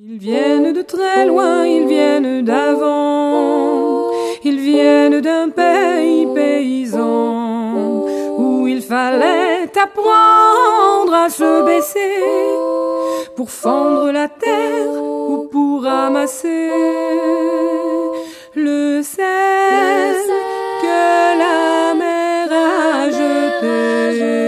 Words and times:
Ils 0.00 0.16
viennent 0.16 0.72
de 0.72 0.82
très 0.82 1.26
loin, 1.26 1.66
ils 1.66 1.88
viennent 1.88 2.44
d'avant, 2.44 4.10
ils 4.44 4.60
viennent 4.60 5.20
d'un 5.20 5.48
pays 5.48 6.24
paysan 6.32 8.04
où 8.38 8.68
il 8.68 8.80
fallait 8.80 9.68
apprendre 9.76 11.12
à 11.12 11.28
se 11.28 11.64
baisser 11.64 12.22
pour 13.34 13.50
fendre 13.50 14.12
la 14.12 14.28
terre 14.28 15.02
ou 15.02 15.48
pour 15.50 15.82
ramasser 15.82 16.70
le 18.54 19.02
sel 19.02 20.16
que 20.80 21.38
la 21.42 21.94
mer 21.94 22.48
a 22.52 23.10
jeté. 23.10 24.47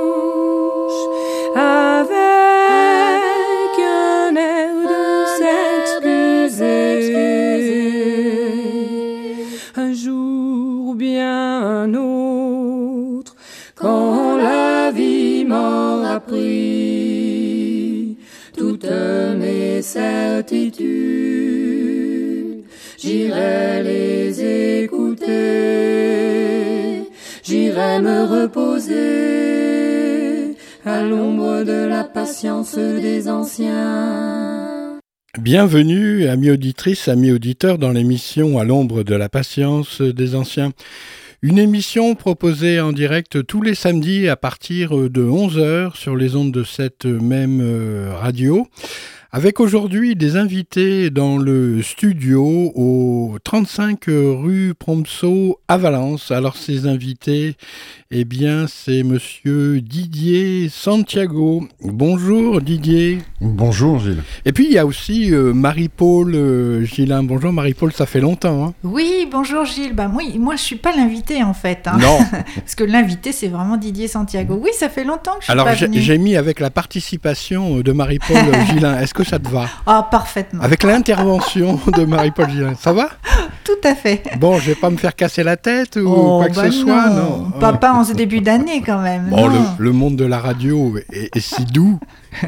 Mes 19.95 20.43
certitudes, 20.43 20.87
j'irai 22.97 23.83
les 23.83 24.83
écouter, 24.83 25.27
j'irai 27.43 27.99
me 27.99 28.23
reposer 28.43 28.97
à 30.85 31.03
l'ombre 31.03 31.63
de 31.63 31.87
la 31.87 32.03
patience 32.03 32.75
des 32.75 33.29
anciens. 33.29 34.99
Bienvenue, 35.39 36.27
amis 36.27 36.51
auditrices, 36.51 37.07
amis 37.07 37.31
auditeurs, 37.31 37.77
dans 37.77 37.91
l'émission 37.91 38.59
À 38.59 38.65
l'ombre 38.65 39.03
de 39.03 39.15
la 39.15 39.29
patience 39.29 40.01
des 40.01 40.35
anciens. 40.35 40.73
Une 41.41 41.57
émission 41.57 42.13
proposée 42.15 42.79
en 42.79 42.91
direct 42.91 43.47
tous 43.47 43.63
les 43.63 43.73
samedis 43.73 44.27
à 44.27 44.35
partir 44.35 44.91
de 45.09 45.23
11h 45.23 45.95
sur 45.95 46.15
les 46.15 46.35
ondes 46.35 46.51
de 46.51 46.63
cette 46.63 47.05
même 47.05 47.61
euh, 47.61 48.13
radio. 48.13 48.67
Avec 49.33 49.61
aujourd'hui 49.61 50.17
des 50.17 50.35
invités 50.35 51.09
dans 51.09 51.37
le 51.37 51.81
studio 51.81 52.43
au 52.75 53.37
35 53.41 54.03
rue 54.07 54.73
Promso 54.77 55.57
à 55.69 55.77
Valence. 55.77 56.31
Alors 56.31 56.57
ces 56.57 56.85
invités, 56.85 57.55
eh 58.11 58.25
bien 58.25 58.65
c'est 58.67 59.03
monsieur 59.03 59.79
Didier 59.79 60.67
Santiago. 60.67 61.65
Bonjour 61.81 62.59
Didier. 62.59 63.19
Bonjour 63.39 63.99
Gilles. 64.01 64.21
Et 64.43 64.51
puis 64.51 64.65
il 64.65 64.73
y 64.73 64.77
a 64.77 64.85
aussi 64.85 65.33
euh, 65.33 65.53
Marie-Paul 65.53 66.35
euh, 66.35 66.83
Gillin. 66.83 67.23
Bonjour 67.23 67.53
Marie-Paul, 67.53 67.93
ça 67.93 68.05
fait 68.05 68.19
longtemps. 68.19 68.65
Hein 68.65 68.73
Oui, 68.83 69.29
bonjour 69.31 69.63
Gilles. 69.63 69.93
Bah, 69.95 70.09
moi, 70.09 70.23
moi 70.39 70.57
je 70.57 70.61
suis 70.63 70.75
pas 70.75 70.93
l'invité 70.93 71.41
en 71.41 71.53
fait. 71.53 71.87
hein. 71.87 71.97
non. 72.01 72.17
Parce 72.57 72.75
que 72.75 72.83
l'invité 72.83 73.31
c'est 73.31 73.47
vraiment 73.47 73.77
Didier 73.77 74.09
Santiago. 74.09 74.59
Oui, 74.61 74.71
ça 74.77 74.89
fait 74.89 75.05
longtemps 75.05 75.35
que 75.35 75.39
je 75.39 75.43
suis 75.45 75.53
Alors 75.53 75.67
pas 75.67 75.75
j'ai 75.75 75.85
venue. 75.85 76.01
j'ai 76.01 76.17
mis 76.17 76.35
avec 76.35 76.59
la 76.59 76.69
participation 76.69 77.79
de 77.79 77.91
Marie-Paul 77.93 78.35
Gillin. 78.67 78.99
Est-ce 78.99 79.13
que 79.13 79.20
ça 79.23 79.39
te 79.39 79.47
va 79.49 79.67
Ah, 79.85 80.07
parfaitement. 80.09 80.61
Avec 80.63 80.83
l'intervention 80.83 81.79
de 81.95 82.03
Marie-Paul 82.05 82.49
Gillin. 82.49 82.75
Ça 82.79 82.93
va 82.93 83.09
Tout 83.63 83.87
à 83.87 83.95
fait. 83.95 84.23
Bon, 84.39 84.57
je 84.59 84.67
vais 84.71 84.75
pas 84.75 84.89
me 84.89 84.97
faire 84.97 85.15
casser 85.15 85.43
la 85.43 85.55
tête 85.57 85.95
ou 85.97 86.07
Oh, 86.07 86.37
quoi 86.39 86.49
que 86.49 86.55
bah 86.55 86.65
ce 86.65 86.71
soit, 86.71 87.09
non. 87.09 87.51
Pas, 87.59 87.73
pas 87.73 87.93
en 87.93 88.03
ce 88.03 88.13
début 88.13 88.41
d'année 88.41 88.81
quand 88.85 89.01
même. 89.01 89.29
Bon, 89.29 89.49
le, 89.77 89.91
monde 89.91 90.15
de 90.15 90.25
la 90.25 90.39
radio 90.39 90.97
est, 91.11 91.35
est 91.35 91.39
si 91.39 91.63
doux. 91.65 91.99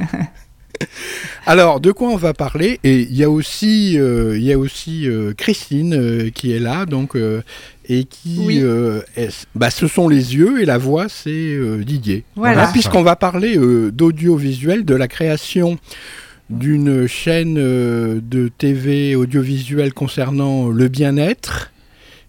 Alors, 1.46 1.80
de 1.80 1.92
quoi 1.92 2.10
on 2.10 2.16
va 2.18 2.34
parler? 2.34 2.80
Et 2.84 3.02
il 3.02 3.16
y 3.16 3.24
a 3.24 3.30
aussi, 3.30 3.98
euh, 4.00 4.38
y 4.38 4.52
a 4.52 4.58
aussi 4.58 5.08
euh, 5.08 5.34
Christine 5.38 5.94
euh, 5.94 6.30
qui 6.30 6.52
est 6.52 6.60
là, 6.60 6.86
donc 6.86 7.16
euh, 7.16 7.42
et 7.88 8.06
qui, 8.06 8.40
Oui. 8.46 8.64
est- 9.16 9.48
bah, 9.56 9.70
ce 9.70 9.88
sont 9.88 10.08
les 10.10 10.36
yeux 10.36 10.62
et 10.62 10.66
la 10.66 10.78
voix, 10.78 11.08
c'est 11.10 11.58
Didier. 11.86 12.24
Voilà. 12.36 12.68
Puisqu'on 12.68 13.04
va 13.04 13.16
parler 13.16 13.58
d'audiovisuel, 13.92 14.86
de 14.86 14.96
la 14.96 15.08
création 15.08 15.78
d'une 16.60 17.08
chaîne 17.08 17.58
euh, 17.58 18.20
de 18.22 18.48
TV 18.50 19.16
audiovisuelle 19.16 19.94
concernant 19.94 20.70
le 20.70 20.88
bien-être. 20.88 21.70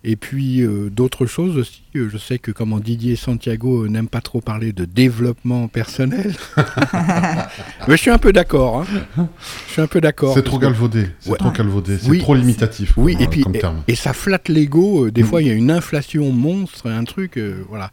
Et 0.07 0.17
puis 0.17 0.61
euh, 0.61 0.91
d'autres 0.91 1.25
choses 1.25 1.57
aussi. 1.57 1.81
Euh, 1.97 2.11
Je 2.13 2.19
sais 2.19 2.39
que 2.39 2.51
comment 2.51 2.79
Didier 2.79 3.17
Santiago 3.17 3.89
n'aime 3.89 4.09
pas 4.09 4.21
trop 4.21 4.43
parler 4.43 4.73
de 4.75 4.85
développement 4.85 5.67
personnel. 5.69 6.35
Mais 7.89 7.97
je 7.97 8.03
suis 8.03 8.11
un 8.11 8.19
peu 8.19 8.31
d'accord. 8.33 8.85
hein. 9.17 9.29
Je 9.69 9.73
suis 9.73 9.81
un 9.81 9.87
peu 9.87 10.03
d'accord. 10.03 10.35
C'est 10.35 10.43
trop 10.43 10.59
galvaudé, 10.59 11.07
c'est 11.21 11.31
Ouais. 11.31 11.39
trop 11.39 11.51
galvaudé, 11.53 11.97
c'est 11.97 12.11
Oui. 12.11 12.19
trop 12.19 12.35
limitatif 12.35 12.93
Oui, 12.99 13.17
et 13.19 13.27
puis 13.29 13.43
comme 13.45 13.57
et, 13.57 13.61
terme. 13.61 13.83
et 13.89 13.95
ça 13.95 14.13
flatte 14.13 14.49
l'ego. 14.51 15.11
Des 15.11 15.23
Mm. 15.23 15.27
fois, 15.27 15.41
il 15.41 15.49
y 15.49 15.51
a 15.51 15.55
une 15.55 15.71
inflation 15.71 16.31
monstre, 16.33 16.87
un 16.91 17.05
truc, 17.05 17.39
euh, 17.39 17.65
voilà. 17.71 17.91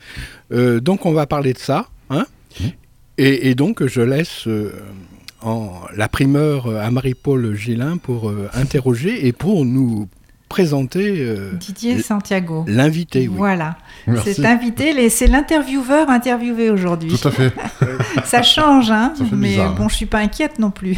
Donc, 0.81 1.05
on 1.05 1.13
va 1.13 1.27
parler 1.27 1.53
de 1.53 1.59
ça, 1.59 1.87
hein. 2.09 2.25
Mm. 2.59 2.65
Et, 3.19 3.49
et 3.51 3.55
donc, 3.55 3.85
je 3.87 4.01
laisse 4.01 4.49
en 5.41 5.71
la 5.95 6.07
primeur 6.07 6.67
euh, 6.67 6.81
à 6.81 6.91
Marie-Paul 6.91 7.55
Gillin 7.55 7.97
pour 7.97 8.29
euh, 8.29 8.49
interroger 8.53 9.27
et 9.27 9.31
pour 9.31 9.65
nous 9.65 10.07
présenter 10.49 11.19
euh, 11.19 11.53
Didier 11.53 12.01
Santiago. 12.01 12.65
l'invité. 12.67 13.27
Oui. 13.27 13.35
Voilà. 13.37 13.77
C'est 14.23 14.45
invité, 14.45 15.09
c'est 15.09 15.27
l'intervieweur 15.27 16.09
interviewé 16.09 16.69
aujourd'hui. 16.69 17.09
Tout 17.09 17.27
à 17.27 17.31
fait. 17.31 17.53
Ça 18.25 18.41
change, 18.43 18.91
hein. 18.91 19.13
Ça 19.17 19.23
fait 19.25 19.35
mais 19.35 19.49
bizarre, 19.49 19.75
bon, 19.75 19.85
hein. 19.85 19.89
je 19.89 19.95
suis 19.95 20.05
pas 20.05 20.19
inquiète 20.19 20.59
non 20.59 20.71
plus. 20.71 20.97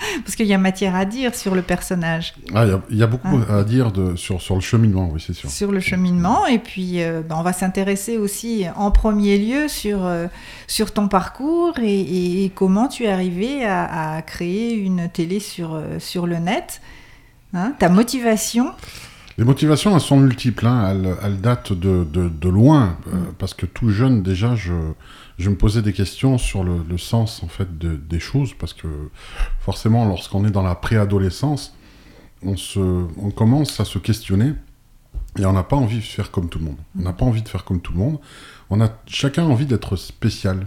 Parce 0.24 0.34
qu'il 0.36 0.46
y 0.46 0.54
a 0.54 0.58
matière 0.58 0.94
à 0.96 1.04
dire 1.04 1.34
sur 1.34 1.54
le 1.54 1.62
personnage. 1.62 2.34
Ah, 2.54 2.64
Il 2.64 2.70
y 2.70 2.72
a- 2.72 2.82
il 2.90 2.96
y, 2.98 3.02
a 3.02 3.06
beaucoup 3.06 3.38
à 3.50 3.62
dire 3.64 3.92
de, 3.92 4.16
sur, 4.16 4.40
sur 4.40 4.54
le 4.54 4.60
cheminement, 4.60 5.08
oui, 5.12 5.22
c'est 5.24 5.32
sûr. 5.34 5.50
sur 5.50 5.70
le 5.72 5.80
cheminement 5.80 6.46
et 6.46 6.58
puis 6.58 7.02
euh, 7.02 7.22
ben, 7.22 7.36
on 7.38 7.42
va 7.42 7.52
s'intéresser 7.52 8.16
aussi 8.18 8.64
en 8.76 8.90
premier 8.90 9.38
lieu 9.38 9.68
sur, 9.68 10.04
euh, 10.04 10.26
sur 10.66 10.92
ton 10.92 11.08
parcours 11.08 11.78
et, 11.80 12.00
et- 12.00 12.44
et 12.44 12.48
comment 12.50 12.88
tu 12.88 13.04
es 13.04 13.08
arrivé 13.10 13.64
à, 13.64 14.14
à 14.16 14.22
créer 14.22 14.72
une 14.74 15.08
télé 15.10 15.38
sur, 15.40 15.74
euh, 15.74 15.98
sur 15.98 16.26
le 16.26 16.36
net. 16.38 16.80
Hein, 17.52 17.72
ta 17.78 17.88
motivation, 17.88 18.70
Les 19.40 19.46
motivations, 19.46 19.94
elles 19.94 20.02
sont 20.02 20.18
multiples. 20.18 20.66
hein. 20.66 20.90
Elles, 20.90 21.16
elles 21.24 21.40
datent 21.40 21.72
de, 21.72 22.04
de, 22.04 22.28
de 22.28 22.48
loin, 22.50 22.98
euh, 23.08 23.16
Mm. 23.16 23.32
parce 23.38 23.54
que 23.54 23.64
tout 23.64 23.88
jeune, 23.88 24.22
déjà, 24.22 24.54
je, 24.54 24.74
je 25.38 25.48
me 25.48 25.56
posais 25.56 25.80
des 25.80 25.94
questions 25.94 26.36
sur 26.36 26.62
le, 26.62 26.82
le 26.86 26.98
sens 26.98 27.42
en 27.42 27.48
fait 27.48 27.78
de- 27.78 27.96
des 27.96 28.20
choses, 28.20 28.52
parce 28.52 28.74
que 28.74 28.86
forcément, 29.60 30.04
lorsqu'on 30.04 30.44
est 30.44 30.50
dans 30.50 30.62
la 30.62 30.74
préadolescence, 30.74 31.74
on, 32.42 32.56
se, 32.58 32.80
on 32.80 33.30
commence 33.30 33.80
à 33.80 33.86
se 33.86 33.98
questionner 33.98 34.52
et 35.38 35.46
on 35.46 35.54
n'a 35.54 35.62
pas 35.62 35.76
envie 35.76 35.96
de 36.00 36.02
faire 36.02 36.30
comme 36.30 36.50
tout 36.50 36.58
le 36.58 36.66
monde. 36.66 36.78
On 36.98 37.02
n'a 37.02 37.14
pas 37.14 37.24
envie 37.24 37.40
de 37.42 37.48
faire 37.48 37.64
comme 37.64 37.80
tout 37.80 37.92
le 37.94 37.98
monde. 37.98 38.18
On 38.68 38.78
a 38.82 38.90
chacun 39.06 39.44
envie 39.44 39.64
d'être 39.64 39.96
spécial. 39.96 40.66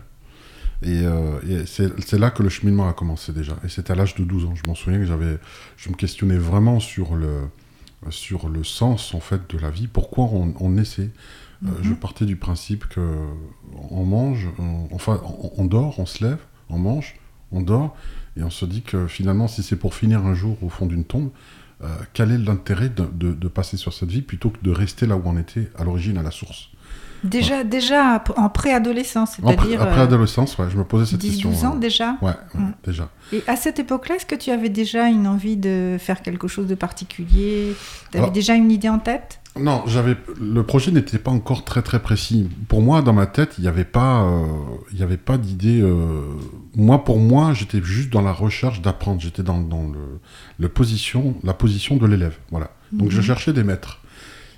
Et, 0.82 1.02
euh, 1.04 1.40
et 1.48 1.66
c'est 1.68 1.92
c'est 2.02 2.18
là 2.18 2.32
que 2.32 2.42
le 2.42 2.50
cheminement 2.50 2.90
a 2.90 2.94
commencé 2.94 3.34
déjà. 3.34 3.54
Et 3.64 3.70
c'était 3.70 3.92
à 3.92 3.96
l'âge 3.96 4.16
de 4.16 4.24
12 4.24 4.46
ans. 4.46 4.56
Je 4.56 4.64
m'en 4.68 4.74
souviens 4.76 4.98
que 5.00 5.06
j'avais, 5.06 5.38
je 5.78 5.90
me 5.90 5.96
questionnais 5.96 6.38
vraiment 6.38 6.80
sur 6.80 7.16
le, 7.16 7.42
sur 8.10 8.50
le 8.50 8.64
sens 8.64 9.14
en 9.14 9.20
fait 9.20 9.42
de 9.54 9.58
la 9.58 9.70
vie. 9.70 9.88
Pourquoi 9.88 10.26
on, 10.26 10.54
on 10.60 10.78
essaie 10.78 11.10
Euh, 11.66 11.70
Mhm. 11.70 11.84
Je 11.84 11.94
partais 11.94 12.26
du 12.26 12.36
principe 12.36 12.88
que 12.90 13.00
on 13.90 14.04
mange, 14.04 14.50
on, 14.60 14.88
enfin 14.94 15.22
on, 15.24 15.52
on 15.58 15.66
dort, 15.66 15.98
on 16.00 16.06
se 16.06 16.22
lève, 16.24 16.40
on 16.70 16.78
mange, 16.78 17.16
on 17.54 17.62
dort, 17.62 17.96
et 18.36 18.44
on 18.44 18.50
se 18.50 18.66
dit 18.66 18.82
que 18.82 19.08
finalement, 19.08 19.48
si 19.48 19.64
c'est 19.64 19.78
pour 19.78 19.94
finir 19.96 20.26
un 20.26 20.34
jour 20.34 20.58
au 20.62 20.68
fond 20.70 20.86
d'une 20.88 21.06
tombe, 21.06 21.30
euh, 21.82 21.88
quel 22.14 22.32
est 22.32 22.38
l'intérêt 22.38 22.90
de, 22.90 23.06
de- 23.06 23.34
de 23.34 23.48
passer 23.48 23.78
sur 23.78 23.94
cette 23.94 24.10
vie 24.12 24.22
plutôt 24.22 24.50
que 24.50 24.58
de 24.62 24.72
rester 24.72 25.06
là 25.08 25.16
où 25.16 25.22
on 25.26 25.38
était 25.38 25.70
à 25.78 25.84
l'origine, 25.86 26.18
à 26.18 26.24
la 26.24 26.32
source? 26.32 26.70
Déjà, 27.24 27.64
déjà 27.64 28.24
en 28.38 28.50
préadolescence, 28.50 29.38
En 29.42 29.44
pré- 29.44 29.56
c'est-à-dire 29.56 29.82
Après 29.82 30.02
euh, 30.02 30.04
adolescence, 30.04 30.58
ouais, 30.58 30.66
je 30.72 30.78
me 30.78 30.84
posais 30.84 31.06
cette 31.06 31.22
10-12 31.22 31.42
question. 31.52 31.68
ans 31.70 31.74
ouais. 31.74 31.80
déjà. 31.80 32.18
Ouais, 32.22 32.32
ouais, 32.56 32.62
Mm. 32.62 32.74
déjà. 32.86 33.10
Et 33.32 33.44
à 33.48 33.56
cette 33.56 33.80
époque-là, 33.80 34.16
est-ce 34.16 34.26
que 34.26 34.36
tu 34.36 34.52
avais 34.52 34.70
déjà 34.70 35.08
une 35.10 35.28
envie 35.28 35.58
de 35.58 35.98
faire 36.00 36.22
quelque 36.22 36.48
chose 36.48 36.68
de 36.68 36.76
particulier? 36.76 37.76
Tu 38.12 38.18
avais 38.18 38.24
Alors- 38.26 38.32
déjà 38.32 38.56
une 38.56 38.72
idée 38.72 38.90
en 38.90 39.00
tête? 39.00 39.40
Non, 39.60 39.84
j'avais 39.86 40.18
le 40.42 40.64
projet 40.64 40.90
n'était 40.90 41.20
pas 41.20 41.30
encore 41.30 41.64
très 41.64 41.84
très 41.84 42.02
précis. 42.02 42.50
Pour 42.68 42.82
moi, 42.82 43.04
dans 43.04 43.14
ma 43.14 43.28
tête, 43.28 43.54
il 43.60 43.62
n'y 43.62 43.68
avait 43.68 43.86
pas, 43.86 44.24
euh, 44.24 44.46
il 44.92 44.98
y 45.00 45.04
avait 45.04 45.16
pas 45.18 45.38
d'idée. 45.38 45.80
euh, 45.80 46.22
Moi, 46.76 47.04
pour 47.04 47.20
moi, 47.20 47.54
j'étais 47.54 47.80
juste 47.84 48.12
dans 48.12 48.24
la 48.24 48.34
recherche 48.34 48.82
d'apprendre. 48.82 49.22
J'étais 49.22 49.44
dans, 49.44 49.60
dans 49.60 49.84
le, 49.84 50.20
le 50.58 50.70
position, 50.70 51.36
la 51.44 51.54
position 51.54 51.98
de 51.98 52.08
l'élève. 52.08 52.36
Voilà. 52.50 52.72
Donc, 52.92 53.12
je 53.12 53.18
Mhm. 53.18 53.24
cherchais 53.24 53.54
des 53.54 53.64
maîtres. 53.64 54.00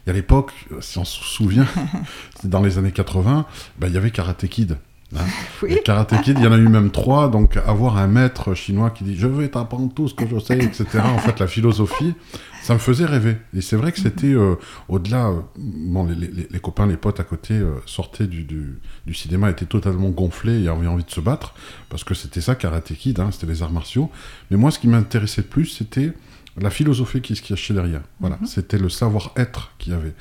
Et 0.07 0.09
à 0.11 0.13
l'époque, 0.13 0.51
si 0.81 0.97
on 0.97 1.05
se 1.05 1.23
souvient, 1.23 1.67
dans 2.43 2.61
les 2.61 2.77
années 2.77 2.91
80, 2.91 3.45
ben, 3.79 3.87
il 3.87 3.93
y 3.93 3.97
avait 3.97 4.11
Karate 4.11 4.47
Kid. 4.47 4.77
Hein. 5.15 5.19
Oui. 5.63 5.77
Karate 5.83 6.21
Kid, 6.21 6.37
il 6.37 6.43
y 6.43 6.47
en 6.47 6.51
a 6.51 6.57
eu 6.57 6.67
même 6.67 6.91
trois, 6.91 7.29
donc 7.29 7.57
avoir 7.65 7.97
un 7.97 8.07
maître 8.07 8.53
chinois 8.53 8.89
qui 8.89 9.03
dit 9.03 9.15
je 9.15 9.27
vais 9.27 9.47
t'apprendre 9.47 9.91
tout 9.93 10.07
ce 10.07 10.13
que 10.13 10.27
je 10.27 10.37
sais, 10.37 10.57
etc. 10.57 10.85
en 11.03 11.17
fait, 11.17 11.39
la 11.39 11.47
philosophie, 11.47 12.13
ça 12.61 12.73
me 12.73 12.79
faisait 12.79 13.05
rêver. 13.05 13.37
Et 13.55 13.61
c'est 13.61 13.77
vrai 13.77 13.91
que 13.91 13.99
c'était 13.99 14.33
euh, 14.33 14.55
au-delà. 14.89 15.29
Euh, 15.29 15.41
bon, 15.57 16.05
les, 16.05 16.59
copains, 16.59 16.87
les 16.87 16.97
potes 16.97 17.19
à 17.19 17.23
côté 17.23 17.53
euh, 17.53 17.75
sortaient 17.85 18.27
du, 18.27 18.43
du, 18.43 19.13
cinéma, 19.13 19.49
étaient 19.49 19.65
totalement 19.65 20.09
gonflés 20.09 20.63
et 20.63 20.67
avaient 20.67 20.87
envie 20.87 21.03
de 21.03 21.11
se 21.11 21.21
battre, 21.21 21.55
parce 21.89 22.03
que 22.03 22.13
c'était 22.13 22.41
ça, 22.41 22.55
Karate 22.55 22.93
Kid, 22.93 23.19
hein, 23.19 23.29
c'était 23.31 23.47
les 23.47 23.63
arts 23.63 23.71
martiaux. 23.71 24.11
Mais 24.51 24.57
moi, 24.57 24.71
ce 24.71 24.79
qui 24.79 24.87
m'intéressait 24.87 25.41
le 25.41 25.47
plus, 25.47 25.67
c'était 25.67 26.13
la 26.57 26.69
philosophie 26.69 27.21
qui 27.21 27.35
se 27.35 27.41
cachait 27.41 27.73
derrière. 27.73 28.01
Voilà, 28.19 28.37
mhm. 28.37 28.47
c'était 28.47 28.77
le 28.77 28.89
savoir-être 28.89 29.73
qu'il 29.77 29.93
y 29.93 29.95
avait. 29.95 30.13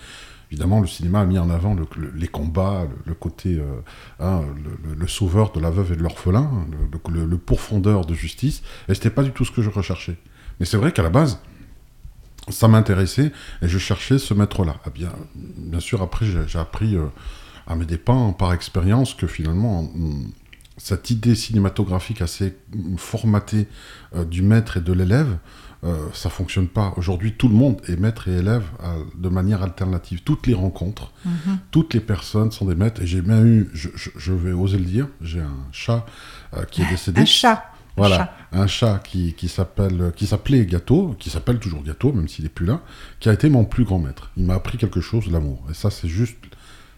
Évidemment, 0.50 0.80
le 0.80 0.86
cinéma 0.86 1.20
a 1.20 1.24
mis 1.24 1.38
en 1.38 1.50
avant 1.50 1.74
les 2.14 2.28
combats, 2.28 2.86
le, 3.06 3.14
côté 3.14 3.60
hein, 4.20 4.42
le, 4.96 5.06
sauveur 5.08 5.50
de 5.50 5.58
la 5.58 5.70
veuve 5.70 5.92
et 5.92 5.96
de 5.96 6.02
l'orphelin, 6.02 6.48
le, 7.08 7.38
pourfondeur 7.38 8.04
de 8.04 8.14
justice, 8.14 8.62
et 8.88 8.94
c'était 8.94 9.10
pas 9.10 9.24
du 9.24 9.32
tout 9.32 9.44
ce 9.44 9.50
que 9.50 9.62
je 9.62 9.70
recherchais. 9.70 10.16
Mais 10.60 10.66
c'est 10.66 10.76
vrai 10.76 10.92
qu'à 10.92 11.02
la 11.02 11.10
base, 11.10 11.40
ça 12.50 12.68
m'intéressait 12.68 13.32
et 13.62 13.68
je 13.68 13.78
cherchais 13.78 14.18
ce 14.18 14.34
maître-là. 14.34 14.76
Ah 14.84 14.90
bien, 14.90 15.12
bien 15.34 15.80
sûr, 15.80 16.02
après, 16.02 16.26
j'ai 16.26 16.58
appris 16.58 16.96
euh, 16.96 17.06
à 17.66 17.74
mes 17.74 17.86
dépens 17.86 18.32
par 18.32 18.52
expérience 18.52 19.14
que 19.14 19.26
finalement, 19.26 19.90
cette 20.76 21.10
idée 21.10 21.34
cinématographique 21.34 22.20
assez 22.20 22.56
formatée 22.96 23.66
euh, 24.14 24.24
du 24.24 24.42
maître 24.42 24.76
et 24.76 24.80
de 24.80 24.92
l'élève, 24.92 25.38
euh, 25.84 26.08
ça 26.12 26.30
fonctionne 26.30 26.68
pas. 26.68 26.94
Aujourd'hui, 26.96 27.32
tout 27.32 27.48
le 27.48 27.54
monde 27.54 27.80
est 27.88 27.96
maître 27.96 28.28
et 28.28 28.32
élève 28.32 28.64
de 29.16 29.28
manière 29.28 29.62
alternative. 29.62 30.22
Toutes 30.24 30.46
les 30.46 30.54
rencontres, 30.54 31.12
mhm. 31.24 31.58
toutes 31.70 31.94
les 31.94 32.00
personnes 32.00 32.50
sont 32.50 32.66
des 32.66 32.74
maîtres. 32.74 33.02
Et 33.02 33.06
j'ai 33.06 33.22
même 33.22 33.46
eu, 33.46 33.70
je, 33.74 33.88
je, 33.94 34.32
vais 34.32 34.52
oser 34.52 34.78
le 34.78 34.84
dire, 34.84 35.08
j'ai 35.20 35.40
un 35.40 35.66
chat 35.72 36.06
qui 36.70 36.82
est 36.82 36.90
décédé. 36.90 37.20
Un 37.20 37.26
chat 37.26 37.70
voilà, 37.96 38.36
un 38.52 38.66
chat 38.66 38.98
qui, 38.98 39.34
qui 39.34 39.48
s'appelle, 39.48 40.12
qui 40.16 40.26
s'appelait 40.26 40.66
Gâteau, 40.66 41.14
qui 41.18 41.30
s'appelle 41.30 41.58
toujours 41.58 41.82
Gâteau, 41.82 42.12
même 42.12 42.28
s'il 42.28 42.44
n'est 42.44 42.50
plus 42.50 42.66
là, 42.66 42.80
qui 43.20 43.28
a 43.28 43.32
été 43.32 43.48
mon 43.48 43.64
plus 43.64 43.84
grand 43.84 43.98
maître. 43.98 44.30
Il 44.36 44.44
m'a 44.44 44.54
appris 44.54 44.78
quelque 44.78 45.00
chose, 45.00 45.30
l'amour. 45.30 45.64
Et 45.70 45.74
ça, 45.74 45.90
c'est 45.90 46.08
juste 46.08 46.38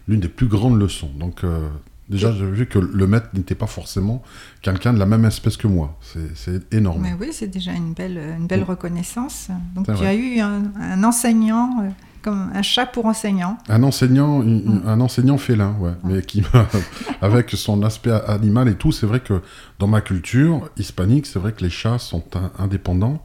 l'une 0.07 0.19
des 0.19 0.27
plus 0.27 0.47
grandes 0.47 0.79
leçons. 0.79 1.11
Donc, 1.19 1.43
euh, 1.43 1.69
déjà, 2.09 2.31
j'ai 2.31 2.45
vu 2.45 2.65
que 2.67 2.79
le 2.79 3.07
maître 3.07 3.29
n'était 3.33 3.55
pas 3.55 3.67
forcément 3.67 4.21
quelqu'un 4.61 4.93
de 4.93 4.99
la 4.99 5.05
même 5.05 5.25
espèce 5.25 5.57
que 5.57 5.67
moi. 5.67 5.97
C'est 6.35 6.73
énorme. 6.73 7.01
Mais 7.01 7.13
oui, 7.19 7.29
c'est 7.31 7.47
déjà 7.47 7.73
une 7.73 7.93
belle, 7.93 8.19
une 8.37 8.47
belle 8.47 8.63
reconnaissance. 8.63 9.49
Donc, 9.75 9.85
tu 9.85 10.05
as 10.05 10.15
eu 10.15 10.39
un, 10.39 11.03
enseignant. 11.03 11.83
Euh, 11.83 11.89
comme 12.23 12.51
un 12.53 12.61
chat 12.61 12.87
pour 12.87 13.05
enseignant. 13.05 13.57
Un 13.69 13.83
enseignant, 13.83 14.41
un 14.41 14.99
enseignant 14.99 15.37
félin, 15.37 15.75
ouais, 15.79 15.93
mais 16.03 16.21
qui, 16.21 16.43
avec 17.21 17.51
son 17.51 17.83
aspect 17.83 18.11
animal 18.11 18.67
et 18.67 18.75
tout, 18.75 18.91
c'est 18.91 19.05
vrai 19.05 19.21
que 19.21 19.41
dans 19.79 19.87
ma 19.87 20.01
culture 20.01 20.69
hispanique, 20.77 21.25
c'est 21.25 21.39
vrai 21.39 21.53
que 21.53 21.63
les 21.63 21.69
chats 21.69 21.99
sont 21.99 22.23
indépendants. 22.57 23.23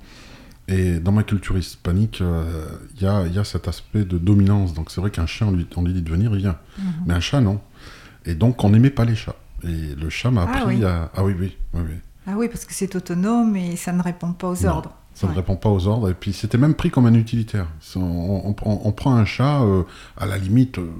Et 0.69 1.01
dans 1.01 1.11
ma 1.11 1.25
culture 1.25 1.59
hispanique, 1.59 2.21
euh, 2.21 2.45
il 2.95 3.03
y, 3.03 3.07
a, 3.07 3.27
y, 3.27 3.39
a, 3.39 3.45
cet 3.45 3.67
aspect 3.67 4.05
de 4.05 4.19
dominance. 4.19 4.75
Donc 4.75 4.91
c'est 4.91 5.01
vrai 5.01 5.11
qu'un 5.11 5.27
chat, 5.27 5.47
on 5.47 5.51
lui, 5.51 5.67
on 5.75 5.83
lui, 5.83 5.93
dit 5.93 6.03
de 6.03 6.11
venir, 6.11 6.31
il 6.35 6.39
vient. 6.39 6.53
Mm-hmm. 6.79 6.83
Mais 7.07 7.15
un 7.15 7.21
chat, 7.21 7.41
non. 7.41 7.61
Et 8.25 8.35
donc 8.35 8.63
on 8.65 8.71
n'aimait 8.71 8.91
pas 8.91 9.05
les 9.05 9.17
chats. 9.17 9.37
Et 9.65 9.95
le 9.95 10.11
chat 10.11 10.31
m'a 10.31 10.47
ah 10.49 10.59
appris 10.59 10.85
à... 10.85 11.11
Ah 11.15 11.25
oui, 11.25 11.35
oui, 11.39 11.57
oui, 11.75 11.81
oui. 11.89 11.95
Ah 12.27 12.33
oui, 12.37 12.49
parce 12.49 12.65
que 12.65 12.75
c'est 12.75 12.95
autonome 12.95 13.57
et 13.57 13.77
ça 13.77 13.93
ne 13.93 14.03
répond 14.03 14.33
pas 14.33 14.49
aux 14.49 14.65
ordres. 14.65 14.93
Ça 15.15 15.27
ne 15.27 15.35
répond 15.35 15.57
pas 15.57 15.69
aux 15.69 15.87
ordres. 15.87 16.11
Et 16.11 16.15
puis 16.15 16.33
c'était 16.33 16.57
même 16.57 16.75
pris 16.75 16.91
comme 16.91 17.07
un 17.07 17.15
utilitaire. 17.15 17.67
On, 17.97 18.53
prend 18.53 19.15
un 19.15 19.25
chat, 19.25 19.63
euh, 19.63 19.83
à 20.17 20.27
la 20.27 20.39
limite, 20.39 20.79
euh, 20.79 20.91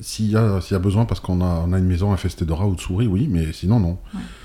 s'il 0.00 0.30
y, 0.30 0.36
a, 0.36 0.58
y 0.70 0.74
a 0.74 0.78
besoin 0.78 1.04
parce 1.04 1.20
qu'on 1.20 1.40
a, 1.40 1.64
on 1.66 1.72
a 1.72 1.78
une 1.78 1.86
maison 1.86 2.12
infestée 2.12 2.44
de 2.44 2.52
rats 2.52 2.66
ou 2.66 2.74
de 2.74 2.80
souris, 2.80 3.06
oui, 3.06 3.28
mais 3.30 3.52
sinon 3.52 3.78
non. 3.78 3.98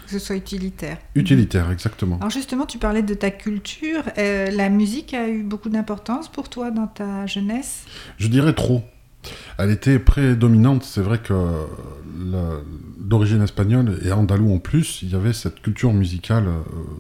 Que 0.06 0.12
ce 0.12 0.20
soit 0.20 0.36
utilitaire. 0.36 1.00
Utilitaire, 1.16 1.72
exactement. 1.72 2.18
Alors 2.18 2.30
justement, 2.30 2.66
tu 2.66 2.78
parlais 2.78 3.02
de 3.02 3.14
ta 3.16 3.32
culture. 3.32 4.04
Euh, 4.18 4.52
la 4.52 4.70
musique 4.70 5.14
a 5.14 5.28
eu 5.28 5.42
beaucoup 5.42 5.70
d'importance 5.70 6.28
pour 6.28 6.50
toi 6.50 6.70
dans 6.70 6.88
ta 6.88 7.26
jeunesse? 7.26 7.86
Je 8.18 8.28
dirais 8.28 8.54
trop. 8.54 8.84
Elle 9.58 9.72
était 9.72 10.00
prédominante. 10.00 10.84
C'est 10.84 11.02
vrai 11.02 11.20
que 11.20 11.34
d'origine 13.00 13.42
espagnole 13.42 14.00
et 14.04 14.12
andalou 14.12 14.54
en 14.54 14.60
plus, 14.60 15.02
il 15.02 15.12
y 15.12 15.16
avait 15.16 15.34
cette 15.34 15.62
culture 15.62 15.94
musicale 15.94 16.48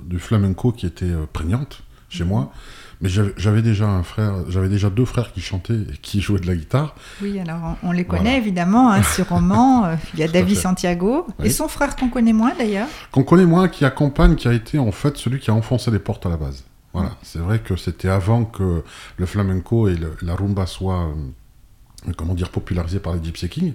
du 0.05 0.19
flamenco 0.19 0.71
qui 0.71 0.85
était 0.85 1.13
prégnante 1.33 1.83
chez 2.09 2.23
moi. 2.23 2.51
Mais 3.01 3.09
j'avais 3.09 3.61
déjà 3.61 3.87
un 3.87 4.03
frère, 4.03 4.33
j'avais 4.49 4.69
déjà 4.69 4.89
deux 4.89 5.05
frères 5.05 5.33
qui 5.33 5.41
chantaient 5.41 5.73
et 5.73 5.97
qui 6.01 6.21
jouaient 6.21 6.39
de 6.39 6.47
la 6.47 6.55
guitare. 6.55 6.95
Oui, 7.21 7.39
alors 7.39 7.75
on, 7.83 7.91
les 7.91 8.05
connaît 8.05 8.37
évidemment 8.37 8.89
hein, 8.89 9.03
sur 9.03 9.27
Roman. 9.29 9.85
Euh, 9.85 9.95
il 10.13 10.21
y 10.21 10.23
a 10.23 10.27
David 10.27 10.57
Santiago 10.57 11.27
et 11.43 11.49
son 11.49 11.67
frère 11.67 11.95
qu'on 11.95 12.09
connaît 12.09 12.33
moins 12.33 12.53
d'ailleurs. 12.57 12.87
Qu'on 13.11 13.23
connaît 13.23 13.45
moins, 13.45 13.67
qui 13.67 13.83
accompagne, 13.83 14.35
qui 14.35 14.47
a 14.47 14.53
été 14.53 14.79
en 14.79 14.91
fait 14.91 15.17
celui 15.17 15.39
qui 15.39 15.51
a 15.51 15.53
enfoncé 15.53 15.91
les 15.91 15.99
portes 15.99 16.25
à 16.25 16.29
la 16.29 16.37
base. 16.37 16.63
Voilà, 16.93 17.11
c'est 17.23 17.39
vrai 17.39 17.59
que 17.59 17.75
c'était 17.75 18.07
avant 18.07 18.45
que 18.45 18.81
le 19.17 19.25
flamenco 19.25 19.89
et 19.89 19.97
la 20.21 20.33
rumba 20.33 20.65
soient, 20.65 21.09
euh, 21.09 21.13
comment 22.13 22.33
dire, 22.33 22.49
popularisés 22.49 22.99
par 22.99 23.15
les 23.15 23.23
Gypsy 23.23 23.49
Kings. 23.49 23.73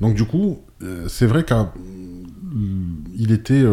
Donc 0.00 0.14
du 0.14 0.24
coup, 0.24 0.62
euh, 0.82 1.08
c'est 1.08 1.26
vrai 1.26 1.44
qu'il 1.44 3.32
était, 3.32 3.64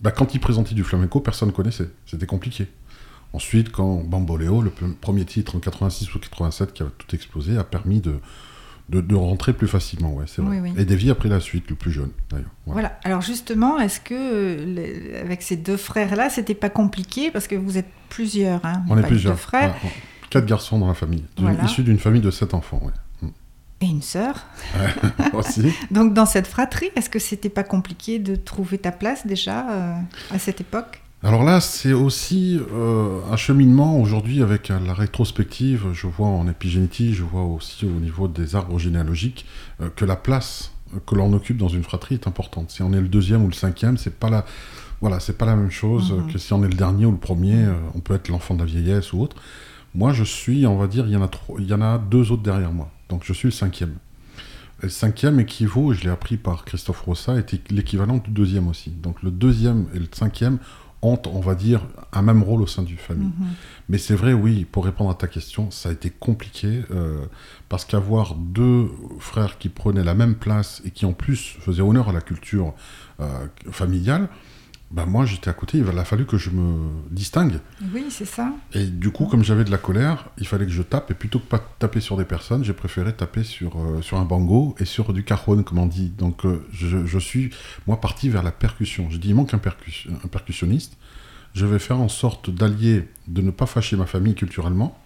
bah, 0.00 0.10
quand 0.10 0.34
il 0.34 0.40
présentait 0.40 0.74
du 0.74 0.84
flamenco, 0.84 1.20
personne 1.20 1.48
ne 1.48 1.54
connaissait. 1.54 1.90
C'était 2.06 2.26
compliqué. 2.26 2.68
Ensuite, 3.32 3.70
quand 3.70 4.02
Bamboleo, 4.02 4.62
le 4.62 4.70
premier 4.70 5.24
titre 5.24 5.56
en 5.56 5.58
86 5.58 6.14
ou 6.14 6.18
87 6.18 6.72
qui 6.72 6.82
a 6.82 6.86
tout 6.96 7.14
explosé, 7.14 7.58
a 7.58 7.64
permis 7.64 8.00
de, 8.00 8.20
de, 8.88 9.14
rentrer 9.14 9.52
plus 9.52 9.68
facilement, 9.68 10.14
ouais, 10.14 10.24
c'est 10.26 10.42
vrai. 10.42 10.62
Et 10.76 10.84
Davy 10.84 11.10
a 11.10 11.14
pris 11.14 11.28
la 11.28 11.40
suite, 11.40 11.68
le 11.68 11.76
plus 11.76 11.90
jeune, 11.90 12.10
d'ailleurs. 12.30 12.50
Voilà. 12.66 12.98
Alors 13.04 13.20
justement, 13.20 13.78
est-ce 13.78 14.00
que 14.00 15.20
avec 15.20 15.42
ces 15.42 15.56
deux 15.56 15.76
frères-là, 15.76 16.30
c'était 16.30 16.54
pas 16.54 16.70
compliqué? 16.70 17.30
Parce 17.30 17.48
que 17.48 17.56
vous 17.56 17.78
êtes 17.78 17.90
plusieurs, 18.08 18.64
hein, 18.64 18.84
On 18.88 18.96
est 18.96 19.02
plusieurs. 19.02 19.38
frères. 19.38 19.74
quatre 20.30 20.46
garçons 20.46 20.78
dans 20.78 20.88
la 20.88 20.94
famille, 20.94 21.24
issus 21.64 21.82
d'une 21.82 21.98
famille 21.98 22.20
de 22.20 22.30
sept 22.30 22.54
enfants. 22.54 22.80
Et 23.80 23.86
une 23.86 24.02
sœur. 24.02 24.46
aussi. 25.34 25.72
Donc 25.90 26.14
dans 26.14 26.26
cette 26.26 26.46
fratrie, 26.46 26.90
est-ce 26.96 27.10
que 27.10 27.18
c'était 27.18 27.50
pas 27.50 27.64
compliqué 27.64 28.18
de 28.18 28.34
trouver 28.36 28.78
ta 28.78 28.92
place 28.92 29.26
déjà 29.26 29.70
euh, 29.70 29.94
à 30.30 30.38
cette 30.38 30.60
époque? 30.60 31.02
Alors 31.22 31.44
là, 31.44 31.60
c'est 31.60 31.92
aussi 31.92 32.60
euh, 32.72 33.20
un 33.30 33.36
cheminement 33.36 34.00
aujourd'hui 34.00 34.42
avec 34.42 34.68
la 34.68 34.94
rétrospective. 34.94 35.86
Je 35.92 36.06
vois 36.06 36.28
en 36.28 36.46
épigénétique, 36.46 37.14
je 37.14 37.24
vois 37.24 37.42
aussi 37.42 37.84
au 37.84 38.00
niveau 38.00 38.28
des 38.28 38.54
arbres 38.54 38.78
généalogiques 38.78 39.46
euh, 39.80 39.88
que 39.94 40.04
la 40.04 40.16
place 40.16 40.72
que 41.04 41.14
l'on 41.14 41.32
occupe 41.32 41.56
dans 41.56 41.68
une 41.68 41.82
fratrie 41.82 42.14
est 42.14 42.28
importante. 42.28 42.70
Si 42.70 42.82
on 42.82 42.92
est 42.92 43.00
le 43.00 43.08
deuxième 43.08 43.44
ou 43.44 43.48
le 43.48 43.54
cinquième, 43.54 43.96
c'est 43.96 44.14
pas 44.14 44.30
la, 44.30 44.44
voilà, 45.00 45.20
c'est 45.20 45.36
pas 45.36 45.46
la 45.46 45.56
même 45.56 45.70
chose 45.70 46.12
mhm. 46.12 46.32
que 46.32 46.38
si 46.38 46.52
on 46.52 46.62
est 46.62 46.68
le 46.68 46.74
dernier 46.74 47.06
ou 47.06 47.10
le 47.12 47.18
premier. 47.18 47.64
Euh, 47.64 47.74
on 47.94 48.00
peut 48.00 48.14
être 48.14 48.28
l'enfant 48.28 48.54
de 48.54 48.60
la 48.60 48.66
vieillesse 48.66 49.12
ou 49.12 49.20
autre. 49.20 49.36
Moi, 49.94 50.12
je 50.12 50.24
suis, 50.24 50.66
on 50.66 50.76
va 50.76 50.86
dire, 50.86 51.06
il 51.06 51.12
y 51.12 51.16
en 51.16 51.22
a 51.22 51.30
il 51.58 51.66
y 51.66 51.74
en 51.74 51.80
a 51.80 51.98
deux 51.98 52.30
autres 52.30 52.42
derrière 52.42 52.72
moi. 52.72 52.90
Donc 53.08 53.22
je 53.24 53.32
suis 53.32 53.48
le 53.48 53.52
cinquième. 53.52 53.94
le 54.82 54.88
cinquième 54.88 55.40
équivaut, 55.40 55.92
je 55.92 56.02
l'ai 56.02 56.10
appris 56.10 56.36
par 56.36 56.64
Christophe 56.64 57.00
Rossa, 57.02 57.38
était 57.38 57.60
l'équivalent 57.70 58.18
du 58.18 58.30
deuxième 58.30 58.68
aussi. 58.68 58.90
Donc 58.90 59.22
le 59.22 59.30
deuxième 59.30 59.86
et 59.94 59.98
le 59.98 60.08
cinquième 60.12 60.58
ont, 61.02 61.20
on 61.26 61.40
va 61.40 61.54
dire, 61.54 61.86
un 62.12 62.22
même 62.22 62.42
rôle 62.42 62.62
au 62.62 62.66
sein 62.66 62.82
du 62.82 62.96
famille. 62.96 63.32
Mhm. 63.38 63.46
Mais 63.88 63.98
c'est 63.98 64.14
vrai, 64.14 64.32
oui, 64.32 64.64
pour 64.64 64.84
répondre 64.84 65.10
à 65.10 65.14
ta 65.14 65.28
question, 65.28 65.70
ça 65.70 65.90
a 65.90 65.92
été 65.92 66.10
compliqué 66.10 66.82
euh, 66.90 67.24
parce 67.68 67.84
qu'avoir 67.84 68.34
deux 68.34 68.90
frères 69.18 69.58
qui 69.58 69.68
prenaient 69.68 70.04
la 70.04 70.14
même 70.14 70.34
place 70.34 70.82
et 70.84 70.90
qui 70.90 71.06
en 71.06 71.12
plus 71.12 71.56
faisaient 71.60 71.82
honneur 71.82 72.08
à 72.08 72.12
la 72.12 72.20
culture 72.20 72.74
euh, 73.20 73.46
familiale, 73.70 74.28
bah 74.90 75.04
moi 75.04 75.26
j'étais 75.26 75.50
à 75.50 75.52
côté, 75.52 75.78
il 75.78 75.98
a 75.98 76.04
fallu 76.04 76.26
que 76.26 76.38
je 76.38 76.50
me 76.50 76.90
distingue. 77.10 77.58
Oui, 77.92 78.06
c'est 78.08 78.24
ça. 78.24 78.52
Et 78.72 78.86
du 78.86 79.10
coup, 79.10 79.26
comme 79.26 79.42
j'avais 79.42 79.64
de 79.64 79.70
la 79.70 79.78
colère, 79.78 80.28
il 80.38 80.46
fallait 80.46 80.64
que 80.64 80.70
je 80.70 80.82
tape, 80.82 81.10
et 81.10 81.14
plutôt 81.14 81.40
que 81.40 81.46
pas 81.46 81.58
taper 81.78 82.00
sur 82.00 82.16
des 82.16 82.24
personnes, 82.24 82.62
j'ai 82.62 82.72
préféré 82.72 83.12
taper 83.12 83.42
sur, 83.42 83.76
euh, 83.78 84.00
sur 84.00 84.18
un 84.18 84.24
bango 84.24 84.76
et 84.78 84.84
sur 84.84 85.12
du 85.12 85.24
cajon, 85.24 85.64
comme 85.64 85.78
on 85.78 85.86
dit. 85.86 86.10
Donc 86.10 86.46
euh, 86.46 86.64
je, 86.70 87.04
je, 87.04 87.18
suis, 87.18 87.50
moi, 87.86 88.00
parti 88.00 88.28
vers 88.28 88.44
la 88.44 88.52
percussion. 88.52 89.08
J'ai 89.10 89.18
dit, 89.18 89.28
il 89.30 89.34
manque 89.34 89.54
un, 89.54 89.60
un 89.60 90.28
percussionniste. 90.28 90.96
Je 91.54 91.66
vais 91.66 91.78
faire 91.78 91.98
en 91.98 92.08
sorte 92.08 92.50
d'allier, 92.50 93.08
de 93.26 93.42
ne 93.42 93.50
pas 93.50 93.66
fâcher 93.66 93.96
ma 93.96 94.06
famille 94.06 94.34
culturellement, 94.34 94.96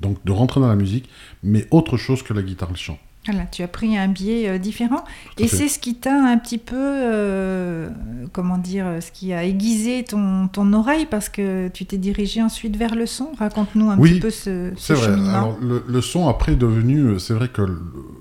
donc 0.00 0.24
de 0.24 0.32
rentrer 0.32 0.60
dans 0.60 0.68
la 0.68 0.76
musique, 0.76 1.08
mais 1.42 1.68
autre 1.70 1.96
chose 1.96 2.22
que 2.22 2.34
la 2.34 2.42
guitare 2.42 2.70
et 2.70 2.72
le 2.72 2.78
chant. 2.78 2.98
Voilà, 3.26 3.46
tu 3.46 3.62
as 3.62 3.68
pris 3.68 3.96
un 3.96 4.08
biais 4.08 4.48
euh, 4.48 4.58
différent. 4.58 5.04
Et 5.38 5.46
c'est 5.46 5.68
ce 5.68 5.78
qui 5.78 5.94
t'a 5.94 6.12
un 6.12 6.38
petit 6.38 6.58
peu, 6.58 6.76
euh, 6.76 7.88
comment 8.32 8.58
dire, 8.58 8.86
ce 9.00 9.12
qui 9.12 9.32
a 9.32 9.44
aiguisé 9.44 10.02
ton, 10.02 10.48
ton 10.48 10.72
oreille 10.72 11.06
parce 11.06 11.28
que 11.28 11.68
tu 11.68 11.86
t'es 11.86 11.98
dirigé 11.98 12.42
ensuite 12.42 12.76
vers 12.76 12.94
le 12.96 13.06
son. 13.06 13.30
Raconte-nous 13.38 13.90
un 13.90 13.96
petit 13.96 14.18
peu 14.18 14.30
ce, 14.30 14.72
ce 14.76 14.94
c'est 14.94 14.94
vrai. 14.94 15.12
Alors, 15.28 15.56
le, 15.60 16.00
son 16.00 16.28
après 16.28 16.52
est 16.52 16.56
devenu, 16.56 17.00
euh, 17.00 17.18
c'est 17.18 17.34
vrai 17.34 17.48
que 17.48 17.62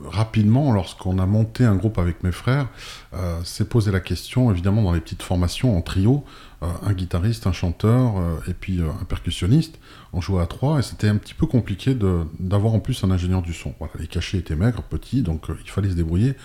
rapidement, 0.06 0.72
lorsqu'on 0.72 1.18
a 1.20 1.26
monté 1.26 1.66
un 1.66 1.76
groupe 1.76 1.98
avec 1.98 2.24
mes 2.24 2.32
frères, 2.32 2.68
euh, 3.14 3.44
s'est 3.44 3.66
posé 3.66 3.92
la 3.92 4.00
question, 4.00 4.52
évidemment, 4.52 4.84
dans 4.84 4.94
les 4.94 5.02
petites 5.02 5.24
formations 5.24 5.76
en 5.76 5.82
trio, 5.82 6.24
un 6.62 6.94
guitariste, 6.94 7.48
un 7.48 7.54
chanteur 7.54 8.14
et 8.48 8.54
puis 8.54 8.82
un 8.82 9.04
percussionniste 9.06 9.80
on 10.14 10.22
jouait 10.22 10.42
à 10.42 10.46
trois 10.46 10.80
et 10.80 10.82
c'était 10.82 11.08
un 11.08 11.18
petit 11.18 11.34
peu 11.34 11.46
compliqué 11.46 11.96
d'avoir 12.40 12.74
en 12.74 12.80
plus 12.80 13.04
un 13.04 13.12
ingénieur 13.12 13.42
du 13.42 13.54
son. 13.54 13.74
Les 14.00 14.08
cachets 14.08 14.38
étaient 14.38 14.56
maigres, 14.56 14.84
petits, 14.84 15.22
donc 15.22 15.50
euh, 15.50 15.58
il 15.64 15.70
fallait 15.70 15.90
se 15.90 15.96
débrouiller 15.96 16.36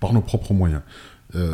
par 0.00 0.12
nos 0.12 0.20
propres 0.20 0.54
moyens. 0.54 0.82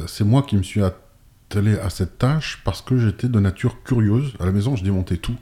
c'est 0.06 0.24
moi 0.24 0.42
qui 0.42 0.56
me 0.56 0.62
suis 0.62 0.82
attelé 0.82 1.78
à 1.78 1.90
cette 1.90 2.18
tâche 2.18 2.60
parce 2.64 2.82
que 2.82 2.98
j'étais 2.98 3.28
de 3.28 3.40
nature 3.40 3.82
curieuse. 3.82 4.34
À 4.40 4.46
la 4.46 4.52
maison, 4.52 4.76
je 4.76 4.84
démontais 4.84 5.16
tout. 5.16 5.36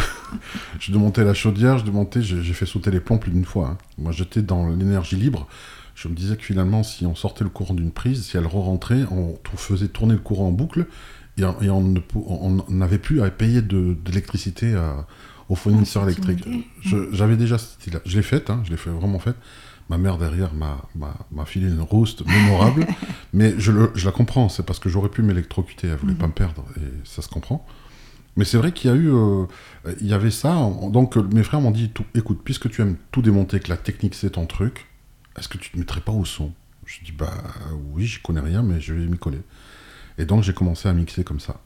je 0.80 0.92
démontais 0.92 1.24
la 1.24 1.34
chaudière, 1.34 1.78
je 1.78 1.84
démontais, 1.84 2.22
j'ai 2.22 2.54
fait 2.54 2.66
sauter 2.66 2.90
les 2.90 3.00
plombs 3.00 3.18
plus 3.18 3.30
d'une 3.30 3.44
fois. 3.44 3.68
Hein. 3.68 3.78
Moi, 3.98 4.12
j'étais 4.12 4.42
dans 4.42 4.68
l'énergie 4.68 5.16
libre. 5.16 5.46
Je 5.94 6.08
me 6.08 6.14
disais 6.14 6.36
que 6.36 6.42
finalement, 6.42 6.82
si 6.82 7.04
on 7.06 7.14
sortait 7.14 7.44
le 7.44 7.50
courant 7.50 7.74
d'une 7.74 7.92
prise, 7.92 8.24
si 8.24 8.36
elle 8.36 8.46
re-rentrait, 8.46 9.04
on 9.10 9.38
faisait 9.56 9.88
tourner 9.88 10.14
le 10.14 10.20
courant 10.20 10.48
en 10.48 10.52
boucle 10.52 10.86
et, 11.38 11.44
on 11.70 12.64
n'avait 12.68 12.98
plus 12.98 13.22
à 13.22 13.30
payer 13.30 13.62
d'électricité 13.62 14.74
au 15.48 15.54
fournisseur 15.54 16.04
électrique. 16.04 16.44
J'avais 17.12 17.36
déjà 17.36 17.58
cette 17.58 18.00
Je 18.04 18.16
l'ai 18.16 18.22
faite, 18.22 18.50
hein, 18.50 18.62
je 18.64 18.70
l'ai 18.70 18.76
fait, 18.76 18.90
vraiment 18.90 19.18
faite. 19.18 19.36
Ma 19.88 19.98
mère 19.98 20.16
derrière 20.16 20.52
m'a 20.54 21.44
filé 21.44 21.68
une 21.68 21.80
rouste 21.80 22.24
mémorable, 22.26 22.86
mais 23.32 23.54
je, 23.58 23.72
je, 23.94 24.06
la 24.06 24.12
comprends, 24.12 24.48
c'est 24.48 24.64
parce 24.64 24.78
que 24.78 24.88
j'aurais 24.88 25.10
pu 25.10 25.22
m'électrocuter, 25.22 25.88
elle 25.88 25.96
voulait 25.96 26.12
mhm. 26.12 26.18
pas 26.18 26.26
me 26.28 26.32
perdre, 26.32 26.64
et 26.76 27.06
ça 27.06 27.20
se 27.20 27.28
comprend. 27.28 27.66
Mais 28.36 28.44
c'est 28.46 28.56
vrai 28.56 28.72
qu'il 28.72 28.90
y 28.90 28.94
a 28.94 28.96
eu, 28.96 29.12
euh, 29.12 29.44
il 30.00 30.06
y 30.06 30.14
avait 30.14 30.30
ça. 30.30 30.54
Donc 30.90 31.16
mes 31.16 31.42
frères 31.42 31.60
m'ont 31.60 31.70
dit, 31.70 31.92
écoute, 32.14 32.40
puisque 32.42 32.70
tu 32.70 32.80
aimes 32.80 32.96
tout 33.10 33.20
démonter, 33.20 33.60
que 33.60 33.68
la 33.68 33.76
technique 33.76 34.14
c'est 34.14 34.30
ton 34.30 34.46
truc, 34.46 34.86
est-ce 35.38 35.48
que 35.48 35.58
tu 35.58 35.70
te 35.70 35.78
mettrais 35.78 36.00
pas 36.00 36.12
au 36.12 36.24
son? 36.24 36.52
Je 36.86 37.04
dis 37.04 37.12
bah 37.12 37.32
oui, 37.92 38.06
j'y 38.06 38.20
connais 38.20 38.40
rien, 38.40 38.62
mais 38.62 38.80
je 38.80 38.94
vais 38.94 39.06
m'y 39.06 39.18
coller. 39.18 39.42
Et 40.22 40.24
donc 40.24 40.44
j'ai 40.44 40.52
commencé 40.52 40.88
à 40.88 40.92
mixer 40.92 41.24
comme 41.24 41.40
ça. 41.40 41.56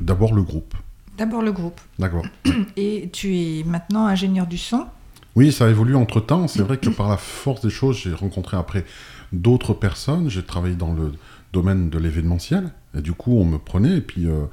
D'abord 0.00 0.32
le 0.32 0.42
groupe. 0.42 0.74
D'abord 1.18 1.42
le 1.42 1.52
groupe. 1.52 1.78
D'accord. 1.98 2.24
Et 2.78 3.10
tu 3.12 3.36
es 3.36 3.64
maintenant 3.64 4.06
ingénieur 4.06 4.46
du 4.46 4.56
son? 4.56 4.86
Oui, 5.36 5.52
ça 5.52 5.66
a 5.66 5.68
évolué 5.68 5.94
entre 5.94 6.20
temps. 6.20 6.48
C'est 6.48 6.62
vrai 6.62 6.78
que 6.78 6.88
par 6.88 7.10
la 7.10 7.18
force 7.18 7.60
des 7.60 7.68
choses, 7.68 7.98
j'ai 7.98 8.14
rencontré 8.14 8.56
après 8.56 8.86
d'autres 9.30 9.74
personnes. 9.74 10.30
J'ai 10.30 10.42
travaillé 10.42 10.74
dans 10.74 10.94
le 10.94 11.12
domaine 11.52 11.90
de 11.90 11.98
l'événementiel. 11.98 12.70
Et 12.96 13.02
du 13.02 13.12
coup, 13.12 13.36
on 13.38 13.44
me 13.44 13.58
prenait. 13.58 13.98
Et 13.98 14.00
puis, 14.00 14.26
euh, 14.26 14.46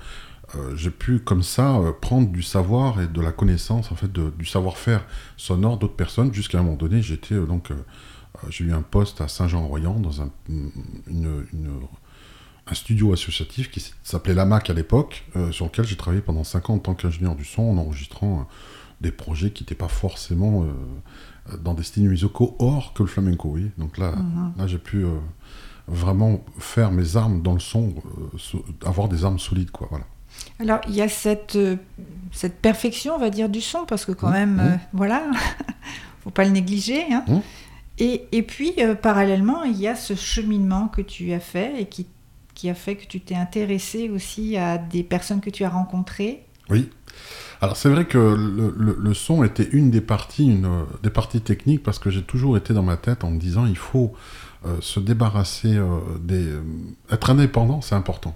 euh, 0.57 0.75
j'ai 0.75 0.91
pu 0.91 1.19
comme 1.19 1.43
ça 1.43 1.77
euh, 1.77 1.93
prendre 1.93 2.27
du 2.27 2.43
savoir 2.43 2.99
et 2.99 3.07
de 3.07 3.21
la 3.21 3.31
connaissance 3.31 3.89
en 3.93 3.95
fait 3.95 4.11
du 4.11 4.45
savoir-faire 4.45 5.05
sonore 5.37 5.77
d'autres 5.77 5.95
personnes 5.95 6.33
jusqu'à 6.33 6.59
un 6.59 6.63
moment 6.63 6.75
donné 6.75 7.01
j'étais 7.01 7.35
donc 7.35 7.71
j'ai 8.49 8.65
eu 8.65 8.73
un 8.73 8.81
poste 8.81 9.21
à 9.21 9.29
Saint-Jean-Royan 9.29 10.01
dans 10.01 10.21
un, 10.21 10.29
un 12.67 12.73
studio 12.73 13.13
associatif 13.13 13.71
qui 13.71 13.83
s'appelait 14.03 14.33
l'AMAC 14.33 14.69
à 14.69 14.73
l'époque 14.73 15.25
sur 15.51 15.65
lequel 15.65 15.85
j'ai 15.85 15.97
travaillé 15.97 16.21
pendant 16.21 16.43
5 16.43 16.69
ans 16.69 16.73
en 16.75 16.79
tant 16.79 16.93
qu'ingénieur 16.93 17.35
du 17.35 17.43
son 17.43 17.63
en 17.63 17.77
enregistrant 17.77 18.47
des 19.01 19.11
projets 19.11 19.51
qui 19.51 19.63
n'étaient 19.63 19.75
pas 19.75 19.87
forcément 19.87 20.67
dans 21.59 21.73
des 21.73 21.83
styles 21.83 22.07
musicaux 22.07 22.55
hors 22.59 22.93
que 22.93 23.03
le 23.03 23.09
flamenco 23.09 23.49
oui 23.49 23.71
donc 23.77 23.97
là, 23.97 24.11
mm-hmm. 24.11 24.59
là 24.59 24.67
j'ai 24.67 24.77
pu 24.77 25.05
vraiment 25.87 26.45
faire 26.59 26.91
mes 26.91 27.17
armes 27.17 27.41
dans 27.41 27.53
le 27.53 27.59
son 27.59 27.95
avoir 28.85 29.09
des 29.09 29.25
armes 29.25 29.39
solides 29.39 29.71
quoi 29.71 29.87
voilà 29.89 30.05
alors, 30.59 30.79
il 30.87 30.95
y 30.95 31.01
a 31.01 31.09
cette, 31.09 31.55
euh, 31.55 31.75
cette 32.31 32.59
perfection, 32.59 33.15
on 33.15 33.17
va 33.17 33.29
dire, 33.29 33.49
du 33.49 33.61
son, 33.61 33.85
parce 33.85 34.05
que 34.05 34.11
quand 34.11 34.29
mmh, 34.29 34.33
même, 34.33 34.55
mmh. 34.55 34.59
Euh, 34.59 34.75
voilà, 34.93 35.23
faut 36.23 36.29
pas 36.29 36.45
le 36.45 36.51
négliger. 36.51 37.03
Hein. 37.11 37.23
Mmh. 37.27 37.39
Et, 37.97 38.27
et, 38.31 38.43
puis, 38.43 38.73
euh, 38.79 38.95
parallèlement, 38.95 39.63
il 39.63 39.79
y 39.79 39.87
a 39.87 39.95
ce 39.95 40.15
cheminement 40.15 40.87
que 40.87 41.01
tu 41.01 41.33
as 41.33 41.39
fait 41.39 41.81
et 41.81 41.85
qui, 41.85 42.07
qui 42.61 42.69
a 42.69 42.75
fait 42.75 42.95
que 42.95 43.07
tu 43.07 43.19
t'es 43.19 43.33
intéressé 43.33 44.11
aussi 44.11 44.55
à 44.55 44.77
des 44.77 45.01
personnes 45.01 45.41
que 45.41 45.49
tu 45.49 45.63
as 45.63 45.69
rencontrées. 45.69 46.45
Oui. 46.69 46.89
Alors 47.59 47.75
c'est 47.75 47.89
vrai 47.89 48.05
que 48.05 48.17
le, 48.17 48.95
le, 48.97 49.13
son 49.15 49.43
était 49.43 49.67
une 49.71 49.89
des 49.89 49.99
parties, 49.99 50.45
une, 50.45 50.85
des 51.01 51.09
parties 51.09 51.41
techniques 51.41 51.81
parce 51.81 51.97
que 51.97 52.11
j'ai 52.11 52.21
toujours 52.21 52.57
été 52.57 52.75
dans 52.75 52.83
ma 52.83 52.97
tête 52.97 53.23
en 53.23 53.31
me 53.31 53.39
disant 53.39 53.65
il 53.65 53.77
faut 53.77 54.13
se 54.79 54.99
débarrasser 54.99 55.79
des, 56.19 56.47
être 57.09 57.31
indépendant, 57.31 57.81
c'est 57.81 57.95
important 57.95 58.35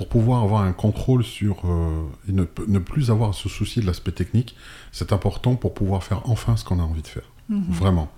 pour 0.00 0.08
pouvoir 0.08 0.42
avoir 0.42 0.62
un 0.62 0.72
contrôle 0.72 1.22
sur 1.22 1.60
euh, 1.66 2.06
et 2.26 2.32
ne, 2.32 2.78
plus 2.78 3.10
avoir 3.10 3.30
à 3.30 3.32
se 3.34 3.50
soucier 3.50 3.82
de 3.82 3.86
l'aspect 3.86 4.12
technique, 4.12 4.56
c'est 4.92 5.12
important 5.12 5.56
pour 5.56 5.74
pouvoir 5.74 6.02
faire 6.02 6.22
enfin 6.24 6.56
ce 6.56 6.64
qu'on 6.64 6.78
a 6.78 6.82
envie 6.82 7.02
de 7.02 7.06
faire. 7.06 7.30
Mhm. 7.50 7.64
Vraiment. 7.68 8.10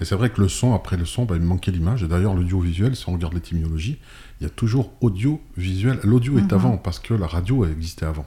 Et 0.00 0.04
c'est 0.04 0.16
vrai 0.16 0.30
que 0.30 0.40
le 0.40 0.48
son, 0.48 0.74
après 0.74 0.96
le 0.96 1.04
son, 1.04 1.26
bah, 1.26 1.36
il 1.36 1.42
me 1.42 1.46
manquait 1.46 1.70
l'image. 1.70 2.02
Et 2.02 2.08
d'ailleurs, 2.08 2.34
l'audiovisuel, 2.34 2.96
si 2.96 3.08
on 3.08 3.12
regarde 3.12 3.34
l'étymologie, 3.34 3.98
il 4.40 4.44
y 4.44 4.46
a 4.46 4.50
toujours 4.50 4.92
audiovisuel. 5.00 6.00
L'audio 6.04 6.38
est 6.38 6.42
mhm. 6.42 6.52
avant, 6.52 6.76
parce 6.76 6.98
que 6.98 7.14
la 7.14 7.26
radio 7.26 7.64
a 7.64 7.68
existé 7.68 8.04
avant. 8.04 8.26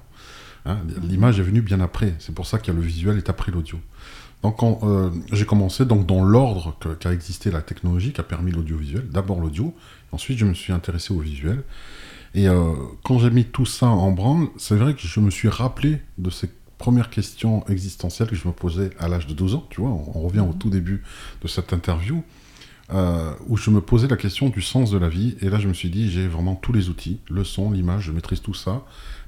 Hein. 0.66 0.78
L'image 1.04 1.40
est 1.40 1.44
venue 1.44 1.62
bien 1.62 1.80
après. 1.80 2.14
C'est 2.20 2.36
pour 2.36 2.46
ça 2.46 2.60
que 2.60 2.72
le 2.72 2.82
visuel 2.82 3.18
est 3.18 3.30
après 3.30 3.52
l'audio. 3.52 3.80
Donc 4.44 4.64
euh, 4.64 5.12
j'ai 5.32 5.46
commencé 5.46 5.86
donc 5.86 6.08
dans 6.08 6.24
l'ordre 6.24 6.76
qu'a 7.00 7.14
existé 7.14 7.52
la 7.52 7.62
technologie, 7.62 8.12
qui 8.12 8.22
a 8.22 8.24
permis 8.24 8.52
l'audiovisuel. 8.52 9.08
D'abord 9.10 9.40
l'audio, 9.40 9.76
ensuite 10.12 10.38
je 10.38 10.46
me 10.46 10.54
suis 10.54 10.74
intéressé 10.74 11.14
au 11.14 11.20
visuel. 11.20 11.64
Et 12.34 12.48
euh, 12.48 12.74
quand 13.04 13.20
j'ai 13.20 13.30
mis 13.30 13.46
tout 13.46 13.66
ça 13.66 13.88
en 13.88 14.12
branle, 14.12 14.48
c'est 14.58 14.76
vrai 14.76 14.96
que 14.96 15.02
je 15.02 15.20
me 15.20 15.30
suis 15.30 15.50
rappelé 15.50 16.02
de 16.18 16.30
ces 16.30 16.50
premières 16.78 17.12
questions 17.12 17.64
existentielles 17.68 18.30
que 18.30 18.36
je 18.36 18.48
me 18.48 18.54
posais 18.54 18.90
à 19.00 19.08
l'âge 19.08 19.28
de 19.28 19.34
12 19.34 19.56
ans, 19.56 19.68
tu 19.70 19.82
vois, 19.82 19.92
on, 19.92 20.22
revient 20.22 20.40
au 20.40 20.48
mhm. 20.48 20.58
tout 20.58 20.70
début 20.70 21.04
de 21.44 21.48
cette 21.48 21.74
interview, 21.74 22.24
euh, 22.94 23.34
où 23.48 23.58
je 23.58 23.70
me 23.70 23.82
posais 23.82 24.08
la 24.08 24.18
question 24.18 24.50
du 24.50 24.62
sens 24.62 24.92
de 24.92 24.98
la 24.98 25.10
vie, 25.10 25.36
et 25.42 25.50
là 25.50 25.60
je 25.60 25.68
me 25.68 25.74
suis 25.74 25.90
dit, 25.90 26.12
j'ai 26.12 26.28
vraiment 26.28 26.56
tous 26.56 26.74
les 26.74 26.90
outils, 26.90 27.20
le 27.30 27.44
son, 27.44 27.72
l'image, 27.72 28.04
je 28.04 28.12
maîtrise 28.12 28.42
tout 28.42 28.54
ça, 28.54 28.84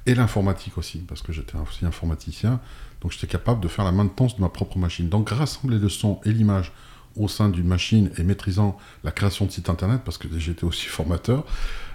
et 0.06 0.16
l'informatique 0.16 0.78
aussi, 0.78 1.00
parce 1.00 1.22
que 1.22 1.32
j'étais 1.32 1.58
aussi 1.58 1.86
informaticien, 1.86 2.60
donc 3.02 3.12
j'étais 3.12 3.28
capable 3.28 3.62
de 3.62 3.68
faire 3.68 3.86
la 3.86 3.92
maintenance 3.92 4.36
de 4.36 4.42
ma 4.42 4.50
propre 4.50 4.78
machine. 4.78 5.10
Donc 5.10 5.30
rassembler 5.30 5.78
le 5.78 5.90
son 5.90 6.20
et 6.26 6.32
l'image 6.32 6.72
au 7.16 7.28
sein 7.28 7.50
d'une 7.50 7.68
machine 7.68 8.10
et 8.18 8.24
maîtrisant 8.24 8.78
la 9.04 9.12
création 9.12 9.46
de 9.46 9.52
sites 9.52 9.70
internet, 9.70 10.02
parce 10.04 10.18
que 10.18 10.28
j'étais 10.38 10.64
aussi 10.64 10.86
formateur, 10.88 11.46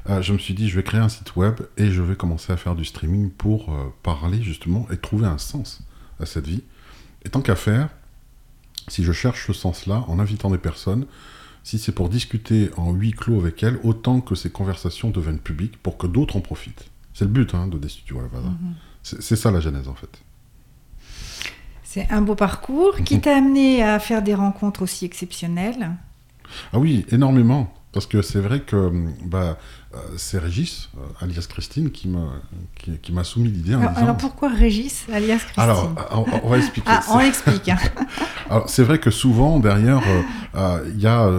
euh, 0.09 0.23
je 0.23 0.33
me 0.33 0.39
suis 0.39 0.55
dit, 0.55 0.69
je 0.69 0.77
vais 0.77 0.83
créer 0.83 1.01
un 1.01 1.09
site 1.09 1.37
web 1.37 1.61
et 1.77 1.91
je 1.91 2.01
vais 2.01 2.17
commencer 2.17 2.53
à 2.53 2.57
faire 2.57 2.75
du 2.75 2.85
streaming 2.85 3.31
pour 3.31 3.73
euh, 3.73 3.93
parler 4.03 4.43
justement 4.43 4.87
et 4.91 4.97
trouver 4.97 5.27
un 5.27 5.39
sens 5.39 5.81
à 6.21 6.27
cette 6.27 6.47
vie. 6.47 6.63
Et 7.25 7.29
tant 7.29 7.43
qu'à 7.43 7.57
faire, 7.57 7.91
si 8.87 9.05
je 9.05 9.13
cherche 9.13 9.47
ce 9.47 9.53
sens-là 9.53 10.05
en 10.09 10.19
invitant 10.19 10.51
des 10.51 10.59
personnes, 10.59 11.07
si 11.65 11.79
c'est 11.79 11.93
pour 11.93 12.09
discuter 12.09 12.71
en 12.77 12.93
huis 12.93 13.13
clos 13.13 13.39
avec 13.41 13.63
elles, 13.63 13.79
autant 13.83 14.21
que 14.21 14.35
ces 14.35 14.51
conversations 14.51 15.11
deviennent 15.11 15.39
publiques 15.39 15.77
pour 15.83 15.97
que 15.97 16.07
d'autres 16.07 16.37
en 16.37 16.41
profitent. 16.41 16.91
C'est 17.15 17.25
le 17.25 17.31
but 17.31 17.55
hein, 17.55 17.67
de 17.67 17.79
des 17.79 17.89
studios 17.89 18.21
à 18.21 18.23
la 18.23 18.29
C'est 19.03 19.37
ça 19.37 19.51
la 19.51 19.61
genèse 19.61 19.89
en 19.89 19.95
fait. 19.95 20.21
C'est 21.83 22.11
un 22.11 22.21
beau 22.21 22.35
parcours 22.35 22.97
qui 23.05 23.17
mhm. 23.17 23.21
t'a 23.23 23.37
amené 23.37 23.83
à 23.83 23.99
faire 23.99 24.23
des 24.23 24.35
rencontres 24.35 24.83
aussi 24.83 25.05
exceptionnelles. 25.05 25.97
Ah 26.73 26.79
oui, 26.79 27.07
énormément. 27.11 27.73
Parce 27.93 28.07
que 28.07 28.21
c'est 28.23 28.41
vrai 28.41 28.61
que 28.61 28.93
bah, 29.25 29.59
c'est 30.17 30.39
Régis, 30.39 30.91
euh, 30.99 31.25
alias 31.25 31.47
Christine, 31.49 31.91
qui 31.91 32.09
m'a 32.09 32.29
qui, 33.03 33.13
m'a 33.13 33.25
soumis 33.25 33.49
l'idée. 33.49 33.75
Alors, 33.75 33.97
alors, 33.97 34.17
pourquoi 34.17 34.51
Régis, 34.51 35.07
alias 35.13 35.39
Christine 35.39 35.63
Alors, 35.63 35.95
on, 36.43 36.49
va 36.49 36.59
expliquer. 36.59 36.91
ah, 36.91 37.03
on 37.11 37.21
explique. 37.21 37.69
Hein. 37.69 37.79
alors, 38.51 38.69
c'est 38.69 38.83
vrai 38.83 38.99
que 38.99 39.11
souvent, 39.11 39.59
derrière, 39.59 40.03
euh, 40.55 40.91
il 40.93 41.01
y 41.01 41.07
a 41.07 41.31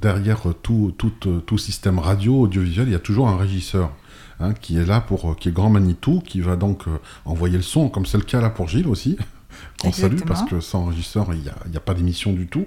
derrière 0.00 0.42
tout, 0.62 0.92
tout, 0.98 1.10
tout, 1.10 1.58
système 1.58 1.98
radio, 1.98 2.42
audiovisuel, 2.42 2.88
il 2.88 2.92
y 2.92 2.96
a 2.96 3.00
toujours 3.00 3.28
un 3.28 3.36
régisseur. 3.36 3.92
Hein, 4.40 4.54
qui 4.54 4.78
est 4.78 4.84
là 4.86 5.00
pour, 5.00 5.34
qui 5.36 5.48
est 5.48 5.52
grand 5.52 5.68
Manitou, 5.68 6.22
qui 6.24 6.40
va 6.40 6.54
donc 6.54 6.84
envoyer 7.24 7.56
le 7.56 7.62
son, 7.62 7.88
comme 7.88 8.06
c'est 8.06 8.18
le 8.18 8.22
cas 8.22 8.40
là 8.40 8.50
pour 8.50 8.68
Gilles 8.68 8.86
aussi. 8.86 9.18
Qu'on 9.80 9.92
salue 9.92 10.20
parce 10.26 10.42
que 10.42 10.60
sans 10.60 10.86
régisseur, 10.86 11.28
il 11.32 11.40
n'y 11.70 11.76
a, 11.76 11.80
pas 11.80 11.94
d'émission 11.94 12.32
du 12.32 12.46
tout. 12.46 12.66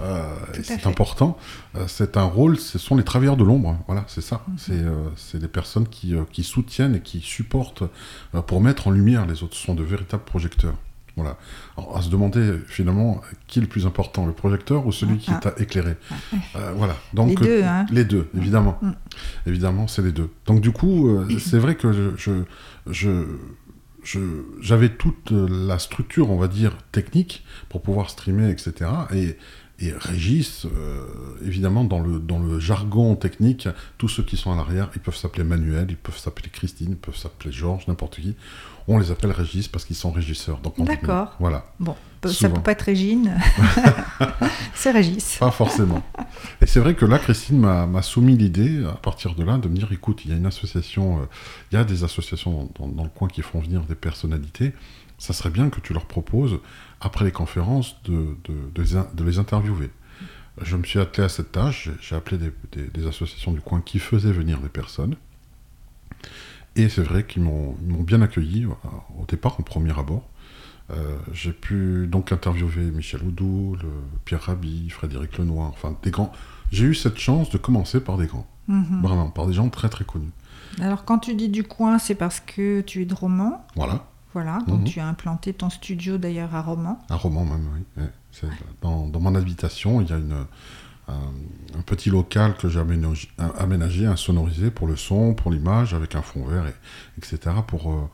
Euh, 0.00 0.22
c'est 0.62 0.86
important. 0.86 1.38
Euh, 1.76 1.84
c'est 1.86 2.16
un 2.16 2.24
rôle, 2.24 2.58
ce 2.58 2.78
sont 2.78 2.96
les 2.96 3.04
travailleurs 3.04 3.36
de 3.36 3.44
l'ombre. 3.44 3.78
Voilà, 3.86 4.04
c'est 4.08 4.22
ça. 4.22 4.42
Mhm. 4.48 4.56
Euh, 4.70 5.08
c'est 5.16 5.38
des 5.38 5.48
personnes 5.48 5.86
qui, 5.88 6.14
qui, 6.32 6.42
soutiennent 6.42 6.96
et 6.96 7.00
qui 7.00 7.20
supportent 7.20 7.84
pour 8.46 8.60
mettre 8.60 8.88
en 8.88 8.90
lumière 8.90 9.26
les 9.26 9.42
autres. 9.42 9.56
Ce 9.56 9.64
sont 9.64 9.74
de 9.74 9.82
véritables 9.84 10.24
projecteurs. 10.24 10.74
Voilà. 11.16 11.36
Alors, 11.76 11.96
à 11.96 12.02
se 12.02 12.10
demander 12.10 12.60
finalement 12.68 13.20
qui 13.48 13.58
est 13.58 13.62
le 13.62 13.68
plus 13.68 13.86
important, 13.86 14.24
le 14.24 14.32
projecteur 14.32 14.86
ou 14.86 14.92
celui 14.92 15.18
qui 15.18 15.32
ah. 15.32 15.40
est 15.56 15.62
éclairé. 15.62 15.96
voilà. 16.76 16.96
Donc 17.12 17.40
les 17.40 17.46
deux, 17.46 17.64
hein. 17.64 17.86
les 17.90 18.04
deux 18.04 18.28
évidemment. 18.36 18.78
Mm. 18.80 18.92
Évidemment, 19.46 19.88
c'est 19.88 20.02
les 20.02 20.12
deux. 20.12 20.30
Donc 20.46 20.60
du 20.60 20.70
coup, 20.70 21.10
c'est 21.40 21.58
vrai 21.58 21.74
que 21.74 21.92
je, 22.16 22.44
je 22.86 23.24
j'avais 24.60 24.90
toute 24.90 25.30
la 25.30 25.78
structure, 25.78 26.30
on 26.30 26.36
va 26.36 26.48
dire, 26.48 26.76
technique 26.92 27.44
pour 27.68 27.82
pouvoir 27.82 28.10
streamer, 28.10 28.50
etc. 28.50 28.90
Et, 29.14 29.36
Régis, 29.80 30.66
euh, 30.66 31.06
évidemment, 31.44 31.84
dans 31.84 32.00
le, 32.00 32.18
dans 32.18 32.40
le 32.40 32.58
jargon 32.58 33.14
technique, 33.14 33.68
tous 33.96 34.08
ceux 34.08 34.24
qui 34.24 34.36
sont 34.36 34.52
à 34.52 34.56
l'arrière, 34.56 34.90
ils 34.96 35.00
peuvent 35.00 35.16
s'appeler 35.16 35.44
Manuel, 35.44 35.86
ils 35.90 35.96
peuvent 35.96 36.18
s'appeler 36.18 36.48
Christine, 36.50 36.90
ils 36.90 36.96
peuvent 36.96 37.16
s'appeler 37.16 37.52
Georges, 37.52 37.86
n'importe 37.86 38.16
qui. 38.16 38.34
On 38.90 38.98
les 38.98 39.10
appelle 39.10 39.32
Régis 39.32 39.68
parce 39.68 39.84
qu'ils 39.84 39.96
sont 39.96 40.10
régisseurs. 40.10 40.60
D'accord. 40.78 41.36
Voilà. 41.38 41.66
Bon, 41.78 41.94
ça 42.26 42.48
peut 42.48 42.60
pas 42.62 42.72
être 42.72 42.82
Régine. 42.82 43.38
c'est 44.74 44.90
Régis. 44.90 45.36
Pas 45.38 45.50
forcément. 45.50 46.02
Et 46.62 46.66
c'est 46.66 46.80
vrai 46.80 46.94
que 46.94 47.04
là, 47.04 47.18
Christine 47.18 47.58
m'a 47.58 48.02
soumis 48.02 48.36
l'idée, 48.36 48.82
à 48.86 48.94
partir 48.94 49.34
de 49.34 49.44
là, 49.44 49.58
de 49.58 49.68
me 49.68 49.76
dire, 49.76 49.92
écoute, 49.92 50.22
il 50.24 50.30
y 50.30 50.34
a 50.34 50.36
une 50.36 50.46
association, 50.46 51.18
euh, 51.18 51.26
il 51.70 51.74
y 51.74 51.78
a 51.78 51.84
des 51.84 52.02
associations 52.02 52.70
dans, 52.78 52.88
dans, 52.88 53.04
le 53.04 53.10
coin 53.10 53.28
qui 53.28 53.42
font 53.42 53.60
venir 53.60 53.82
des 53.82 53.94
personnalités. 53.94 54.72
Ça 55.18 55.34
serait 55.34 55.50
bien 55.50 55.68
que 55.68 55.80
tu 55.80 55.92
leur 55.92 56.06
proposes 56.06 56.58
après 57.00 57.24
les 57.24 57.32
conférences, 57.32 57.96
de, 58.04 58.36
de, 58.44 58.82
de, 59.12 59.24
les 59.24 59.38
interviewer. 59.38 59.90
Je 60.62 60.76
me 60.76 60.84
suis 60.84 60.98
attelé 60.98 61.24
à 61.24 61.28
cette 61.28 61.52
tâche. 61.52 61.90
J'ai 62.00 62.16
appelé 62.16 62.38
des, 62.72 63.06
associations 63.06 63.52
du 63.52 63.60
coin 63.60 63.80
qui 63.80 63.98
faisaient 63.98 64.32
venir 64.32 64.60
des 64.60 64.68
personnes. 64.68 65.16
Et 66.78 66.88
c'est 66.88 67.02
vrai 67.02 67.24
qu'ils 67.24 67.42
m'ont 67.42 67.74
bien 67.82 68.22
accueilli 68.22 68.66
au 68.66 69.26
départ, 69.26 69.58
au 69.58 69.62
premier 69.64 69.98
abord. 69.98 70.22
Euh, 70.90 71.18
j'ai 71.32 71.52
pu 71.52 72.06
donc 72.06 72.32
interviewer 72.32 72.90
Michel 72.92 73.22
Oudou, 73.22 73.76
Pierre 74.24 74.42
Rabhi, 74.42 74.88
Frédéric 74.88 75.36
Lenoir, 75.38 75.68
enfin 75.68 75.96
des 76.02 76.12
grands. 76.12 76.32
J'ai 76.70 76.84
eu 76.84 76.94
cette 76.94 77.18
chance 77.18 77.50
de 77.50 77.58
commencer 77.58 78.00
par 78.00 78.16
des 78.16 78.26
grands, 78.26 78.46
mhm. 78.68 79.02
vraiment, 79.02 79.28
par 79.28 79.46
des 79.46 79.54
gens 79.54 79.68
très 79.68 79.88
très 79.88 80.04
connus. 80.04 80.30
Alors 80.80 81.04
quand 81.04 81.18
tu 81.18 81.34
dis 81.34 81.48
du 81.48 81.64
coin, 81.64 81.98
c'est 81.98 82.14
parce 82.14 82.38
que 82.40 82.80
tu 82.80 83.02
es 83.02 83.04
de 83.06 83.14
Romans 83.14 83.66
Voilà. 83.74 84.06
Voilà, 84.34 84.58
donc 84.68 84.80
mhm. 84.80 84.84
tu 84.84 85.00
as 85.00 85.06
implanté 85.06 85.52
ton 85.52 85.70
studio 85.70 86.16
d'ailleurs 86.16 86.54
à 86.54 86.62
Romans. 86.62 87.00
À 87.10 87.16
Romans 87.16 87.44
même, 87.44 87.66
oui. 87.74 88.04
Dans, 88.82 89.08
dans, 89.08 89.18
mon 89.18 89.34
habitation, 89.34 90.00
il 90.00 90.08
y 90.08 90.12
a 90.12 90.16
une, 90.16 90.46
un, 91.08 91.82
petit 91.86 92.10
local 92.10 92.54
que 92.56 92.68
j'ai 92.68 92.80
aménagé, 92.80 93.28
aménagé, 93.58 94.06
insonorisé 94.06 94.70
pour 94.70 94.86
le 94.86 94.96
son, 94.96 95.34
pour 95.34 95.50
l'image, 95.50 95.94
avec 95.94 96.14
un 96.14 96.22
fond 96.22 96.44
vert, 96.44 96.66
et, 96.66 96.74
etc. 97.18 97.56
pour... 97.66 97.92
Euh, 97.92 98.08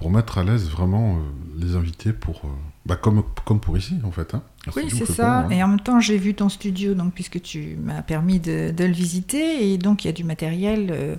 pour 0.00 0.10
mettre 0.10 0.38
à 0.38 0.44
l'aise 0.44 0.70
vraiment 0.70 1.16
euh, 1.16 1.18
les 1.58 1.76
invités 1.76 2.14
pour 2.14 2.36
euh, 2.44 2.48
bah 2.86 2.96
comme, 2.96 3.22
comme 3.44 3.60
pour 3.60 3.76
ici 3.76 3.96
en 4.02 4.10
fait. 4.10 4.34
Hein. 4.34 4.42
Oui, 4.74 4.84
c'est 4.88 5.04
ça. 5.04 5.46
Et 5.50 5.62
en 5.62 5.68
même 5.68 5.80
temps, 5.80 6.00
j'ai 6.00 6.16
vu 6.16 6.32
ton 6.32 6.48
studio 6.48 6.94
donc 6.94 7.12
puisque 7.12 7.40
tu 7.42 7.76
m'as 7.76 8.00
permis 8.00 8.40
de, 8.40 8.72
le 8.78 8.92
visiter 8.92 9.70
et 9.70 9.76
donc 9.76 10.02
il 10.02 10.06
y 10.06 10.10
a 10.10 10.14
du 10.14 10.24
matériel 10.24 10.88
euh, 10.90 11.16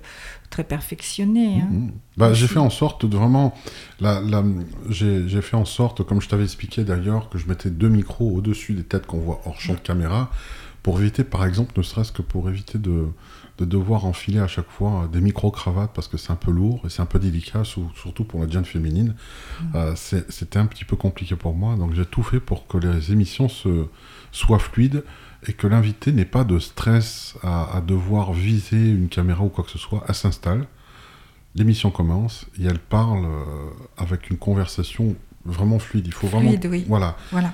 très 0.50 0.63
perfectionné. 0.63 1.61
Hein. 1.61 1.67
Mm-hmm. 1.71 1.89
bah, 2.17 2.33
j'ai 2.33 2.47
fait 2.47 2.57
en 2.57 2.71
sorte 2.71 3.05
de 3.05 3.15
vraiment 3.15 3.55
la, 4.00 4.19
la 4.19 4.43
j'ai 4.89 5.41
fait 5.41 5.57
en 5.57 5.65
sorte 5.65 6.03
comme 6.03 6.19
je 6.19 6.27
t'avais 6.27 6.43
expliqué 6.43 6.83
d'ailleurs 6.83 7.29
que 7.29 7.38
je 7.38 7.47
mettais 7.47 7.69
deux 7.69 7.89
micros 7.89 8.31
au-dessus 8.35 8.73
des 8.73 8.83
têtes 8.83 9.05
qu'on 9.05 9.19
voit 9.19 9.41
hors 9.45 9.61
champ 9.61 9.73
de 9.73 9.79
caméra 9.79 10.31
pour 10.83 11.00
éviter 11.00 11.23
par 11.23 11.45
exemple 11.45 11.73
ne 11.77 11.83
serait-ce 11.83 12.11
que 12.11 12.21
pour 12.21 12.50
éviter 12.50 12.77
de 12.77 13.07
de 13.61 13.65
devoir 13.65 14.05
enfiler 14.05 14.39
à 14.39 14.47
chaque 14.47 14.69
fois 14.69 15.07
des 15.11 15.21
micro-cravates 15.21 15.91
parce 15.93 16.07
que 16.07 16.17
c'est 16.17 16.31
un 16.31 16.35
peu 16.35 16.51
lourd 16.51 16.81
et 16.85 16.89
c'est 16.89 17.01
un 17.01 17.05
peu 17.05 17.19
délicat, 17.19 17.63
surtout 17.63 18.23
pour 18.23 18.41
la 18.41 18.50
jeune 18.50 18.65
féminine. 18.65 19.15
Mm. 19.61 19.65
Euh, 19.75 19.93
c'était 19.95 20.57
un 20.57 20.65
petit 20.65 20.83
peu 20.83 20.95
compliqué 20.95 21.35
pour 21.35 21.53
moi, 21.53 21.75
donc 21.75 21.93
j'ai 21.93 22.05
tout 22.05 22.23
fait 22.23 22.39
pour 22.39 22.67
que 22.67 22.77
les 22.77 23.11
émissions 23.11 23.50
se, 23.50 23.85
soient 24.31 24.59
fluides 24.59 25.03
et 25.47 25.53
que 25.53 25.67
l'invité 25.67 26.11
n'ait 26.11 26.25
pas 26.25 26.43
de 26.43 26.57
stress 26.59 27.35
à, 27.43 27.81
devoir 27.85 28.33
viser 28.33 28.89
une 28.89 29.09
caméra 29.09 29.43
ou 29.43 29.50
quoi 29.50 29.63
que 29.63 29.71
ce 29.71 29.79
soit. 29.79 30.03
Elle 30.07 30.15
s'installe, 30.15 30.67
l'émission 31.55 31.91
commence 31.91 32.45
et 32.59 32.65
elle 32.65 32.79
parle 32.79 33.25
euh, 33.25 33.69
avec 33.97 34.29
une 34.29 34.38
conversation 34.38 35.15
vraiment 35.45 35.79
fluide. 35.79 36.07
Il 36.07 36.13
faut 36.13 36.27
vraiment. 36.27 36.51
Oui. 36.51 36.85
Voilà. 36.88 37.15
voilà. 37.31 37.53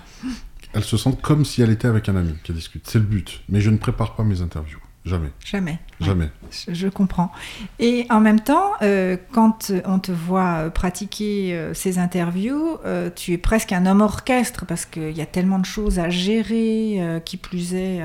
Elle 0.78 0.84
se 0.84 0.96
sent 0.96 1.18
comme 1.24 1.44
si 1.44 1.64
elle 1.64 1.72
était 1.72 1.88
avec 1.88 2.08
un 2.08 2.16
ami 2.16 2.36
qui 2.44 2.54
discute. 2.54 2.88
C'est 2.88 3.00
le 3.00 3.06
but. 3.06 3.42
Mais 3.50 3.62
je 3.62 3.72
ne 3.72 3.78
prépare 3.78 4.16
pas 4.16 4.24
mes 4.24 4.44
interviews. 4.44 4.78
Jamais. 5.06 5.32
Jamais. 5.44 5.80
Jamais. 6.00 6.30
Je, 6.68 6.88
comprends. 6.88 7.32
Et 7.80 8.06
en 8.12 8.20
même 8.20 8.42
temps, 8.42 8.74
euh, 8.84 9.18
quand 9.32 9.72
on 9.86 9.98
te 9.98 10.12
voit 10.12 10.70
pratiquer 10.70 11.56
euh, 11.56 11.74
ces 11.74 11.98
interviews, 11.98 12.78
euh, 12.86 13.10
tu 13.10 13.34
es 13.34 13.40
presque 13.40 13.72
un 13.72 13.88
homme 13.88 14.02
orchestre 14.02 14.68
parce 14.68 14.86
qu'il 14.86 15.18
y 15.18 15.22
a 15.22 15.26
tellement 15.26 15.58
de 15.58 15.66
choses 15.66 15.98
à 15.98 16.10
gérer, 16.10 17.22
qui 17.26 17.38
plus 17.38 17.74
est 17.74 18.04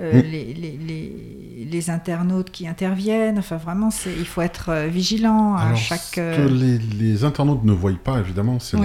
euh, 0.00 0.20
mm. 0.20 0.26
les, 0.26 0.54
les, 0.54 1.66
les, 1.70 1.90
internautes 1.90 2.50
qui 2.50 2.66
interviennent. 2.66 3.38
Enfin, 3.38 3.56
vraiment, 3.56 3.90
il 4.06 4.24
faut 4.24 4.40
être 4.40 4.70
euh, 4.70 4.86
vigilant 4.86 5.54
à 5.54 5.74
chaque. 5.74 6.00
Ce 6.00 6.16
que 6.16 6.20
euh, 6.20 6.78
les, 6.98 7.24
internautes 7.24 7.64
ne 7.64 7.72
voient 7.72 7.92
pas, 8.02 8.18
évidemment, 8.18 8.58
c'est 8.58 8.78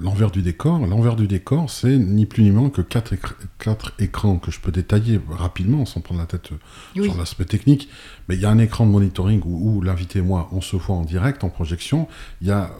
l'envers 0.00 0.30
du 0.30 0.42
décor. 0.42 0.84
L'envers 0.86 1.14
du 1.14 1.28
décor, 1.28 1.70
c'est 1.70 1.96
ni 1.96 2.26
plus 2.26 2.42
ni 2.42 2.50
moins 2.50 2.70
que 2.70 2.82
quatre, 2.82 3.14
quatre, 3.58 3.92
écrans 3.98 4.36
que 4.38 4.50
je 4.50 4.60
peux 4.60 4.72
détailler 4.72 5.20
rapidement 5.30 5.86
sans 5.86 6.00
prendre 6.00 6.20
la 6.20 6.26
tête 6.26 6.50
sur 6.94 7.16
l'aspect 7.16 7.44
technique. 7.44 7.88
Mais 8.28 8.34
il 8.34 8.40
y 8.40 8.46
a 8.46 8.50
un 8.50 8.58
écran 8.58 8.86
de 8.86 8.90
monitoring 8.90 9.42
où, 9.44 9.80
l'invité 9.80 10.18
et 10.18 10.22
moi, 10.22 10.48
on 10.52 10.60
se 10.60 10.76
voit 10.76 10.96
en 10.96 11.04
direct, 11.04 11.44
en 11.44 11.50
projection. 11.50 12.08
Il 12.40 12.48
y 12.48 12.50
a 12.50 12.70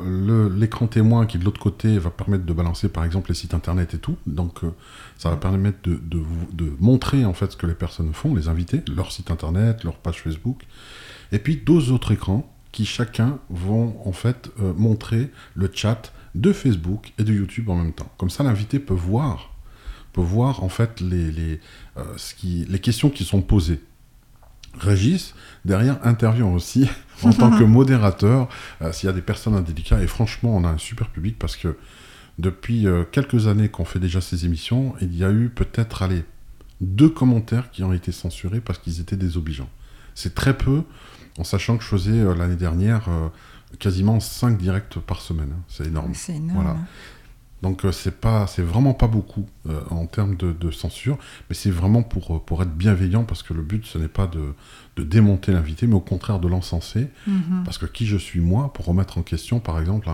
l'écran 0.56 0.88
témoin 0.88 1.26
qui, 1.26 1.38
de 1.38 1.44
l'autre 1.44 1.60
côté, 1.60 1.98
va 1.98 2.10
permettre 2.10 2.44
de 2.44 2.52
balancer, 2.52 2.88
par 2.88 3.04
exemple, 3.04 3.30
les 3.30 3.34
sites 3.34 3.54
internet 3.54 3.94
et 3.94 3.98
tout. 3.98 4.16
Donc, 4.26 4.60
ça 5.18 5.30
va 5.30 5.36
permettre 5.36 5.78
de, 5.84 6.00
de, 6.52 6.72
montrer 6.80 7.03
en 7.24 7.34
fait 7.34 7.52
ce 7.52 7.56
que 7.56 7.66
les 7.66 7.74
personnes 7.74 8.12
font, 8.12 8.34
les 8.34 8.48
invités, 8.48 8.82
leur 8.94 9.12
site 9.12 9.30
internet, 9.30 9.84
leur 9.84 9.96
page 9.96 10.22
Facebook, 10.22 10.62
et 11.32 11.38
puis 11.38 11.56
deux 11.56 11.92
autres 11.92 12.12
écrans 12.12 12.50
qui 12.72 12.86
chacun 12.86 13.38
vont 13.50 13.96
en 14.04 14.12
fait 14.12 14.50
euh, 14.60 14.72
montrer 14.76 15.30
le 15.54 15.70
chat 15.72 16.12
de 16.34 16.52
Facebook 16.52 17.12
et 17.18 17.24
de 17.24 17.32
YouTube 17.32 17.68
en 17.68 17.76
même 17.76 17.92
temps. 17.92 18.10
Comme 18.18 18.30
ça, 18.30 18.42
l'invité 18.42 18.80
peut 18.80 18.94
voir, 18.94 19.52
peut 20.12 20.20
voir 20.20 20.64
en 20.64 20.68
fait 20.68 21.00
les, 21.00 21.30
les, 21.30 21.60
euh, 21.96 22.02
ce 22.16 22.34
qui, 22.34 22.64
les 22.68 22.80
questions 22.80 23.10
qui 23.10 23.24
sont 23.24 23.42
posées. 23.42 23.80
Régis, 24.76 25.34
derrière, 25.64 26.04
intervient 26.04 26.48
aussi 26.48 26.88
en 27.22 27.32
tant 27.32 27.56
que 27.56 27.62
modérateur 27.78 28.48
euh, 28.82 28.90
s'il 28.90 29.06
y 29.06 29.10
a 29.10 29.12
des 29.12 29.22
personnes 29.22 29.54
indélicates. 29.54 30.02
Et 30.02 30.08
franchement, 30.08 30.56
on 30.56 30.64
a 30.64 30.68
un 30.68 30.78
super 30.78 31.10
public 31.10 31.38
parce 31.38 31.56
que 31.56 31.76
depuis 32.40 32.84
quelques 33.12 33.46
années 33.46 33.68
qu'on 33.68 33.84
fait 33.84 34.00
déjà 34.00 34.20
ces 34.20 34.44
émissions, 34.44 34.96
il 35.00 35.16
y 35.16 35.22
a 35.22 35.30
eu 35.30 35.50
peut-être, 35.50 36.02
allez, 36.02 36.24
deux 36.84 37.08
commentaires 37.08 37.70
qui 37.70 37.82
ont 37.82 37.92
été 37.92 38.12
censurés 38.12 38.60
parce 38.60 38.78
qu'ils 38.78 39.00
étaient 39.00 39.16
désobligeants. 39.16 39.68
C'est 40.14 40.34
très 40.34 40.56
peu, 40.56 40.82
en 41.38 41.44
sachant 41.44 41.76
que 41.76 41.82
je 41.82 41.88
faisais 41.88 42.12
euh, 42.12 42.34
l'année 42.34 42.56
dernière 42.56 43.08
euh, 43.08 43.28
quasiment 43.78 44.20
5 44.20 44.56
directs 44.58 44.98
par 44.98 45.20
semaine. 45.20 45.50
Hein. 45.52 45.62
C'est 45.68 45.86
énorme. 45.86 46.12
C'est 46.14 46.36
énorme. 46.36 46.78
Donc 47.62 47.80
c'est 47.92 48.20
pas, 48.20 48.46
c'est 48.46 48.60
vraiment 48.60 48.92
pas 48.92 49.06
beaucoup 49.06 49.46
en 49.90 50.04
termes 50.04 50.36
de, 50.36 50.70
censure, 50.70 51.16
mais 51.48 51.54
c'est 51.54 51.70
vraiment 51.70 52.02
pour, 52.02 52.44
pour 52.44 52.62
être 52.62 52.74
bienveillant 52.74 53.24
parce 53.24 53.42
que 53.42 53.54
le 53.54 53.62
but 53.62 53.86
ce 53.86 53.96
n'est 53.96 54.08
pas 54.08 54.26
de, 54.26 54.52
de 54.96 55.02
démonter 55.02 55.50
l'invité, 55.50 55.86
mais 55.86 55.94
au 55.94 56.00
contraire 56.00 56.40
de 56.40 56.48
l'encenser. 56.48 57.08
Mm-hmm. 57.26 57.64
Parce 57.64 57.78
que 57.78 57.86
qui 57.86 58.04
je 58.04 58.18
suis 58.18 58.40
moi 58.40 58.70
pour 58.74 58.84
remettre 58.84 59.16
en 59.16 59.22
question, 59.22 59.60
par 59.60 59.80
exemple, 59.80 60.10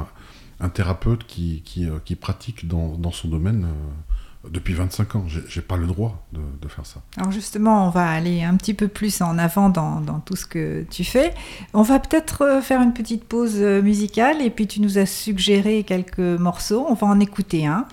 un 0.61 0.69
thérapeute 0.69 1.25
qui, 1.27 1.63
qui, 1.65 1.87
euh, 1.87 1.99
qui 2.05 2.15
pratique 2.15 2.69
dans, 2.69 2.97
dans, 2.97 3.11
son 3.11 3.29
domaine 3.29 3.65
euh, 3.65 4.10
depuis 4.49 4.75
25 4.75 5.17
ans. 5.17 5.25
J'ai 5.27 5.61
pas 5.61 5.77
le 5.77 5.87
droit 5.87 6.27
de, 6.33 6.69
faire 6.69 6.87
ça. 6.87 7.03
Alors 7.17 7.33
justement, 7.33 7.87
on 7.87 7.91
va 7.91 8.09
aller 8.09 8.43
un 8.43 8.57
petit 8.57 8.75
peu 8.75 8.89
plus 8.89 9.21
en 9.21 9.39
avant 9.39 9.69
dans, 9.69 10.21
tout 10.21 10.37
ce 10.37 10.47
que 10.47 10.85
tu 10.91 11.05
fais. 11.05 11.35
On 11.75 11.83
va 11.83 11.99
peut-être 11.99 12.43
euh, 12.43 12.61
faire 12.61 12.81
une 12.81 12.93
petite 12.93 13.25
pause 13.25 13.59
musicale 13.59 14.41
et 14.43 14.51
puis 14.51 14.67
tu 14.67 14.81
nous 14.81 14.99
as 14.99 15.07
suggéré 15.07 15.85
quelques 15.85 16.19
morceaux. 16.19 16.87
On 16.89 16.95
va 16.95 17.07
en 17.07 17.21
écouter 17.21 17.67
un. 17.67 17.87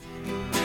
visage 0.00 0.63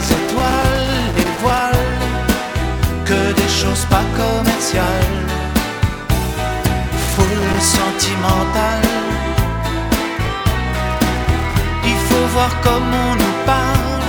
les 0.00 0.12
étoiles, 0.12 0.88
les 1.16 1.30
voiles, 1.42 1.88
que 3.04 3.32
des 3.40 3.48
choses 3.60 3.84
pas 3.90 4.06
commerciales, 4.16 5.26
foule 7.12 7.60
sentimentale. 7.60 8.88
Il 11.84 11.98
faut 12.08 12.26
voir 12.34 12.52
comme 12.62 12.90
on 13.08 13.12
nous 13.22 13.36
parle, 13.52 14.06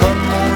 comme 0.00 0.24
on 0.42 0.49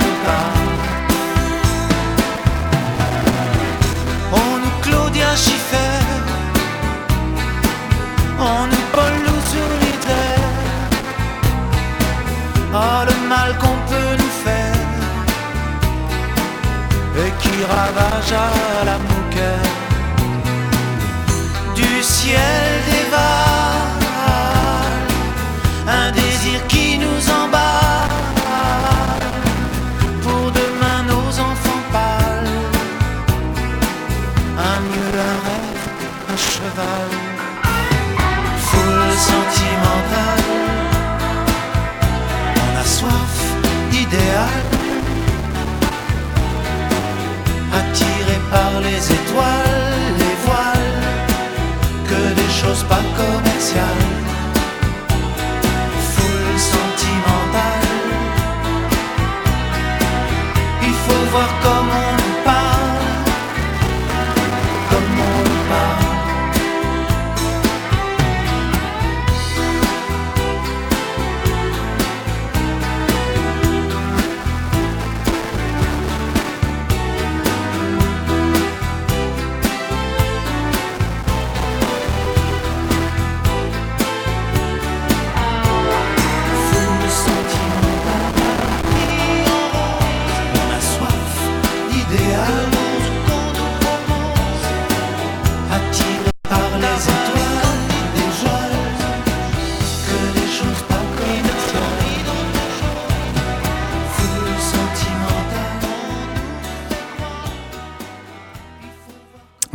qui 17.55 17.65
ravage 17.65 18.33
à 18.33 18.85
la 18.85 18.99
du 21.75 22.03
ciel 22.03 22.83
dévale 22.91 24.05
un 25.87 26.11
désir 26.13 26.67
qui 26.69 26.99
nous 26.99 27.31
emballe 27.31 27.64
des 52.75 52.81
choses 52.81 54.14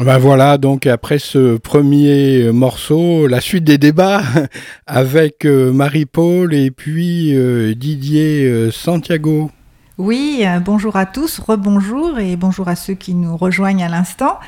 Ben 0.10 0.18
voilà, 0.18 0.58
donc 0.58 0.88
après 0.88 1.20
ce 1.20 1.58
premier 1.58 2.52
morceau, 2.52 3.28
la 3.28 3.40
suite 3.42 3.64
des 3.64 3.78
débats 3.78 4.24
avec 4.88 5.46
euh, 5.46 5.72
Marie-Paul 5.72 6.52
et 6.56 6.72
puis 6.72 7.38
euh, 7.38 7.76
Didier 7.76 8.44
euh, 8.46 8.72
Santiago. 8.72 9.52
Oui, 10.00 10.44
bonjour 10.66 10.96
à 10.96 11.06
tous, 11.06 11.38
rebonjour 11.38 12.18
et 12.18 12.38
bonjour 12.38 12.70
à 12.70 12.76
ceux 12.76 12.96
qui 12.96 13.14
nous 13.14 13.38
rejoignent 13.38 13.84
à 13.84 13.88
l'instant. 13.88 14.40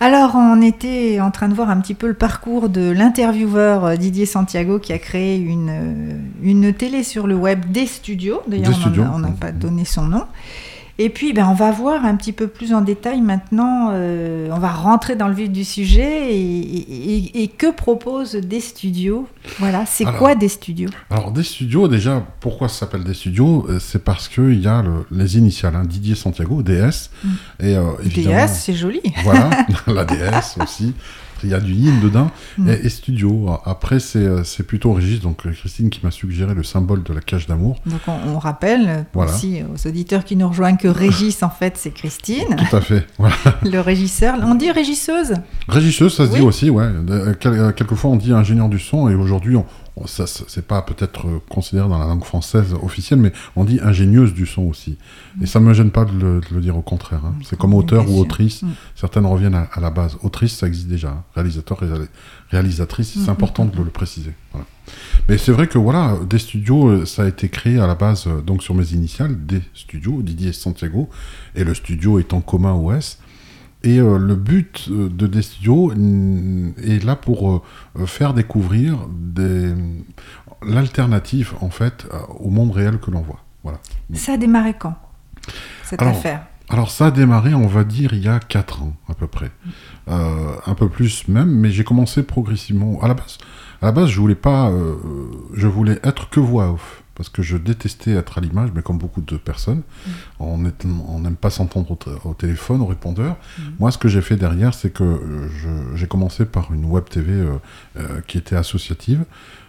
Alors, 0.00 0.34
on 0.34 0.60
était 0.60 1.20
en 1.20 1.30
train 1.30 1.48
de 1.48 1.54
voir 1.54 1.70
un 1.70 1.80
petit 1.80 1.94
peu 1.94 2.08
le 2.08 2.14
parcours 2.14 2.68
de 2.68 2.90
l'intervieweur 2.90 3.96
Didier 3.96 4.26
Santiago 4.26 4.80
qui 4.80 4.92
a 4.92 4.98
créé 4.98 5.36
une, 5.36 6.18
une 6.42 6.74
télé 6.74 7.04
sur 7.04 7.28
le 7.28 7.36
web 7.36 7.70
des 7.70 7.86
studios. 7.86 8.40
D'ailleurs, 8.48 8.80
on 9.14 9.20
n'a 9.20 9.28
pas 9.28 9.52
donné 9.52 9.84
son 9.84 10.06
nom. 10.06 10.24
Et 10.98 11.08
puis, 11.10 11.32
ben, 11.32 11.48
on 11.50 11.54
va 11.54 11.72
voir 11.72 12.04
un 12.04 12.14
petit 12.14 12.30
peu 12.32 12.46
plus 12.46 12.72
en 12.72 12.80
détail 12.80 13.20
maintenant. 13.20 13.90
euh, 13.92 14.48
on 14.52 14.58
va 14.60 14.68
rentrer 14.70 15.16
dans 15.16 15.26
le 15.26 15.34
vif 15.34 15.50
du 15.50 15.64
sujet 15.64 16.32
et, 16.32 16.40
et- 16.40 17.16
et- 17.16 17.42
et 17.42 17.48
que 17.48 17.72
proposent 17.72 18.36
des 18.36 18.60
studios 18.60 19.26
Voilà, 19.58 19.86
c'est 19.86 20.04
quoi 20.04 20.36
des 20.36 20.48
studios? 20.48 20.90
Alors, 21.10 21.32
des 21.32 21.42
studios, 21.42 21.88
déjà, 21.88 22.24
pourquoi 22.40 22.68
ça 22.68 22.80
s'appelle 22.80 23.02
des 23.02 23.14
studios? 23.14 23.66
Euh, 23.68 23.78
C'est 23.80 24.04
parce 24.04 24.28
qu'il 24.28 24.60
y 24.60 24.68
a 24.68 24.82
le- 24.82 25.04
les 25.10 25.36
initiales, 25.36 25.74
hein, 25.74 25.82
Didier 25.84 26.14
Santiago, 26.14 26.62
DS. 26.62 27.10
Et, 27.60 27.74
euh, 27.76 27.82
évidemment, 28.04 28.46
DS, 28.46 28.48
c'est 28.54 28.74
joli. 28.74 29.00
Voilà, 29.24 29.50
la 29.88 30.04
DS 30.04 30.56
aussi. 30.62 30.94
Il 31.44 31.50
y 31.50 31.54
a 31.54 31.60
du 31.60 31.72
yin 31.72 32.00
dedans. 32.00 32.30
Mm. 32.58 32.68
Et, 32.70 32.86
et 32.86 32.88
studio. 32.88 33.50
Après, 33.64 34.00
c'est 34.00 34.18
euh, 34.24 34.42
plutôt 34.66 34.92
Régis, 34.92 35.20
donc 35.20 35.46
euh, 35.46 35.52
Christine, 35.52 35.90
qui 35.90 36.00
m'a 36.02 36.10
suggéré 36.10 36.54
le 36.54 36.62
symbole 36.62 37.02
de 37.02 37.12
la 37.12 37.20
cage 37.20 37.46
d'amour. 37.46 37.80
Donc 37.86 38.00
on, 38.06 38.34
on 38.34 38.38
rappelle 38.38 39.06
Voilà. 39.12 39.32
aussi 39.32 39.60
aux 39.62 39.86
auditeurs 39.88 40.24
qui 40.24 40.36
nous 40.36 40.48
rejoignent 40.48 40.76
que 40.76 40.88
Régis 40.88 41.42
en 41.42 41.50
fait 41.50 41.76
c'est 41.76 41.90
Christine, 41.90 42.56
Tout 42.56 42.76
à 42.76 42.80
fait. 42.80 43.06
Voilà. 43.18 43.36
le 43.62 43.78
régisseur. 43.80 44.36
On 44.42 44.54
dit 44.54 44.70
régisseuse 44.70 45.34
Régisseuse, 45.68 46.14
ça 46.14 46.26
se 46.26 46.32
Oui. 46.32 46.40
dit 46.40 46.44
aussi, 46.44 46.70
ouais. 46.70 46.84
Euh, 47.10 47.34
quel- 47.38 47.72
quelquefois, 47.74 48.10
on 48.10 48.16
dit 48.16 48.32
ingénieur 48.32 48.68
du 48.68 48.78
son, 48.78 49.08
et 49.08 49.14
aujourd'hui, 49.14 49.56
on- 49.56 49.64
ça, 50.06 50.26
c'est 50.26 50.66
pas 50.66 50.82
peut-être 50.82 51.26
considéré 51.48 51.88
dans 51.88 51.98
la 51.98 52.06
langue 52.06 52.24
française 52.24 52.74
officielle, 52.82 53.20
mais 53.20 53.32
on 53.54 53.64
dit 53.64 53.78
ingénieuse 53.80 54.34
du 54.34 54.44
son 54.44 54.62
aussi. 54.62 54.98
Et 55.40 55.46
ça 55.46 55.60
me 55.60 55.72
gêne 55.72 55.90
pas 55.92 56.04
de 56.04 56.10
le, 56.12 56.40
de 56.40 56.46
le 56.54 56.60
dire 56.60 56.76
au 56.76 56.82
contraire. 56.82 57.20
hein. 57.24 57.34
C'est 57.44 57.56
comme 57.56 57.74
auteur 57.74 58.10
ou 58.10 58.18
autrice. 58.18 58.62
Mm. 58.62 58.70
Certaines 58.96 59.24
reviennent 59.26 59.54
à, 59.54 59.68
à 59.72 59.80
la 59.80 59.90
base. 59.90 60.16
Autrice, 60.22 60.56
ça 60.56 60.66
existe 60.66 60.88
déjà. 60.88 61.10
hein. 61.10 61.22
Réalisateur, 61.34 61.80
réal- 61.80 62.08
réalisatrice, 62.50 63.12
c'est 63.14 63.28
Mm, 63.30 63.34
important 63.34 63.64
mm, 63.66 63.70
de 63.70 63.82
le 63.82 63.90
préciser. 63.90 64.32
Voilà. 64.52 64.66
Mais 65.28 65.38
c'est 65.38 65.52
vrai 65.52 65.66
que 65.68 65.78
voilà, 65.78 66.18
des 66.28 66.38
studios, 66.38 66.88
euh, 66.88 67.06
ça 67.06 67.22
a 67.22 67.28
été 67.28 67.48
créé 67.48 67.78
à 67.78 67.86
la 67.86 67.94
base, 67.94 68.24
euh, 68.26 68.40
donc 68.42 68.62
sur 68.62 68.74
mes 68.74 68.92
initiales, 68.92 69.46
des 69.46 69.62
studios, 69.74 70.22
Didier 70.22 70.52
Santiago, 70.52 71.08
et 71.54 71.64
le 71.64 71.72
studio 71.72 72.18
étant 72.18 72.40
commun 72.40 72.72
OS. 72.74 73.18
Et 73.84 73.98
euh, 73.98 74.16
le 74.18 74.34
but 74.34 74.88
euh, 74.90 75.10
de 75.10 75.26
des 75.26 75.42
studios 75.42 75.92
mm, 75.94 76.72
est 76.82 77.04
là 77.04 77.16
pour 77.16 77.50
euh, 77.50 78.06
faire 78.06 78.32
découvrir 78.32 78.96
des... 79.10 79.74
l'alternative 80.66 81.52
en 81.60 81.68
fait 81.68 82.06
au 82.40 82.48
monde 82.48 82.72
réel 82.72 82.98
que 82.98 83.10
l'on 83.10 83.20
voit. 83.20 83.40
Voilà. 83.62 83.78
Ça 84.14 84.32
a 84.32 84.36
démarré 84.38 84.74
quand 84.74 84.96
cette 85.82 86.00
Alors, 86.00 86.14
affaire? 86.14 86.46
Alors 86.70 86.90
ça 86.90 87.06
a 87.06 87.10
démarré, 87.10 87.52
on 87.52 87.66
va 87.66 87.84
dire, 87.84 88.14
il 88.14 88.24
y 88.24 88.28
a 88.28 88.40
4 88.40 88.82
ans 88.82 88.94
à 89.06 89.14
peu 89.14 89.26
près. 89.26 89.50
Euh, 90.08 90.56
un 90.64 90.74
peu 90.74 90.88
plus 90.88 91.28
même, 91.28 91.50
mais 91.50 91.70
j'ai 91.70 91.84
commencé 91.84 92.22
progressivement. 92.22 93.02
À 93.02 93.08
la 93.08 93.14
base, 93.14 93.36
à 93.82 93.86
la 93.86 93.92
base 93.92 94.08
je 94.08 94.18
voulais 94.18 94.34
pas... 94.34 94.72
je 95.52 95.66
voulais 95.66 96.00
être 96.02 96.30
que 96.30 96.40
voix 96.40 96.72
off. 96.72 97.03
Parce 97.14 97.28
que 97.28 97.42
je 97.42 97.56
détestais 97.56 98.10
être 98.12 98.38
à 98.38 98.40
l'image, 98.40 98.70
mais 98.74 98.82
comme 98.82 98.98
beaucoup 98.98 99.20
de 99.20 99.36
personnes, 99.36 99.82
on 100.40 100.58
on 101.08 101.18
n'aime 101.20 101.36
pas 101.36 101.50
s'entendre 101.50 101.96
au, 102.24 102.34
téléphone, 102.34 102.80
au 102.80 102.86
répondeur. 102.86 103.36
Moi, 103.78 103.92
ce 103.92 103.98
que 103.98 104.08
j'ai 104.08 104.20
fait 104.20 104.36
derrière, 104.36 104.74
c'est 104.74 104.90
que 104.90 105.04
euh, 105.04 105.48
j'ai 105.94 106.06
commencé 106.08 106.44
par 106.44 106.72
une 106.72 106.84
web 106.86 107.04
TV 107.08 107.32
euh, 107.32 107.52
euh, 107.98 108.20
qui 108.26 108.36
était 108.38 108.56
associative. 108.56 109.24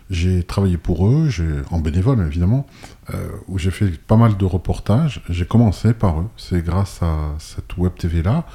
J'ai 0.09 0.43
travaillé 0.43 0.77
pour 0.77 1.07
eux, 1.07 1.29
en 1.71 1.79
bénévole 1.79 2.19
évidemment, 2.25 2.67
euh, 3.13 3.27
où 3.47 3.57
j'ai 3.59 3.71
fait 3.71 3.89
pas 3.89 4.17
mal 4.17 4.37
de 4.37 4.45
reportages. 4.45 5.21
J'ai 5.29 5.45
commencé 5.45 5.93
par 5.93 6.21
eux. 6.21 6.27
C'est 6.37 6.63
grâce 6.63 7.01
à 7.03 7.15
cette 7.39 7.77
web 7.77 7.93
TV 7.97 8.23
là. 8.23 8.45